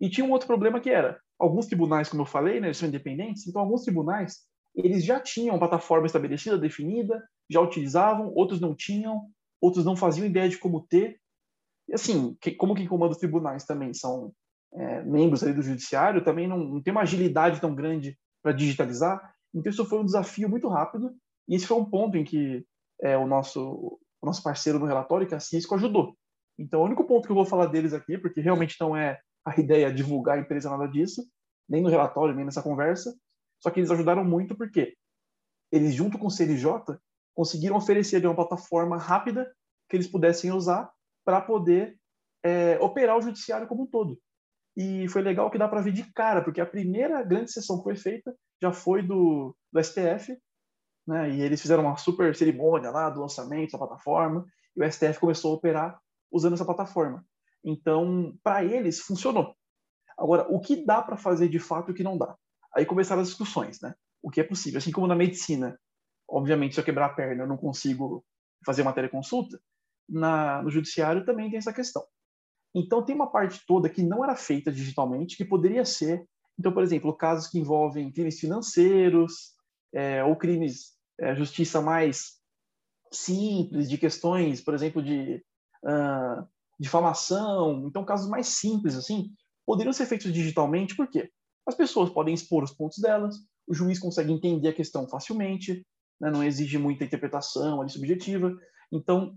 E 0.00 0.08
tinha 0.08 0.24
um 0.24 0.30
outro 0.30 0.46
problema 0.46 0.80
que 0.80 0.90
era, 0.90 1.20
alguns 1.38 1.66
tribunais, 1.66 2.08
como 2.08 2.22
eu 2.22 2.26
falei, 2.26 2.60
né, 2.60 2.68
eles 2.68 2.76
são 2.76 2.88
independentes, 2.88 3.46
então 3.46 3.62
alguns 3.62 3.82
tribunais, 3.82 4.38
eles 4.74 5.04
já 5.04 5.20
tinham 5.20 5.54
uma 5.54 5.58
plataforma 5.58 6.06
estabelecida, 6.06 6.58
definida, 6.58 7.22
já 7.50 7.60
utilizavam, 7.60 8.32
outros 8.34 8.60
não 8.60 8.74
tinham, 8.74 9.28
outros 9.60 9.84
não 9.84 9.96
faziam 9.96 10.26
ideia 10.26 10.48
de 10.48 10.58
como 10.58 10.86
ter, 10.86 11.20
E 11.88 11.94
assim, 11.94 12.36
que, 12.40 12.52
como 12.52 12.74
quem 12.74 12.86
comanda 12.86 13.12
os 13.12 13.18
tribunais 13.18 13.64
também 13.64 13.94
são 13.94 14.32
é, 14.74 15.02
membros 15.02 15.40
do 15.40 15.62
judiciário, 15.62 16.24
também 16.24 16.46
não, 16.46 16.58
não 16.58 16.82
tem 16.82 16.92
uma 16.92 17.02
agilidade 17.02 17.60
tão 17.60 17.74
grande 17.74 18.18
para 18.42 18.52
digitalizar. 18.52 19.34
Então 19.54 19.70
isso 19.70 19.86
foi 19.86 19.98
um 19.98 20.04
desafio 20.04 20.48
muito 20.48 20.68
rápido 20.68 21.14
e 21.48 21.54
esse 21.54 21.66
foi 21.66 21.78
um 21.78 21.84
ponto 21.84 22.16
em 22.18 22.24
que 22.24 22.64
é, 23.02 23.16
o 23.16 23.26
nosso 23.26 23.98
o 24.20 24.26
nosso 24.26 24.42
parceiro 24.42 24.78
no 24.78 24.86
relatório, 24.86 25.26
que 25.26 25.34
é 25.34 25.36
a 25.36 25.40
Cisco, 25.40 25.74
ajudou. 25.74 26.16
Então, 26.58 26.80
o 26.80 26.84
único 26.84 27.04
ponto 27.04 27.26
que 27.26 27.30
eu 27.30 27.36
vou 27.36 27.44
falar 27.44 27.66
deles 27.66 27.92
aqui, 27.92 28.18
porque 28.18 28.40
realmente 28.40 28.76
não 28.80 28.96
é 28.96 29.20
a 29.48 29.60
ideia 29.60 29.92
divulgar 29.92 30.38
a 30.38 30.40
empresa 30.40 30.70
nada 30.70 30.86
disso, 30.86 31.22
nem 31.68 31.82
no 31.82 31.88
relatório, 31.88 32.34
nem 32.34 32.44
nessa 32.44 32.62
conversa, 32.62 33.14
só 33.60 33.70
que 33.70 33.80
eles 33.80 33.90
ajudaram 33.90 34.24
muito 34.24 34.56
porque 34.56 34.96
eles, 35.70 35.94
junto 35.94 36.18
com 36.18 36.26
o 36.26 36.30
CNJ, 36.30 36.98
conseguiram 37.34 37.76
oferecer 37.76 38.24
uma 38.26 38.34
plataforma 38.34 38.96
rápida 38.96 39.50
que 39.88 39.96
eles 39.96 40.08
pudessem 40.08 40.52
usar 40.52 40.90
para 41.24 41.40
poder 41.40 41.98
é, 42.42 42.78
operar 42.80 43.16
o 43.16 43.22
judiciário 43.22 43.66
como 43.66 43.82
um 43.82 43.86
todo. 43.86 44.18
E 44.76 45.08
foi 45.08 45.22
legal 45.22 45.50
que 45.50 45.58
dá 45.58 45.68
para 45.68 45.80
ver 45.80 45.92
de 45.92 46.04
cara, 46.12 46.42
porque 46.42 46.60
a 46.60 46.66
primeira 46.66 47.22
grande 47.22 47.52
sessão 47.52 47.78
que 47.78 47.84
foi 47.84 47.96
feita 47.96 48.34
já 48.62 48.72
foi 48.72 49.02
do, 49.02 49.54
do 49.72 49.82
STF, 49.82 50.38
né? 51.06 51.30
E 51.30 51.40
eles 51.40 51.60
fizeram 51.60 51.82
uma 51.82 51.96
super 51.96 52.34
cerimônia 52.34 52.90
lá 52.90 53.10
do 53.10 53.20
lançamento 53.20 53.72
da 53.72 53.78
plataforma, 53.78 54.46
e 54.76 54.82
o 54.82 54.92
STF 54.92 55.18
começou 55.18 55.52
a 55.52 55.56
operar 55.56 55.98
usando 56.30 56.54
essa 56.54 56.64
plataforma. 56.64 57.24
Então, 57.68 58.34
para 58.42 58.64
eles, 58.64 58.98
funcionou. 59.00 59.54
Agora, 60.16 60.46
o 60.48 60.58
que 60.58 60.86
dá 60.86 61.02
para 61.02 61.18
fazer 61.18 61.48
de 61.48 61.58
fato 61.58 61.90
e 61.90 61.92
o 61.92 61.94
que 61.94 62.02
não 62.02 62.16
dá? 62.16 62.34
Aí 62.74 62.86
começaram 62.86 63.20
as 63.20 63.28
discussões, 63.28 63.78
né? 63.82 63.94
O 64.22 64.30
que 64.30 64.40
é 64.40 64.44
possível. 64.44 64.78
Assim 64.78 64.90
como 64.90 65.06
na 65.06 65.14
medicina, 65.14 65.78
obviamente, 66.26 66.74
se 66.74 66.80
eu 66.80 66.84
quebrar 66.84 67.06
a 67.06 67.14
perna, 67.14 67.42
eu 67.42 67.46
não 67.46 67.58
consigo 67.58 68.24
fazer 68.64 68.80
uma 68.80 68.94
teleconsulta, 68.94 69.60
na, 70.08 70.62
no 70.62 70.70
judiciário 70.70 71.26
também 71.26 71.50
tem 71.50 71.58
essa 71.58 71.72
questão. 71.72 72.02
Então, 72.74 73.04
tem 73.04 73.14
uma 73.14 73.30
parte 73.30 73.64
toda 73.66 73.90
que 73.90 74.02
não 74.02 74.24
era 74.24 74.34
feita 74.34 74.72
digitalmente, 74.72 75.36
que 75.36 75.44
poderia 75.44 75.84
ser. 75.84 76.26
Então, 76.58 76.72
por 76.72 76.82
exemplo, 76.82 77.14
casos 77.14 77.48
que 77.48 77.58
envolvem 77.58 78.10
crimes 78.10 78.40
financeiros 78.40 79.54
é, 79.92 80.24
ou 80.24 80.34
crimes 80.36 80.96
é, 81.20 81.36
justiça 81.36 81.82
mais 81.82 82.38
simples, 83.12 83.90
de 83.90 83.98
questões, 83.98 84.62
por 84.62 84.74
exemplo, 84.74 85.02
de 85.02 85.42
uh, 85.84 86.46
difamação, 86.78 87.86
então 87.86 88.04
casos 88.04 88.28
mais 88.28 88.46
simples 88.48 88.94
assim, 88.94 89.30
poderiam 89.66 89.92
ser 89.92 90.06
feitos 90.06 90.32
digitalmente, 90.32 90.94
por 90.94 91.08
quê? 91.08 91.30
As 91.66 91.74
pessoas 91.74 92.10
podem 92.10 92.34
expor 92.34 92.62
os 92.62 92.72
pontos 92.72 92.98
delas, 92.98 93.36
o 93.66 93.74
juiz 93.74 93.98
consegue 93.98 94.32
entender 94.32 94.68
a 94.68 94.74
questão 94.74 95.08
facilmente, 95.08 95.86
né, 96.20 96.30
não 96.30 96.42
exige 96.42 96.78
muita 96.78 97.04
interpretação 97.04 97.80
ali 97.80 97.90
subjetiva, 97.90 98.56
então 98.90 99.36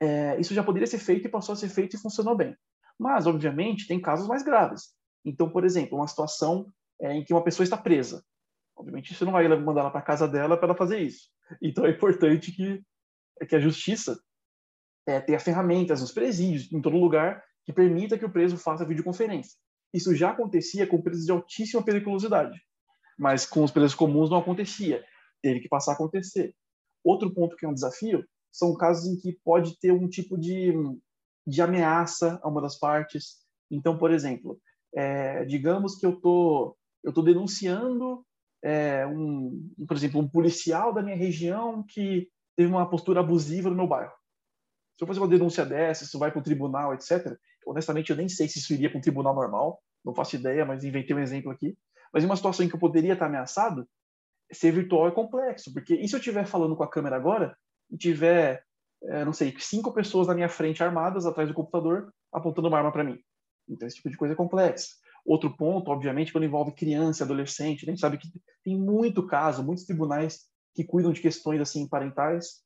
é, 0.00 0.38
isso 0.40 0.54
já 0.54 0.62
poderia 0.62 0.86
ser 0.86 0.98
feito 0.98 1.26
e 1.26 1.30
passou 1.30 1.52
a 1.52 1.56
ser 1.56 1.68
feito 1.68 1.96
e 1.96 1.98
funcionou 1.98 2.36
bem. 2.36 2.56
Mas, 2.98 3.26
obviamente, 3.26 3.86
tem 3.86 4.00
casos 4.00 4.28
mais 4.28 4.42
graves. 4.42 4.94
Então, 5.24 5.48
por 5.50 5.64
exemplo, 5.64 5.98
uma 5.98 6.06
situação 6.06 6.66
é, 7.00 7.14
em 7.14 7.24
que 7.24 7.32
uma 7.32 7.42
pessoa 7.42 7.64
está 7.64 7.76
presa. 7.76 8.24
Obviamente, 8.76 9.14
você 9.14 9.24
não 9.24 9.32
vai 9.32 9.48
mandar 9.48 9.82
ela 9.82 9.90
para 9.90 10.02
casa 10.02 10.28
dela 10.28 10.56
para 10.56 10.68
ela 10.68 10.76
fazer 10.76 11.00
isso. 11.00 11.28
Então, 11.62 11.84
é 11.84 11.90
importante 11.90 12.52
que, 12.52 12.82
que 13.48 13.56
a 13.56 13.60
justiça 13.60 14.18
é, 15.06 15.20
tenha 15.20 15.38
ferramentas 15.38 16.00
nos 16.00 16.12
presídios, 16.12 16.72
em 16.72 16.80
todo 16.80 16.96
lugar, 16.96 17.42
que 17.64 17.72
permita 17.72 18.18
que 18.18 18.24
o 18.24 18.30
preso 18.30 18.56
faça 18.56 18.84
videoconferência. 18.84 19.58
Isso 19.92 20.14
já 20.14 20.30
acontecia 20.30 20.86
com 20.86 21.00
presos 21.00 21.24
de 21.24 21.32
altíssima 21.32 21.82
periculosidade, 21.82 22.60
mas 23.18 23.46
com 23.46 23.62
os 23.62 23.70
presos 23.70 23.94
comuns 23.94 24.30
não 24.30 24.38
acontecia. 24.38 25.04
Teve 25.42 25.60
que 25.60 25.68
passar 25.68 25.92
a 25.92 25.94
acontecer. 25.94 26.54
Outro 27.04 27.32
ponto 27.32 27.56
que 27.56 27.64
é 27.64 27.68
um 27.68 27.74
desafio 27.74 28.24
são 28.50 28.74
casos 28.74 29.06
em 29.06 29.16
que 29.16 29.38
pode 29.44 29.78
ter 29.78 29.92
um 29.92 30.08
tipo 30.08 30.38
de, 30.38 30.72
de 31.46 31.62
ameaça 31.62 32.40
a 32.42 32.48
uma 32.48 32.60
das 32.60 32.78
partes. 32.78 33.44
Então, 33.70 33.98
por 33.98 34.10
exemplo, 34.10 34.58
é, 34.94 35.44
digamos 35.44 35.96
que 35.96 36.06
eu 36.06 36.20
tô 36.20 36.76
eu 37.02 37.12
tô 37.12 37.20
denunciando 37.20 38.24
é, 38.64 39.06
um, 39.06 39.70
por 39.86 39.94
exemplo, 39.94 40.18
um 40.20 40.28
policial 40.28 40.92
da 40.92 41.02
minha 41.02 41.16
região 41.16 41.84
que 41.86 42.28
teve 42.56 42.70
uma 42.70 42.88
postura 42.88 43.20
abusiva 43.20 43.68
no 43.68 43.76
meu 43.76 43.86
bairro. 43.86 44.12
Se 44.96 45.02
eu 45.02 45.06
fazer 45.06 45.20
uma 45.20 45.28
denúncia 45.28 45.64
dessa, 45.64 46.04
isso 46.04 46.18
vai 46.18 46.30
para 46.30 46.40
o 46.40 46.42
tribunal, 46.42 46.94
etc. 46.94 47.36
Honestamente, 47.66 48.10
eu 48.10 48.16
nem 48.16 48.28
sei 48.28 48.48
se 48.48 48.58
isso 48.58 48.72
iria 48.72 48.88
para 48.88 48.98
um 48.98 49.02
tribunal 49.02 49.34
normal, 49.34 49.80
não 50.04 50.14
faço 50.14 50.36
ideia, 50.36 50.64
mas 50.64 50.84
inventei 50.84 51.16
um 51.16 51.20
exemplo 51.20 51.50
aqui. 51.50 51.76
Mas 52.12 52.22
em 52.22 52.26
uma 52.26 52.36
situação 52.36 52.64
em 52.64 52.68
que 52.68 52.76
eu 52.76 52.80
poderia 52.80 53.14
estar 53.14 53.26
ameaçado, 53.26 53.88
ser 54.52 54.70
virtual 54.70 55.08
é 55.08 55.10
complexo, 55.10 55.72
porque 55.72 55.94
e 55.94 56.06
se 56.06 56.14
eu 56.14 56.18
estiver 56.18 56.46
falando 56.46 56.76
com 56.76 56.84
a 56.84 56.90
câmera 56.90 57.16
agora 57.16 57.56
e 57.90 57.96
tiver, 57.96 58.62
é, 59.04 59.24
não 59.24 59.32
sei, 59.32 59.54
cinco 59.58 59.92
pessoas 59.92 60.28
na 60.28 60.34
minha 60.34 60.48
frente 60.48 60.82
armadas 60.82 61.26
atrás 61.26 61.48
do 61.48 61.54
computador 61.54 62.12
apontando 62.32 62.68
uma 62.68 62.78
arma 62.78 62.92
para 62.92 63.04
mim? 63.04 63.18
Então, 63.68 63.88
esse 63.88 63.96
tipo 63.96 64.10
de 64.10 64.16
coisa 64.16 64.34
é 64.34 64.36
complexo. 64.36 64.96
Outro 65.24 65.56
ponto, 65.56 65.90
obviamente, 65.90 66.30
quando 66.30 66.44
envolve 66.44 66.72
criança 66.72 67.24
adolescente, 67.24 67.84
a 67.84 67.90
gente 67.90 68.00
sabe 68.00 68.18
que 68.18 68.28
tem 68.62 68.78
muito 68.78 69.26
caso, 69.26 69.64
muitos 69.64 69.84
tribunais 69.84 70.46
que 70.74 70.84
cuidam 70.84 71.12
de 71.12 71.20
questões 71.20 71.60
assim 71.60 71.88
parentais 71.88 72.62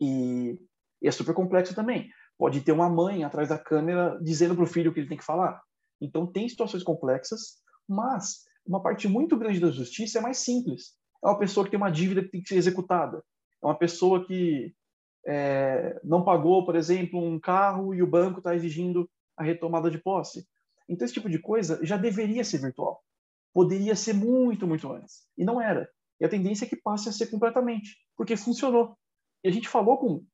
e, 0.00 0.58
e 1.00 1.08
é 1.08 1.10
super 1.10 1.34
complexo 1.34 1.74
também. 1.74 2.08
Pode 2.36 2.60
ter 2.60 2.72
uma 2.72 2.88
mãe 2.88 3.24
atrás 3.24 3.48
da 3.48 3.58
câmera 3.58 4.18
dizendo 4.22 4.54
para 4.54 4.64
o 4.64 4.66
filho 4.66 4.90
o 4.90 4.94
que 4.94 5.00
ele 5.00 5.08
tem 5.08 5.18
que 5.18 5.24
falar. 5.24 5.60
Então 6.00 6.26
tem 6.26 6.48
situações 6.48 6.82
complexas, 6.82 7.56
mas 7.88 8.44
uma 8.66 8.82
parte 8.82 9.08
muito 9.08 9.36
grande 9.36 9.60
da 9.60 9.70
justiça 9.70 10.18
é 10.18 10.22
mais 10.22 10.38
simples. 10.38 10.94
É 11.24 11.28
uma 11.28 11.38
pessoa 11.38 11.64
que 11.64 11.70
tem 11.70 11.78
uma 11.78 11.90
dívida 11.90 12.22
que 12.22 12.30
tem 12.30 12.42
que 12.42 12.48
ser 12.48 12.56
executada. 12.56 13.22
É 13.62 13.66
uma 13.66 13.76
pessoa 13.76 14.24
que 14.24 14.72
é, 15.26 16.00
não 16.04 16.24
pagou, 16.24 16.64
por 16.64 16.76
exemplo, 16.76 17.20
um 17.20 17.40
carro 17.40 17.94
e 17.94 18.02
o 18.02 18.06
banco 18.06 18.38
está 18.38 18.54
exigindo 18.54 19.08
a 19.36 19.42
retomada 19.42 19.90
de 19.90 19.98
posse. 19.98 20.46
Então, 20.88 21.04
esse 21.04 21.14
tipo 21.14 21.28
de 21.28 21.38
coisa 21.38 21.78
já 21.82 21.96
deveria 21.96 22.44
ser 22.44 22.58
virtual. 22.58 23.02
Poderia 23.52 23.94
ser 23.94 24.14
muito, 24.14 24.66
muito 24.66 24.90
antes. 24.90 25.26
E 25.36 25.44
não 25.44 25.60
era. 25.60 25.88
E 26.20 26.24
a 26.24 26.28
tendência 26.28 26.64
é 26.64 26.68
que 26.68 26.76
passe 26.76 27.08
a 27.08 27.12
ser 27.12 27.26
completamente, 27.26 27.96
porque 28.16 28.36
funcionou. 28.36 28.96
E 29.44 29.48
a 29.48 29.52
gente 29.52 29.68
falou 29.68 29.98
com 29.98 30.24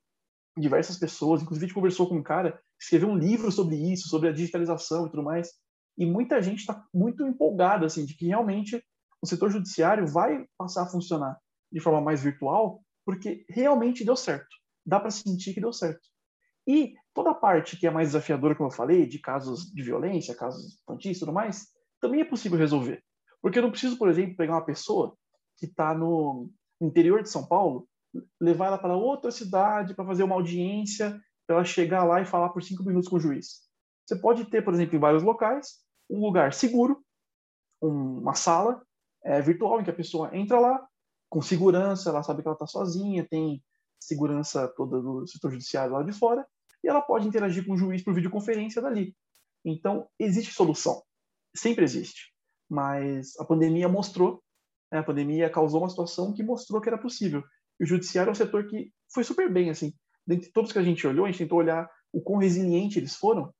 diversas 0.56 0.98
pessoas, 0.98 1.42
inclusive 1.42 1.64
a 1.64 1.68
gente 1.68 1.74
conversou 1.74 2.08
com 2.08 2.16
um 2.16 2.22
cara 2.22 2.52
que 2.52 2.84
escreveu 2.84 3.08
um 3.08 3.16
livro 3.16 3.50
sobre 3.50 3.76
isso, 3.76 4.08
sobre 4.08 4.28
a 4.28 4.32
digitalização 4.32 5.06
e 5.06 5.10
tudo 5.10 5.22
mais. 5.22 5.50
E 5.98 6.06
muita 6.06 6.42
gente 6.42 6.60
está 6.60 6.84
muito 6.92 7.26
empolgada, 7.26 7.86
assim, 7.86 8.04
de 8.04 8.16
que 8.16 8.26
realmente 8.26 8.82
o 9.22 9.26
setor 9.26 9.50
judiciário 9.50 10.06
vai 10.06 10.44
passar 10.58 10.82
a 10.82 10.88
funcionar 10.88 11.38
de 11.72 11.80
forma 11.80 12.00
mais 12.00 12.22
virtual, 12.22 12.82
porque 13.04 13.44
realmente 13.48 14.04
deu 14.04 14.16
certo. 14.16 14.54
Dá 14.86 15.00
para 15.00 15.10
sentir 15.10 15.54
que 15.54 15.60
deu 15.60 15.72
certo. 15.72 16.02
E 16.66 16.94
toda 17.12 17.30
a 17.30 17.34
parte 17.34 17.76
que 17.76 17.86
é 17.86 17.90
mais 17.90 18.08
desafiadora, 18.08 18.54
como 18.54 18.68
eu 18.68 18.74
falei, 18.74 19.06
de 19.06 19.18
casos 19.18 19.66
de 19.72 19.82
violência, 19.82 20.34
casos 20.34 20.78
infantis 20.82 21.16
e 21.16 21.20
tudo 21.20 21.32
mais, 21.32 21.68
também 22.00 22.20
é 22.20 22.24
possível 22.24 22.58
resolver. 22.58 23.02
Porque 23.42 23.58
eu 23.58 23.62
não 23.62 23.70
preciso, 23.70 23.98
por 23.98 24.08
exemplo, 24.08 24.36
pegar 24.36 24.54
uma 24.54 24.64
pessoa 24.64 25.16
que 25.58 25.66
está 25.66 25.94
no 25.94 26.50
interior 26.80 27.22
de 27.22 27.30
São 27.30 27.46
Paulo, 27.46 27.86
levar 28.40 28.66
ela 28.66 28.78
para 28.78 28.96
outra 28.96 29.30
cidade 29.30 29.94
para 29.94 30.06
fazer 30.06 30.22
uma 30.22 30.34
audiência, 30.34 31.20
para 31.46 31.56
ela 31.56 31.64
chegar 31.64 32.04
lá 32.04 32.20
e 32.20 32.26
falar 32.26 32.50
por 32.50 32.62
cinco 32.62 32.84
minutos 32.84 33.08
com 33.08 33.16
o 33.16 33.20
juiz. 33.20 33.62
Você 34.06 34.16
pode 34.16 34.44
ter, 34.46 34.62
por 34.62 34.74
exemplo, 34.74 34.96
em 34.96 35.00
vários 35.00 35.22
locais, 35.22 35.80
um 36.10 36.20
lugar 36.20 36.52
seguro, 36.52 37.02
uma 37.80 38.34
sala 38.34 38.82
é, 39.24 39.40
virtual 39.40 39.80
em 39.80 39.84
que 39.84 39.90
a 39.90 39.94
pessoa 39.94 40.30
entra 40.36 40.58
lá 40.58 40.86
com 41.28 41.40
segurança, 41.42 42.10
ela 42.10 42.22
sabe 42.22 42.42
que 42.42 42.48
ela 42.48 42.54
está 42.54 42.66
sozinha, 42.66 43.26
tem 43.28 43.62
segurança 43.98 44.68
toda 44.68 45.00
do 45.00 45.26
setor 45.26 45.50
judiciário 45.52 45.92
lá 45.92 46.02
de 46.02 46.12
fora, 46.12 46.46
e 46.82 46.88
ela 46.88 47.00
pode 47.00 47.26
interagir 47.26 47.66
com 47.66 47.72
o 47.72 47.76
juiz 47.76 48.04
por 48.04 48.14
videoconferência 48.14 48.80
dali. 48.80 49.16
Então, 49.64 50.06
existe 50.18 50.52
solução. 50.52 51.02
Sempre 51.56 51.84
existe. 51.84 52.32
Mas 52.68 53.38
a 53.38 53.44
pandemia 53.44 53.88
mostrou, 53.88 54.42
né, 54.92 54.98
a 54.98 55.02
pandemia 55.02 55.48
causou 55.48 55.80
uma 55.80 55.88
situação 55.88 56.32
que 56.34 56.42
mostrou 56.42 56.80
que 56.80 56.88
era 56.88 56.98
possível. 56.98 57.42
E 57.80 57.84
o 57.84 57.86
judiciário 57.86 58.30
é 58.30 58.32
um 58.32 58.36
setor 58.36 58.66
que 58.66 58.90
foi 59.12 59.24
super 59.24 59.52
bem, 59.52 59.70
assim. 59.70 59.92
Dentre 60.26 60.50
todos 60.52 60.72
que 60.72 60.78
a 60.78 60.82
gente 60.82 61.06
olhou, 61.06 61.26
a 61.26 61.30
gente 61.30 61.38
tentou 61.38 61.58
olhar 61.58 61.88
o 62.12 62.20
quão 62.20 62.38
resiliente 62.38 62.98
eles 62.98 63.16
foram. 63.16 63.44
O 63.44 63.52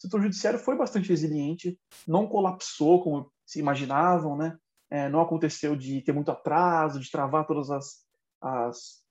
setor 0.00 0.22
judiciário 0.22 0.58
foi 0.58 0.76
bastante 0.76 1.08
resiliente, 1.08 1.78
não 2.06 2.26
colapsou 2.26 3.02
como 3.02 3.30
se 3.46 3.60
imaginavam, 3.60 4.36
né? 4.36 4.56
É, 4.90 5.08
não 5.08 5.20
aconteceu 5.20 5.74
de 5.76 6.02
ter 6.02 6.12
muito 6.12 6.30
atraso, 6.30 7.00
de 7.00 7.10
travar 7.10 7.46
todas 7.46 7.70
as, 7.70 8.04
as 8.40 9.02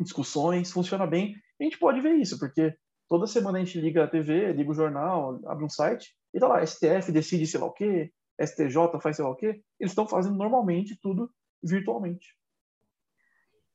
discussões, 0.00 0.72
funciona 0.72 1.06
bem. 1.06 1.34
A 1.60 1.64
gente 1.64 1.78
pode 1.78 2.00
ver 2.00 2.14
isso, 2.14 2.38
porque 2.38 2.74
toda 3.08 3.26
semana 3.26 3.58
a 3.58 3.64
gente 3.64 3.80
liga 3.80 4.04
a 4.04 4.08
TV, 4.08 4.52
liga 4.52 4.70
o 4.70 4.74
jornal, 4.74 5.40
abre 5.46 5.64
um 5.64 5.68
site, 5.68 6.16
e 6.34 6.40
tá 6.40 6.48
lá, 6.48 6.64
STF 6.64 7.12
decide 7.12 7.46
sei 7.46 7.60
lá 7.60 7.66
o 7.66 7.72
quê, 7.72 8.10
STJ 8.40 8.74
faz 9.00 9.16
sei 9.16 9.24
lá 9.24 9.30
o 9.30 9.36
quê. 9.36 9.62
Eles 9.78 9.92
estão 9.92 10.06
fazendo 10.06 10.36
normalmente 10.36 10.98
tudo 11.00 11.30
virtualmente. 11.62 12.34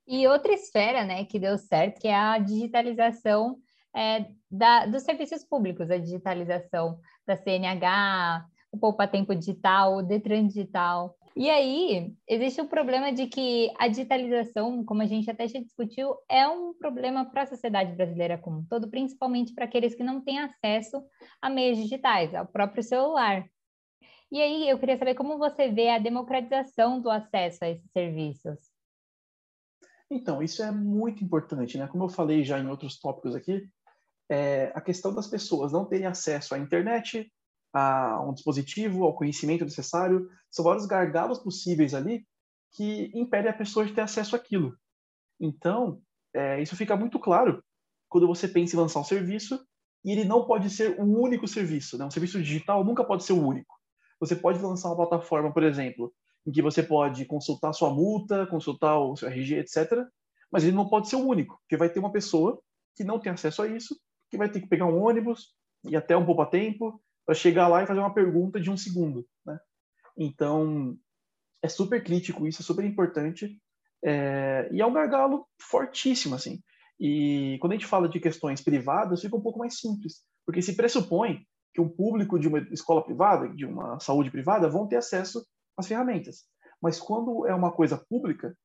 E 0.08 0.26
outra 0.26 0.54
esfera, 0.54 1.04
né, 1.04 1.26
que 1.26 1.38
deu 1.38 1.58
certo, 1.58 2.00
que 2.00 2.08
é 2.08 2.16
a 2.16 2.40
digitalização 2.40 3.58
é, 3.94 4.28
da, 4.50 4.86
dos 4.86 5.04
serviços 5.04 5.44
públicos, 5.44 5.92
a 5.92 5.98
digitalização 5.98 7.00
da 7.26 7.36
CNH, 7.36 8.46
o 8.72 8.78
Poupa 8.78 9.06
Tempo 9.06 9.36
Digital, 9.36 9.98
o 9.98 10.04
Detran 10.04 10.48
Digital. 10.48 11.18
E 11.36 11.50
aí, 11.50 12.16
existe 12.28 12.62
o 12.62 12.68
problema 12.68 13.12
de 13.12 13.28
que 13.28 13.72
a 13.78 13.88
digitalização, 13.88 14.84
como 14.86 15.02
a 15.02 15.06
gente 15.06 15.30
até 15.30 15.48
já 15.48 15.60
discutiu, 15.60 16.16
é 16.30 16.48
um 16.48 16.74
problema 16.74 17.26
para 17.26 17.44
a 17.44 17.48
sociedade 17.48 17.94
brasileira 17.94 18.38
como 18.38 18.60
um 18.60 18.66
todo, 18.66 18.90
principalmente 18.90 19.54
para 19.54 19.66
aqueles 19.66 19.94
que 19.94 20.04
não 20.04 20.22
têm 20.22 20.40
acesso 20.40 21.04
a 21.42 21.50
meios 21.50 21.78
digitais, 21.78 22.34
ao 22.34 22.48
próprio 22.48 22.82
celular. 22.82 23.46
E 24.32 24.42
aí, 24.42 24.70
eu 24.70 24.80
queria 24.80 24.98
saber 24.98 25.16
como 25.16 25.38
você 25.38 25.70
vê 25.70 25.90
a 25.90 26.00
democratização 26.00 27.02
do 27.02 27.10
acesso 27.10 27.64
a 27.64 27.70
esses 27.70 27.92
serviços. 27.92 28.77
Então, 30.10 30.42
isso 30.42 30.64
é 30.64 30.72
muito 30.72 31.24
importante, 31.24 31.78
né? 31.78 31.88
Como 31.88 32.06
eu 32.06 32.10
falei 32.10 32.44
já 32.44 32.60
em 32.60 32.68
outros 32.68 33.00
tópicos 33.00 33.36
aqui, 33.36 33.70
é 34.30 34.72
a 34.74 34.82
questão 34.82 35.14
das 35.14 35.28
pessoas 35.28 35.72
não 35.72 35.86
terem 35.86 36.06
acesso 36.06 36.56
à 36.56 36.60
internet, 36.60 37.32
a 37.74 38.22
um 38.24 38.34
dispositivo, 38.34 39.04
ao 39.04 39.16
conhecimento 39.16 39.64
necessário, 39.64 40.30
são 40.50 40.64
vários 40.64 40.86
gargalos 40.86 41.40
possíveis 41.40 41.94
ali 41.94 42.26
que 42.72 43.12
impedem 43.14 43.52
a 43.52 43.58
pessoa 43.58 43.86
de 43.86 43.94
ter 43.94 44.02
acesso 44.02 44.36
àquilo. 44.36 44.78
Então, 45.40 46.02
é, 46.34 46.62
isso 46.62 46.76
fica 46.76 46.96
muito 46.96 47.20
claro 47.20 47.64
quando 48.10 48.28
você 48.28 48.48
pensa 48.48 48.76
em 48.76 48.80
lançar 48.80 49.00
um 49.00 49.04
serviço 49.04 49.60
e 50.04 50.12
ele 50.12 50.24
não 50.24 50.46
pode 50.46 50.70
ser 50.70 51.00
o 51.00 51.04
único 51.04 51.48
serviço. 51.48 51.98
Né? 51.98 52.06
Um 52.06 52.12
serviço 52.12 52.42
digital 52.42 52.84
nunca 52.84 53.04
pode 53.04 53.24
ser 53.24 53.34
o 53.34 53.46
único. 53.46 53.76
Você 54.20 54.36
pode 54.36 54.60
lançar 54.60 54.90
uma 54.90 54.96
plataforma, 54.96 55.54
por 55.54 55.64
exemplo, 55.64 56.14
em 56.48 56.52
que 56.52 56.62
você 56.62 56.82
pode 56.82 57.26
consultar 57.26 57.74
sua 57.74 57.94
multa, 57.94 58.48
consultar 58.48 58.98
o 58.98 59.18
seu 59.18 59.28
RG, 59.28 59.58
etc. 59.60 60.06
Mas 60.50 60.64
ele 60.64 60.76
não 60.76 60.88
pode 60.88 61.10
ser 61.10 61.18
o 61.18 61.28
único, 61.28 61.60
porque 61.60 61.76
vai 61.76 61.90
ter 61.90 62.00
uma 62.00 62.12
pessoa 62.12 62.58
que 62.96 63.04
não 63.04 63.20
tem 63.20 63.34
acesso 63.34 63.62
a 63.62 63.68
isso, 63.68 64.00
que 64.32 64.38
vai 64.38 64.50
ter 64.50 64.62
que 64.62 64.68
pegar 64.68 64.86
um 64.86 65.04
ônibus 65.04 65.54
e 65.84 65.96
até 65.96 66.16
um 66.16 66.26
pouco 66.26 66.42
a 66.42 66.46
tempo 66.46 67.02
para 67.26 67.36
chegar 67.36 67.68
lá 67.68 67.84
e 67.84 67.86
fazer 67.86 68.00
uma 68.00 68.14
pergunta 68.14 68.62
de 68.62 68.72
um 68.72 68.78
segundo, 68.78 69.28
né? 69.46 69.60
Então 70.18 70.98
é 71.62 71.68
super 71.68 72.02
crítico 72.02 72.48
isso, 72.48 72.62
é 72.62 72.66
super 72.66 72.86
importante 72.86 73.60
é... 74.04 74.70
e 74.72 74.82
é 74.82 74.86
um 74.86 74.94
gargalo 74.94 75.46
fortíssimo 75.62 76.36
assim. 76.36 76.62
E 76.98 77.58
quando 77.60 77.74
a 77.74 77.76
gente 77.76 77.86
fala 77.86 78.08
de 78.08 78.22
questões 78.22 78.62
privadas, 78.62 79.22
fica 79.22 79.36
um 79.36 79.42
pouco 79.42 79.60
mais 79.60 79.78
simples, 79.80 80.24
porque 80.46 80.62
se 80.62 80.76
pressupõe 80.76 81.46
que 81.74 81.82
um 81.82 81.90
público 81.90 82.40
de 82.40 82.48
uma 82.48 82.60
escola 82.72 83.04
privada, 83.04 83.50
de 83.50 83.66
uma 83.66 84.00
saúde 84.00 84.32
privada, 84.32 84.70
vão 84.70 84.88
ter 84.88 84.96
acesso 84.96 85.46
às 85.78 85.88
ferramentas. 85.88 86.46
Mas 86.82 87.00
quando 87.00 87.46
é 87.48 87.54
uma 87.54 87.72
coisa 87.72 87.98
pública, 88.10 88.56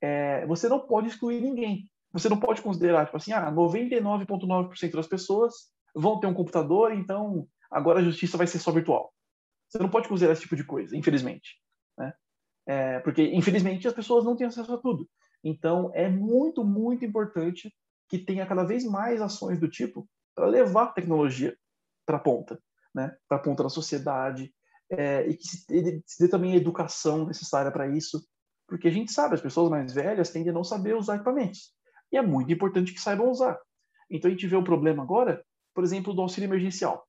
é, 0.00 0.46
você 0.46 0.68
não 0.68 0.86
pode 0.86 1.08
excluir 1.08 1.40
ninguém. 1.40 1.88
Você 2.12 2.28
não 2.28 2.38
pode 2.38 2.62
considerar, 2.62 3.06
tipo 3.06 3.16
assim, 3.16 3.32
ah, 3.32 3.50
99,9% 3.52 4.92
das 4.92 5.06
pessoas 5.06 5.70
vão 5.94 6.20
ter 6.20 6.26
um 6.26 6.34
computador, 6.34 6.92
então 6.92 7.46
agora 7.70 8.00
a 8.00 8.02
justiça 8.02 8.36
vai 8.36 8.46
ser 8.46 8.58
só 8.58 8.70
virtual. 8.70 9.12
Você 9.68 9.78
não 9.78 9.90
pode 9.90 10.08
considerar 10.08 10.32
esse 10.32 10.42
tipo 10.42 10.56
de 10.56 10.64
coisa, 10.64 10.96
infelizmente. 10.96 11.60
Né? 11.98 12.12
É, 12.66 13.00
porque, 13.00 13.22
infelizmente, 13.34 13.86
as 13.86 13.94
pessoas 13.94 14.24
não 14.24 14.36
têm 14.36 14.46
acesso 14.46 14.72
a 14.72 14.78
tudo. 14.78 15.08
Então, 15.42 15.90
é 15.94 16.08
muito, 16.08 16.64
muito 16.64 17.04
importante 17.04 17.74
que 18.08 18.18
tenha 18.18 18.46
cada 18.46 18.64
vez 18.64 18.84
mais 18.84 19.20
ações 19.20 19.58
do 19.58 19.68
tipo 19.68 20.08
para 20.34 20.46
levar 20.46 20.84
a 20.84 20.92
tecnologia 20.92 21.56
para 22.06 22.18
a 22.18 22.20
ponta, 22.20 22.60
né? 22.94 23.16
para 23.28 23.38
a 23.38 23.40
ponta 23.40 23.62
da 23.62 23.68
sociedade, 23.68 24.54
é, 24.90 25.26
e 25.28 25.36
que 25.36 25.46
se, 25.46 26.02
se 26.06 26.22
dê 26.22 26.28
também 26.28 26.52
a 26.52 26.56
educação 26.56 27.26
necessária 27.26 27.70
para 27.70 27.88
isso, 27.88 28.26
porque 28.66 28.88
a 28.88 28.90
gente 28.90 29.12
sabe, 29.12 29.34
as 29.34 29.40
pessoas 29.40 29.70
mais 29.70 29.92
velhas 29.92 30.30
tendem 30.30 30.50
a 30.50 30.54
não 30.54 30.64
saber 30.64 30.96
usar 30.96 31.16
equipamentos, 31.16 31.72
e 32.12 32.16
é 32.16 32.22
muito 32.22 32.52
importante 32.52 32.92
que 32.92 33.00
saibam 33.00 33.30
usar. 33.30 33.58
Então 34.10 34.28
a 34.28 34.32
gente 34.32 34.46
vê 34.46 34.56
o 34.56 34.64
problema 34.64 35.02
agora, 35.02 35.44
por 35.74 35.84
exemplo, 35.84 36.14
do 36.14 36.22
auxílio 36.22 36.46
emergencial. 36.46 37.06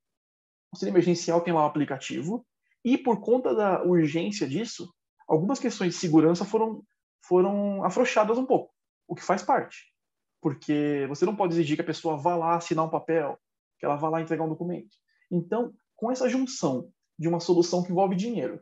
O 0.72 0.76
auxílio 0.76 0.92
emergencial 0.92 1.42
tem 1.42 1.54
lá 1.54 1.64
um 1.64 1.68
aplicativo, 1.68 2.46
e 2.84 2.98
por 2.98 3.22
conta 3.22 3.54
da 3.54 3.84
urgência 3.84 4.48
disso, 4.48 4.92
algumas 5.28 5.60
questões 5.60 5.94
de 5.94 6.00
segurança 6.00 6.46
foram, 6.46 6.84
foram 7.24 7.84
afrouxadas 7.84 8.38
um 8.38 8.46
pouco, 8.46 8.74
o 9.08 9.16
que 9.16 9.24
faz 9.24 9.44
parte. 9.44 9.94
Porque 10.42 11.06
você 11.10 11.26
não 11.26 11.36
pode 11.36 11.54
exigir 11.54 11.76
que 11.76 11.82
a 11.82 11.86
pessoa 11.86 12.18
vá 12.18 12.36
lá 12.36 12.56
assinar 12.56 12.86
um 12.86 12.90
papel, 12.90 13.38
que 13.80 13.86
ela 13.86 13.96
vá 13.96 14.10
lá 14.10 14.22
entregar 14.22 14.44
um 14.44 14.50
documento. 14.50 14.96
Então, 15.30 15.74
com 15.96 16.12
essa 16.12 16.30
junção 16.30 16.92
de 17.18 17.28
uma 17.28 17.40
solução 17.40 17.84
que 17.84 17.92
envolve 17.92 18.16
dinheiro, 18.16 18.62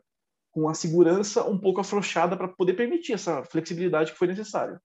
com 0.50 0.68
a 0.68 0.74
segurança 0.74 1.44
um 1.48 1.58
pouco 1.58 1.80
afrouxada 1.80 2.36
para 2.36 2.48
poder 2.48 2.74
permitir 2.74 3.12
essa 3.12 3.44
flexibilidade 3.44 4.12
que 4.12 4.18
foi 4.18 4.28
necessária, 4.28 4.80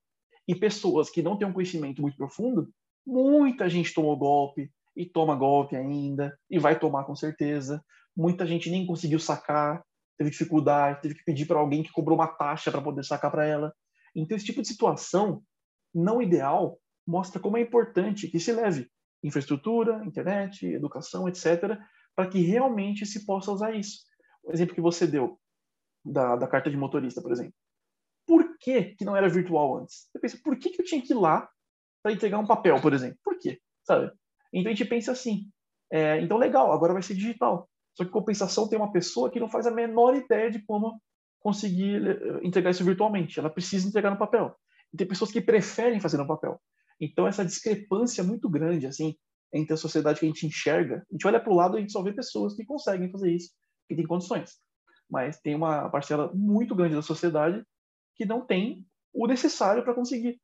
e 0.48 0.56
pessoas 0.56 1.10
que 1.10 1.22
não 1.22 1.38
têm 1.38 1.48
um 1.48 1.54
conhecimento 1.54 2.02
muito 2.02 2.18
profundo, 2.18 2.70
muita 3.06 3.70
gente 3.70 3.94
tomou 3.94 4.18
golpe 4.18 4.70
e 4.96 5.06
toma 5.06 5.36
golpe 5.36 5.76
ainda 5.76 6.38
e 6.50 6.60
vai 6.60 6.78
tomar 6.78 7.06
com 7.06 7.16
certeza. 7.16 7.84
Muita 8.16 8.46
gente 8.46 8.70
nem 8.70 8.86
conseguiu 8.86 9.20
sacar, 9.20 9.84
teve 10.18 10.30
dificuldade, 10.30 11.02
teve 11.02 11.16
que 11.16 11.24
pedir 11.24 11.46
para 11.46 11.60
alguém 11.60 11.84
que 11.84 11.92
cobrou 11.92 12.18
uma 12.18 12.28
taxa 12.28 12.72
para 12.72 12.82
poder 12.82 13.04
sacar 13.06 13.32
para 13.32 13.46
ela. 13.46 13.74
Então 14.16 14.36
esse 14.36 14.46
tipo 14.46 14.62
de 14.62 14.68
situação 14.68 15.42
não 15.94 16.22
ideal 16.22 16.78
mostra 17.08 17.40
como 17.40 17.58
é 17.58 17.62
importante 17.62 18.28
que 18.28 18.40
se 18.40 18.52
leve 18.52 18.90
infraestrutura, 19.24 20.04
internet, 20.06 20.66
educação, 20.66 21.28
etc., 21.28 21.78
para 22.16 22.30
que 22.30 22.40
realmente 22.40 23.06
se 23.06 23.26
possa 23.26 23.52
usar 23.52 23.76
isso. 23.76 24.00
O 24.44 24.52
exemplo 24.52 24.76
que 24.76 24.82
você 24.82 25.06
deu 25.08 25.40
da, 26.04 26.36
da 26.36 26.48
carta 26.48 26.70
de 26.70 26.78
motorista, 26.78 27.22
por 27.22 27.32
exemplo. 27.32 27.54
Por 28.26 28.58
que, 28.58 28.96
que 28.96 29.06
não 29.06 29.16
era 29.16 29.30
virtual 29.30 29.78
antes? 29.78 30.08
Você 30.12 30.20
pensa, 30.20 30.40
por 30.44 30.58
que, 30.58 30.70
que 30.70 30.82
eu 30.82 30.86
tinha 30.86 31.02
que 31.02 31.14
ir 31.14 31.18
lá 31.18 31.50
para 32.02 32.12
entregar 32.12 32.40
um 32.40 32.48
papel, 32.48 32.80
por 32.82 32.94
exemplo? 32.94 33.18
Por 33.24 33.38
quê? 33.38 33.60
Sabe? 33.84 34.12
Então 34.54 34.72
a 34.72 34.76
gente 34.76 34.88
pensa 34.88 35.12
assim, 35.12 35.50
é, 35.92 36.20
então 36.22 36.38
legal, 36.38 36.72
agora 36.72 36.94
vai 36.94 37.02
ser 37.02 37.16
digital. 37.16 37.70
Só 37.96 38.06
que 38.06 38.12
compensação 38.12 38.68
tem 38.68 38.78
uma 38.78 38.92
pessoa 38.92 39.30
que 39.30 39.40
não 39.40 39.50
faz 39.50 39.68
a 39.68 39.72
menor 39.72 40.16
ideia 40.16 40.50
de 40.50 40.64
como 40.64 41.02
conseguir 41.40 42.08
eh, 42.08 42.40
entregar 42.44 42.70
isso 42.70 42.86
virtualmente. 42.86 43.40
Ela 43.40 43.50
precisa 43.50 43.88
entregar 43.88 44.12
no 44.12 44.18
papel. 44.18 44.56
E 44.94 44.98
tem 44.98 45.08
pessoas 45.08 45.32
que 45.32 45.42
preferem 45.42 46.00
fazer 46.00 46.18
no 46.18 46.28
papel. 46.28 46.62
Então, 47.00 47.28
essa 47.28 47.44
discrepância 47.44 48.24
muito 48.24 48.50
grande, 48.50 48.86
assim, 48.86 49.16
entre 49.54 49.74
a 49.74 49.78
sociedade 49.78 50.20
que 50.20 50.26
a 50.26 50.30
gente 50.30 50.46
enxerga, 50.46 51.06
a 51.10 51.14
gente 51.14 51.28
olha 51.28 51.40
para 51.40 51.52
o 51.52 51.56
lado 51.56 51.76
e 51.76 51.78
a 51.78 51.82
gente 51.82 51.92
só 51.92 52.02
vê 52.02 52.14
pessoas 52.14 52.56
que 52.56 52.66
conseguem 52.66 53.12
fazer 53.12 53.32
isso, 53.32 53.52
que 53.88 53.96
têm 53.96 54.08
condições. 54.08 54.60
Mas 55.10 55.40
tem 55.42 55.56
uma 55.56 55.90
parcela 55.90 56.32
muito 56.34 56.74
grande 56.74 56.96
da 56.96 57.02
sociedade 57.02 57.64
que 58.16 58.26
não 58.26 58.46
tem 58.46 58.86
o 59.14 59.28
necessário 59.28 59.84
para 59.84 59.94
conseguir 59.94 60.40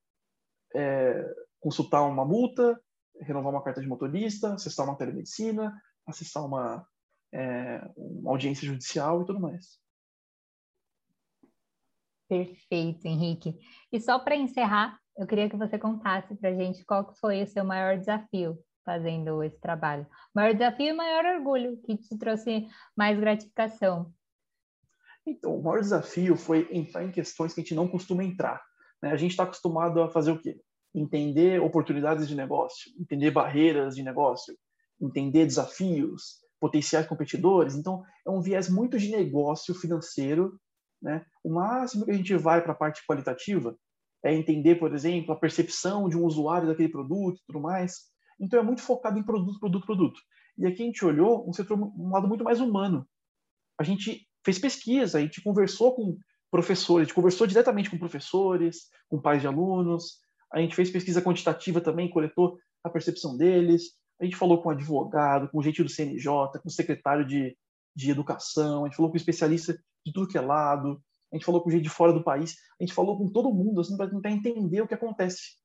é, 0.76 1.26
consultar 1.60 2.04
uma 2.04 2.26
multa, 2.26 2.80
renovar 3.22 3.52
uma 3.52 3.64
carta 3.64 3.82
de 3.82 3.88
motorista, 3.88 4.54
acessar 4.54 4.86
uma 4.86 4.98
telemedicina, 4.98 5.74
acessar 6.06 6.46
uma, 6.46 6.86
é, 7.34 7.82
uma 7.96 8.32
audiência 8.32 8.68
judicial 8.68 9.22
e 9.22 9.26
tudo 9.26 9.40
mais. 9.40 9.80
Perfeito, 12.28 13.06
Henrique. 13.06 13.58
E 13.90 14.02
só 14.02 14.20
para 14.20 14.36
encerrar, 14.36 15.00
eu 15.18 15.26
queria 15.26 15.50
que 15.50 15.56
você 15.56 15.80
contasse 15.80 16.36
para 16.36 16.50
a 16.50 16.54
gente 16.54 16.84
qual 16.84 17.14
foi 17.16 17.42
o 17.42 17.48
seu 17.48 17.64
maior 17.64 17.98
desafio 17.98 18.62
fazendo 18.88 19.44
esse 19.44 19.60
trabalho. 19.60 20.08
Maior 20.34 20.54
desafio 20.54 20.88
e 20.88 20.94
maior 20.94 21.26
orgulho, 21.26 21.78
que 21.82 21.98
te 21.98 22.18
trouxe 22.18 22.66
mais 22.96 23.20
gratificação. 23.20 24.14
Então, 25.26 25.58
o 25.58 25.62
maior 25.62 25.82
desafio 25.82 26.38
foi 26.38 26.70
entrar 26.72 27.04
em 27.04 27.12
questões 27.12 27.54
que 27.54 27.60
a 27.60 27.64
gente 27.64 27.76
não 27.76 27.86
costuma 27.86 28.24
entrar. 28.24 28.64
Né? 29.04 29.12
A 29.12 29.18
gente 29.18 29.32
está 29.32 29.44
acostumado 29.44 30.02
a 30.02 30.10
fazer 30.10 30.32
o 30.32 30.40
quê? 30.40 30.58
Entender 30.96 31.62
oportunidades 31.62 32.30
de 32.30 32.34
negócio, 32.34 32.90
entender 32.98 33.30
barreiras 33.30 33.94
de 33.94 34.04
negócio, 34.04 34.58
entender 35.02 35.46
desafios, 35.46 36.38
potenciais 36.58 37.06
competidores. 37.06 37.76
Então, 37.76 38.06
é 38.26 38.32
um 38.32 38.42
viés 38.42 38.70
muito 38.70 38.98
de 38.98 39.12
negócio 39.12 39.76
financeiro. 39.76 40.58
Né? 41.02 41.26
O 41.44 41.54
máximo 41.54 42.06
que 42.06 42.12
a 42.12 42.16
gente 42.16 42.34
vai 42.38 42.62
para 42.62 42.72
a 42.72 42.78
parte 42.78 43.06
qualitativa 43.06 43.78
é 44.24 44.34
entender, 44.34 44.76
por 44.76 44.96
exemplo, 44.96 45.34
a 45.34 45.38
percepção 45.38 46.08
de 46.08 46.18
um 46.18 46.24
usuário 46.24 46.70
daquele 46.70 46.90
produto 46.90 47.38
e 47.38 47.46
tudo 47.46 47.60
mais. 47.60 48.16
Então 48.40 48.60
é 48.60 48.64
muito 48.64 48.82
focado 48.82 49.18
em 49.18 49.24
produto, 49.24 49.60
produto, 49.60 49.86
produto. 49.86 50.22
E 50.58 50.66
aqui 50.66 50.84
a 50.84 50.86
gente 50.86 51.06
olhou 51.06 51.48
um 51.48 51.54
setor, 51.54 51.78
um 51.78 52.12
lado 52.12 52.28
muito 52.28 52.44
mais 52.44 52.60
humano. 52.60 53.08
A 53.80 53.84
gente 53.84 54.28
fez 54.44 54.58
pesquisa, 54.58 55.18
a 55.18 55.22
gente 55.22 55.42
conversou 55.42 55.96
com 55.96 56.18
professores, 56.50 57.02
a 57.02 57.06
gente 57.06 57.16
conversou 57.16 57.46
diretamente 57.46 57.90
com 57.90 57.98
professores, 57.98 58.90
com 59.10 59.22
pais 59.22 59.42
de 59.42 59.48
alunos, 59.48 60.20
a 60.52 60.60
gente 60.60 60.76
fez 60.76 60.90
pesquisa 60.90 61.22
quantitativa 61.22 61.82
também, 61.82 62.10
coletou 62.10 62.58
a 62.84 62.90
percepção 62.90 63.38
deles, 63.38 63.92
a 64.20 64.24
gente 64.24 64.36
falou 64.36 64.62
com 64.62 64.70
advogado, 64.70 65.50
com 65.50 65.62
gente 65.62 65.84
do 65.84 65.90
CNJ, 65.90 66.60
com 66.62 66.70
secretário 66.70 67.26
de, 67.26 67.56
de 67.96 68.10
educação, 68.10 68.84
a 68.84 68.88
gente 68.88 68.96
falou 68.96 69.12
com 69.12 69.18
especialista 69.18 69.78
de 70.06 70.14
tudo 70.14 70.28
que 70.28 70.38
é 70.38 70.42
lado, 70.42 71.02
a 71.32 71.36
gente 71.36 71.46
falou 71.46 71.62
com 71.62 71.70
gente 71.70 71.84
de 71.84 71.90
fora 71.90 72.14
do 72.14 72.24
país, 72.24 72.56
a 72.80 72.84
gente 72.84 72.94
falou 72.94 73.18
com 73.18 73.30
todo 73.30 73.54
mundo 73.54 73.82
assim, 73.82 73.98
para 73.98 74.10
tentar 74.10 74.32
entender 74.32 74.82
o 74.82 74.88
que 74.88 74.94
acontece. 74.94 75.58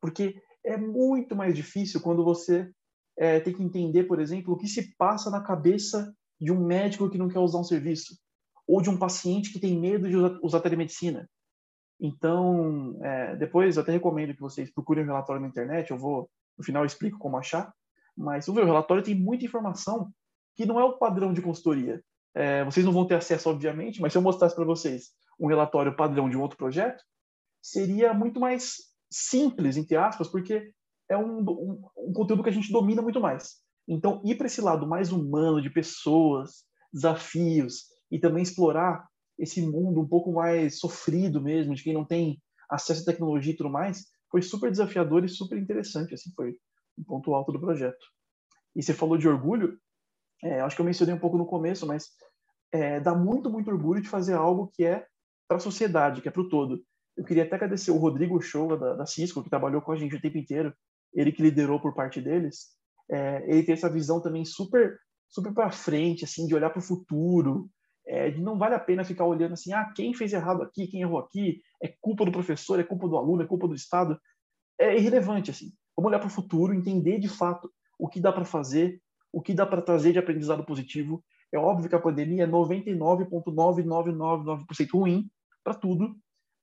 Porque 0.00 0.40
é 0.66 0.76
muito 0.76 1.34
mais 1.36 1.54
difícil 1.54 2.00
quando 2.00 2.24
você 2.24 2.70
é, 3.16 3.40
tem 3.40 3.54
que 3.54 3.62
entender, 3.62 4.04
por 4.04 4.20
exemplo, 4.20 4.52
o 4.52 4.56
que 4.56 4.66
se 4.66 4.94
passa 4.96 5.30
na 5.30 5.40
cabeça 5.40 6.12
de 6.40 6.52
um 6.52 6.66
médico 6.66 7.08
que 7.08 7.16
não 7.16 7.28
quer 7.28 7.38
usar 7.38 7.58
um 7.58 7.64
serviço, 7.64 8.18
ou 8.66 8.82
de 8.82 8.90
um 8.90 8.98
paciente 8.98 9.52
que 9.52 9.60
tem 9.60 9.78
medo 9.78 10.08
de 10.08 10.16
usar, 10.42 10.60
telemedicina. 10.60 11.30
Então, 11.98 12.98
é, 13.02 13.36
depois 13.36 13.76
eu 13.76 13.82
até 13.82 13.92
recomendo 13.92 14.34
que 14.34 14.40
vocês 14.40 14.70
procurem 14.70 15.04
o 15.04 15.06
relatório 15.06 15.40
na 15.40 15.48
internet, 15.48 15.90
eu 15.90 15.96
vou, 15.96 16.28
no 16.58 16.64
final 16.64 16.82
eu 16.82 16.86
explico 16.86 17.18
como 17.18 17.38
achar, 17.38 17.72
mas 18.16 18.48
o 18.48 18.52
relatório 18.52 19.02
tem 19.02 19.14
muita 19.14 19.44
informação 19.44 20.10
que 20.56 20.66
não 20.66 20.80
é 20.80 20.84
o 20.84 20.98
padrão 20.98 21.32
de 21.32 21.40
consultoria. 21.40 22.02
É, 22.34 22.64
vocês 22.64 22.84
não 22.84 22.92
vão 22.92 23.06
ter 23.06 23.14
acesso, 23.14 23.48
obviamente, 23.48 24.00
mas 24.00 24.12
se 24.12 24.18
eu 24.18 24.22
mostrasse 24.22 24.54
para 24.54 24.64
vocês 24.64 25.12
um 25.38 25.46
relatório 25.46 25.94
padrão 25.94 26.28
de 26.28 26.36
um 26.36 26.42
outro 26.42 26.58
projeto, 26.58 27.02
seria 27.62 28.12
muito 28.12 28.40
mais 28.40 28.95
simples, 29.10 29.76
entre 29.76 29.96
aspas, 29.96 30.28
porque 30.28 30.72
é 31.08 31.16
um, 31.16 31.40
um, 31.40 31.82
um 31.96 32.12
conteúdo 32.12 32.42
que 32.42 32.48
a 32.48 32.52
gente 32.52 32.72
domina 32.72 33.02
muito 33.02 33.20
mais. 33.20 33.56
Então, 33.88 34.20
ir 34.24 34.36
para 34.36 34.46
esse 34.46 34.60
lado 34.60 34.86
mais 34.86 35.12
humano, 35.12 35.62
de 35.62 35.70
pessoas, 35.70 36.64
desafios, 36.92 37.84
e 38.10 38.18
também 38.18 38.42
explorar 38.42 39.06
esse 39.38 39.60
mundo 39.60 40.00
um 40.00 40.08
pouco 40.08 40.32
mais 40.32 40.78
sofrido 40.78 41.40
mesmo, 41.40 41.74
de 41.74 41.82
quem 41.82 41.94
não 41.94 42.04
tem 42.04 42.40
acesso 42.70 43.02
à 43.02 43.04
tecnologia 43.04 43.52
e 43.52 43.56
tudo 43.56 43.70
mais, 43.70 44.06
foi 44.30 44.42
super 44.42 44.70
desafiador 44.70 45.24
e 45.24 45.28
super 45.28 45.58
interessante, 45.58 46.14
assim, 46.14 46.30
foi 46.34 46.56
um 46.98 47.04
ponto 47.04 47.34
alto 47.34 47.52
do 47.52 47.60
projeto. 47.60 48.04
E 48.74 48.82
você 48.82 48.92
falou 48.92 49.16
de 49.16 49.28
orgulho, 49.28 49.78
é, 50.42 50.60
acho 50.60 50.74
que 50.74 50.82
eu 50.82 50.86
mencionei 50.86 51.14
um 51.14 51.18
pouco 51.18 51.38
no 51.38 51.46
começo, 51.46 51.86
mas 51.86 52.08
é, 52.72 53.00
dá 53.00 53.14
muito, 53.14 53.50
muito 53.50 53.70
orgulho 53.70 54.02
de 54.02 54.08
fazer 54.08 54.34
algo 54.34 54.70
que 54.74 54.84
é 54.84 55.06
para 55.46 55.58
a 55.58 55.60
sociedade, 55.60 56.20
que 56.20 56.28
é 56.28 56.30
para 56.30 56.42
o 56.42 56.48
todo. 56.48 56.82
Eu 57.16 57.24
queria 57.24 57.44
até 57.44 57.56
agradecer 57.56 57.90
o 57.90 57.96
Rodrigo 57.96 58.40
Show, 58.40 58.76
da, 58.76 58.94
da 58.94 59.06
Cisco, 59.06 59.42
que 59.42 59.50
trabalhou 59.50 59.80
com 59.80 59.92
a 59.92 59.96
gente 59.96 60.14
o 60.14 60.20
tempo 60.20 60.38
inteiro, 60.38 60.72
ele 61.14 61.32
que 61.32 61.42
liderou 61.42 61.80
por 61.80 61.94
parte 61.94 62.20
deles. 62.20 62.76
É, 63.10 63.44
ele 63.48 63.62
tem 63.62 63.72
essa 63.72 63.88
visão 63.88 64.20
também 64.20 64.44
super 64.44 64.98
super 65.28 65.52
para 65.52 65.70
frente, 65.70 66.24
assim, 66.24 66.46
de 66.46 66.54
olhar 66.54 66.70
para 66.70 66.78
o 66.78 66.82
futuro, 66.82 67.68
é, 68.06 68.30
não 68.36 68.56
vale 68.56 68.76
a 68.76 68.78
pena 68.78 69.04
ficar 69.04 69.24
olhando 69.24 69.54
assim, 69.54 69.72
ah, 69.72 69.92
quem 69.94 70.14
fez 70.14 70.32
errado 70.32 70.62
aqui, 70.62 70.86
quem 70.86 71.02
errou 71.02 71.18
aqui, 71.18 71.60
é 71.82 71.92
culpa 72.00 72.24
do 72.24 72.30
professor, 72.30 72.78
é 72.78 72.84
culpa 72.84 73.08
do 73.08 73.16
aluno, 73.16 73.42
é 73.42 73.46
culpa 73.46 73.66
do 73.66 73.74
Estado. 73.74 74.16
É 74.78 74.96
irrelevante, 74.96 75.50
assim. 75.50 75.72
Vamos 75.96 76.10
olhar 76.10 76.20
para 76.20 76.28
o 76.28 76.30
futuro, 76.30 76.72
entender 76.72 77.18
de 77.18 77.28
fato 77.28 77.68
o 77.98 78.08
que 78.08 78.20
dá 78.20 78.32
para 78.32 78.44
fazer, 78.44 79.02
o 79.32 79.42
que 79.42 79.52
dá 79.52 79.66
para 79.66 79.82
trazer 79.82 80.12
de 80.12 80.20
aprendizado 80.20 80.64
positivo. 80.64 81.24
É 81.52 81.58
óbvio 81.58 81.88
que 81.88 81.96
a 81.96 82.00
pandemia 82.00 82.44
é 82.44 82.46
99,9999% 82.46 84.94
ruim 84.94 85.28
para 85.64 85.74
tudo, 85.74 86.14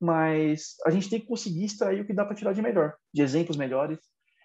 mas 0.04 0.76
a 0.84 0.90
gente 0.90 1.08
tem 1.08 1.18
que 1.18 1.26
conseguir 1.26 1.64
extrair 1.64 2.02
o 2.02 2.06
que 2.06 2.12
dá 2.12 2.24
para 2.26 2.36
tirar 2.36 2.52
de 2.52 2.60
melhor, 2.60 2.94
de 3.12 3.22
exemplos 3.22 3.56
melhores. 3.56 3.98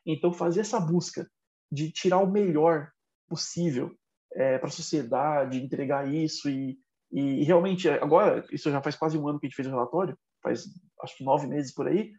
Então, 0.05 0.31
fazer 0.31 0.61
essa 0.61 0.79
busca 0.79 1.29
de 1.69 1.91
tirar 1.91 2.19
o 2.19 2.31
melhor 2.31 2.89
possível 3.27 3.93
é, 4.33 4.57
para 4.57 4.69
a 4.69 4.71
sociedade, 4.71 5.61
entregar 5.61 6.11
isso 6.11 6.49
e, 6.49 6.79
e, 7.11 7.43
realmente 7.43 7.89
agora 7.89 8.45
isso 8.51 8.71
já 8.71 8.81
faz 8.81 8.95
quase 8.95 9.17
um 9.17 9.27
ano 9.27 9.39
que 9.39 9.47
a 9.47 9.49
gente 9.49 9.55
fez 9.55 9.67
o 9.67 9.71
relatório, 9.71 10.17
faz 10.41 10.63
acho 11.01 11.17
que 11.17 11.23
nove 11.23 11.45
meses 11.45 11.73
por 11.73 11.87
aí. 11.87 12.11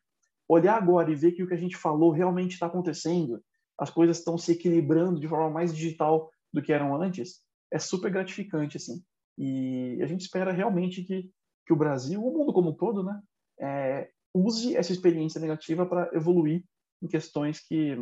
Olhar 0.47 0.77
agora 0.77 1.11
e 1.11 1.15
ver 1.15 1.33
que 1.33 1.43
o 1.43 1.49
que 1.49 1.55
a 1.55 1.59
gente 1.59 1.77
falou 1.77 2.11
realmente 2.11 2.53
está 2.53 2.67
acontecendo, 2.67 3.43
as 3.79 3.89
coisas 3.89 4.19
estão 4.19 4.37
se 4.37 4.53
equilibrando 4.53 5.19
de 5.19 5.29
forma 5.29 5.49
mais 5.49 5.75
digital 5.75 6.31
do 6.53 6.61
que 6.61 6.73
eram 6.73 7.01
antes, 7.01 7.41
é 7.73 7.79
super 7.79 8.11
gratificante 8.11 8.77
assim. 8.77 9.03
E 9.39 9.99
a 10.03 10.07
gente 10.07 10.21
espera 10.21 10.53
realmente 10.53 11.03
que 11.05 11.31
que 11.71 11.73
o 11.73 11.77
Brasil, 11.77 12.21
o 12.21 12.37
mundo 12.37 12.53
como 12.53 12.71
um 12.71 12.75
todo, 12.75 13.05
né, 13.05 13.23
é, 13.61 14.11
use 14.35 14.77
essa 14.77 14.93
experiência 14.93 15.41
negativa 15.41 15.87
para 15.87 16.11
evoluir 16.15 16.65
em 17.03 17.07
questões 17.07 17.61
que 17.61 17.97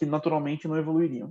que 0.00 0.06
naturalmente 0.06 0.66
não 0.66 0.78
evoluiriam. 0.78 1.30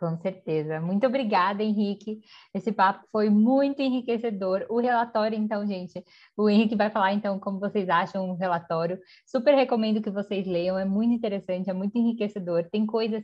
Com 0.00 0.16
certeza. 0.16 0.80
Muito 0.80 1.06
obrigada, 1.06 1.62
Henrique. 1.62 2.20
Esse 2.54 2.72
papo 2.72 3.06
foi 3.12 3.28
muito 3.28 3.80
enriquecedor. 3.80 4.66
O 4.68 4.80
relatório, 4.80 5.38
então, 5.38 5.64
gente, 5.66 6.02
o 6.36 6.48
Henrique 6.48 6.74
vai 6.74 6.90
falar, 6.90 7.12
então, 7.12 7.38
como 7.38 7.60
vocês 7.60 7.88
acham 7.88 8.30
o 8.30 8.34
relatório. 8.34 8.98
Super 9.26 9.54
recomendo 9.54 10.02
que 10.02 10.10
vocês 10.10 10.46
leiam, 10.46 10.78
é 10.78 10.86
muito 10.86 11.12
interessante, 11.12 11.68
é 11.68 11.74
muito 11.74 11.96
enriquecedor. 11.96 12.66
Tem 12.72 12.86
coisas 12.86 13.22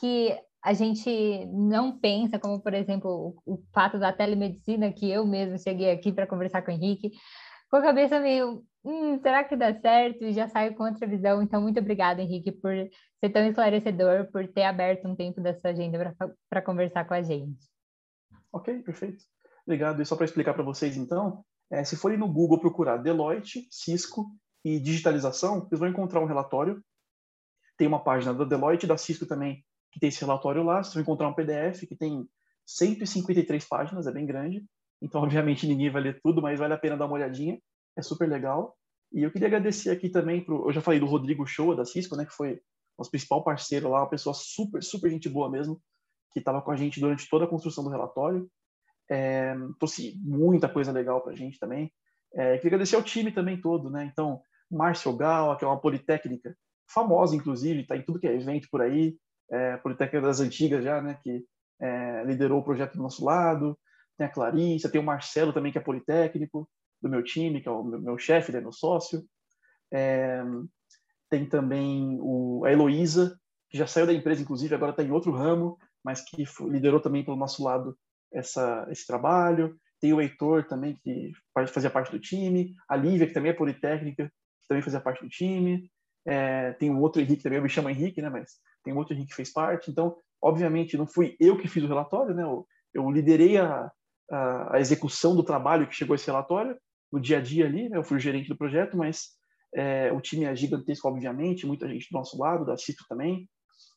que 0.00 0.34
a 0.64 0.72
gente 0.72 1.44
não 1.52 1.98
pensa, 1.98 2.38
como, 2.38 2.58
por 2.58 2.72
exemplo, 2.72 3.36
o, 3.46 3.54
o 3.54 3.62
fato 3.72 3.98
da 3.98 4.10
telemedicina, 4.10 4.90
que 4.90 5.10
eu 5.10 5.26
mesmo 5.26 5.58
cheguei 5.58 5.90
aqui 5.90 6.10
para 6.10 6.26
conversar 6.26 6.62
com 6.62 6.72
o 6.72 6.74
Henrique, 6.74 7.12
com 7.70 7.76
a 7.76 7.82
cabeça 7.82 8.18
meio, 8.18 8.64
hum, 8.84 9.18
será 9.20 9.44
que 9.44 9.56
dá 9.56 9.74
certo? 9.80 10.24
E 10.24 10.32
já 10.32 10.48
saio 10.48 10.74
com 10.74 10.84
outra 10.84 11.06
visão. 11.06 11.42
Então, 11.42 11.60
muito 11.60 11.80
obrigada, 11.80 12.20
Henrique, 12.20 12.52
por 12.52 12.72
ser 13.20 13.30
tão 13.30 13.46
esclarecedor, 13.46 14.30
por 14.30 14.46
ter 14.48 14.64
aberto 14.64 15.08
um 15.08 15.16
tempo 15.16 15.40
da 15.40 15.58
sua 15.58 15.70
agenda 15.70 16.14
para 16.48 16.62
conversar 16.62 17.04
com 17.06 17.14
a 17.14 17.22
gente. 17.22 17.66
Ok, 18.52 18.82
perfeito. 18.82 19.24
Obrigado. 19.66 20.00
E 20.02 20.06
só 20.06 20.14
para 20.14 20.26
explicar 20.26 20.54
para 20.54 20.62
vocês, 20.62 20.96
então, 20.96 21.44
é, 21.70 21.82
se 21.84 21.96
forem 21.96 22.18
no 22.18 22.32
Google 22.32 22.60
procurar 22.60 22.98
Deloitte, 22.98 23.66
Cisco 23.70 24.26
e 24.64 24.78
digitalização, 24.78 25.60
vocês 25.60 25.78
vão 25.78 25.88
encontrar 25.88 26.20
um 26.20 26.26
relatório. 26.26 26.82
Tem 27.76 27.88
uma 27.88 28.02
página 28.02 28.32
da 28.32 28.44
Deloitte 28.44 28.86
e 28.86 28.88
da 28.88 28.96
Cisco 28.96 29.26
também 29.26 29.64
que 29.94 30.00
tem 30.00 30.08
esse 30.08 30.20
relatório 30.20 30.62
lá. 30.62 30.82
Vocês 30.82 30.94
vão 30.94 31.02
encontrar 31.02 31.28
um 31.28 31.34
PDF 31.34 31.86
que 31.88 31.96
tem 31.96 32.28
153 32.66 33.64
páginas, 33.64 34.06
é 34.06 34.12
bem 34.12 34.26
grande. 34.26 34.64
Então, 35.00 35.22
obviamente, 35.22 35.66
ninguém 35.66 35.90
vai 35.90 36.02
ler 36.02 36.20
tudo, 36.22 36.42
mas 36.42 36.58
vale 36.58 36.74
a 36.74 36.78
pena 36.78 36.96
dar 36.96 37.06
uma 37.06 37.14
olhadinha. 37.14 37.58
É 37.96 38.02
super 38.02 38.28
legal. 38.28 38.76
E 39.12 39.22
eu 39.22 39.30
queria 39.30 39.48
agradecer 39.48 39.90
aqui 39.90 40.08
também 40.08 40.44
pro, 40.44 40.68
eu 40.68 40.72
já 40.72 40.80
falei 40.80 40.98
do 40.98 41.06
Rodrigo 41.06 41.46
Show 41.46 41.74
da 41.74 41.84
Cisco, 41.84 42.16
né, 42.16 42.24
que 42.24 42.32
foi 42.32 42.60
nosso 42.98 43.10
principal 43.10 43.42
parceiro 43.42 43.88
lá, 43.90 44.00
uma 44.00 44.10
pessoa 44.10 44.34
super, 44.34 44.82
super 44.82 45.10
gente 45.10 45.28
boa 45.28 45.50
mesmo, 45.50 45.80
que 46.32 46.38
estava 46.38 46.62
com 46.62 46.70
a 46.70 46.76
gente 46.76 47.00
durante 47.00 47.28
toda 47.28 47.44
a 47.44 47.48
construção 47.48 47.84
do 47.84 47.90
relatório. 47.90 48.48
É, 49.10 49.54
trouxe 49.78 50.18
muita 50.22 50.68
coisa 50.68 50.90
legal 50.90 51.20
para 51.20 51.32
a 51.32 51.36
gente 51.36 51.58
também. 51.58 51.92
É, 52.32 52.56
queria 52.56 52.70
agradecer 52.70 52.96
ao 52.96 53.02
time 53.02 53.30
também 53.30 53.60
todo, 53.60 53.90
né? 53.90 54.08
Então, 54.10 54.40
Márcio 54.70 55.14
Gal, 55.16 55.56
que 55.56 55.64
é 55.64 55.68
uma 55.68 55.80
politécnica 55.80 56.56
famosa, 56.88 57.36
inclusive, 57.36 57.82
está 57.82 57.96
em 57.96 58.02
tudo 58.02 58.18
que 58.18 58.26
é 58.26 58.34
evento 58.34 58.68
por 58.70 58.82
aí, 58.82 59.16
é, 59.50 59.76
politécnica 59.76 60.26
das 60.26 60.40
antigas 60.40 60.82
já, 60.82 61.00
né? 61.00 61.18
Que 61.22 61.44
é, 61.80 62.24
liderou 62.24 62.60
o 62.60 62.64
projeto 62.64 62.94
do 62.94 63.02
nosso 63.02 63.24
lado 63.24 63.78
tem 64.16 64.26
a 64.26 64.30
Clarissa, 64.30 64.88
tem 64.88 65.00
o 65.00 65.04
Marcelo 65.04 65.52
também, 65.52 65.72
que 65.72 65.78
é 65.78 65.80
politécnico, 65.80 66.68
do 67.04 67.10
meu 67.10 67.22
time, 67.22 67.60
que 67.60 67.68
é 67.68 67.70
o 67.70 67.84
meu, 67.84 68.00
meu 68.00 68.18
chefe, 68.18 68.50
né, 68.50 68.60
meu 68.60 68.72
sócio. 68.72 69.22
É, 69.92 70.42
tem 71.30 71.46
também 71.46 72.18
o, 72.20 72.64
a 72.64 72.72
Heloísa, 72.72 73.38
que 73.70 73.76
já 73.76 73.86
saiu 73.86 74.06
da 74.06 74.12
empresa, 74.12 74.40
inclusive, 74.40 74.74
agora 74.74 74.90
está 74.90 75.02
em 75.02 75.10
outro 75.10 75.30
ramo, 75.30 75.78
mas 76.02 76.22
que 76.22 76.44
liderou 76.62 77.00
também 77.00 77.22
pelo 77.22 77.36
nosso 77.36 77.62
lado 77.62 77.96
essa, 78.32 78.86
esse 78.90 79.06
trabalho. 79.06 79.76
Tem 80.00 80.12
o 80.12 80.20
Heitor 80.20 80.64
também, 80.64 80.96
que 81.02 81.32
fazia 81.68 81.90
parte 81.90 82.10
do 82.10 82.18
time. 82.18 82.74
A 82.88 82.96
Lívia, 82.96 83.26
que 83.26 83.34
também 83.34 83.50
é 83.50 83.54
politécnica, 83.54 84.26
que 84.60 84.68
também 84.68 84.82
fazia 84.82 85.00
parte 85.00 85.22
do 85.22 85.28
time. 85.28 85.90
É, 86.26 86.72
tem 86.72 86.90
um 86.90 87.00
outro 87.00 87.20
Henrique 87.20 87.42
também, 87.42 87.58
eu 87.58 87.62
me 87.62 87.68
chamo 87.68 87.90
Henrique, 87.90 88.22
né? 88.22 88.30
Mas 88.30 88.52
tem 88.82 88.94
um 88.94 88.96
outro 88.96 89.14
Henrique 89.14 89.30
que 89.30 89.36
fez 89.36 89.52
parte. 89.52 89.90
Então, 89.90 90.16
obviamente, 90.40 90.96
não 90.96 91.06
fui 91.06 91.36
eu 91.38 91.58
que 91.58 91.68
fiz 91.68 91.84
o 91.84 91.88
relatório, 91.88 92.34
né? 92.34 92.42
Eu, 92.42 92.66
eu 92.94 93.10
liderei 93.10 93.58
a, 93.58 93.90
a, 94.30 94.76
a, 94.76 94.80
execução 94.80 95.36
do 95.36 95.42
trabalho 95.42 95.86
que 95.86 95.94
chegou 95.94 96.14
esse 96.14 96.26
relatório, 96.26 96.76
no 97.14 97.20
dia 97.20 97.38
a 97.38 97.40
dia 97.40 97.66
ali, 97.66 97.88
né? 97.88 97.96
eu 97.96 98.02
fui 98.02 98.16
o 98.16 98.20
gerente 98.20 98.48
do 98.48 98.56
projeto, 98.56 98.96
mas 98.96 99.28
é, 99.72 100.12
o 100.12 100.20
time 100.20 100.44
é 100.44 100.56
gigantesco, 100.56 101.06
obviamente, 101.06 101.64
muita 101.64 101.88
gente 101.88 102.08
do 102.10 102.18
nosso 102.18 102.36
lado, 102.36 102.66
da 102.66 102.76
Cito 102.76 103.04
também, 103.08 103.48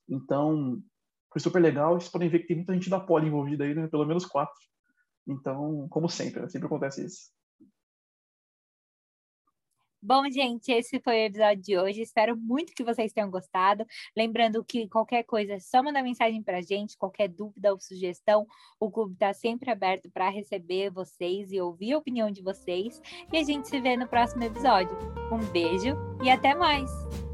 então 0.08 0.80
foi 1.34 1.42
super 1.42 1.60
legal, 1.60 2.00
vocês 2.00 2.12
podem 2.12 2.30
ver 2.30 2.40
que 2.40 2.48
tem 2.48 2.58
muita 2.58 2.74
gente 2.76 2.92
da 2.92 3.00
Poli 3.00 3.26
envolvida 3.26 3.64
aí, 3.64 3.74
né? 3.74 3.88
pelo 3.88 4.06
menos 4.06 4.24
quatro, 4.24 4.54
então, 5.28 5.88
como 5.90 6.08
sempre, 6.08 6.42
né? 6.42 6.48
sempre 6.48 6.68
acontece 6.68 7.04
isso. 7.04 7.32
Bom, 10.02 10.30
gente, 10.30 10.72
esse 10.72 11.00
foi 11.00 11.16
o 11.16 11.26
episódio 11.26 11.64
de 11.64 11.78
hoje. 11.78 12.02
Espero 12.02 12.38
muito 12.38 12.74
que 12.74 12.84
vocês 12.84 13.12
tenham 13.12 13.32
gostado. 13.32 13.86
Lembrando 14.16 14.64
que 14.64 14.88
qualquer 14.88 15.24
coisa 15.24 15.54
é 15.54 15.60
só 15.60 15.82
mandar 15.82 16.04
mensagem 16.04 16.42
para 16.44 16.60
a 16.60 16.62
gente, 16.62 16.98
qualquer 16.98 17.28
dúvida 17.28 17.74
ou 17.74 17.80
sugestão, 17.80 18.46
o 18.80 18.92
clube 18.92 19.14
está 19.14 19.34
sempre 19.34 19.72
aberto 19.72 20.10
para 20.12 20.30
receber 20.30 20.92
vocês 20.92 21.52
e 21.52 21.60
ouvir 21.60 21.94
a 21.94 21.98
opinião 21.98 22.30
de 22.30 22.44
vocês. 22.44 23.02
E 23.34 23.38
a 23.38 23.44
gente 23.44 23.68
se 23.68 23.80
vê 23.80 23.98
no 23.98 24.08
próximo 24.08 24.44
episódio. 24.44 24.96
Um 25.32 25.44
beijo 25.52 25.96
e 26.24 26.30
até 26.30 26.54
mais! 26.54 27.27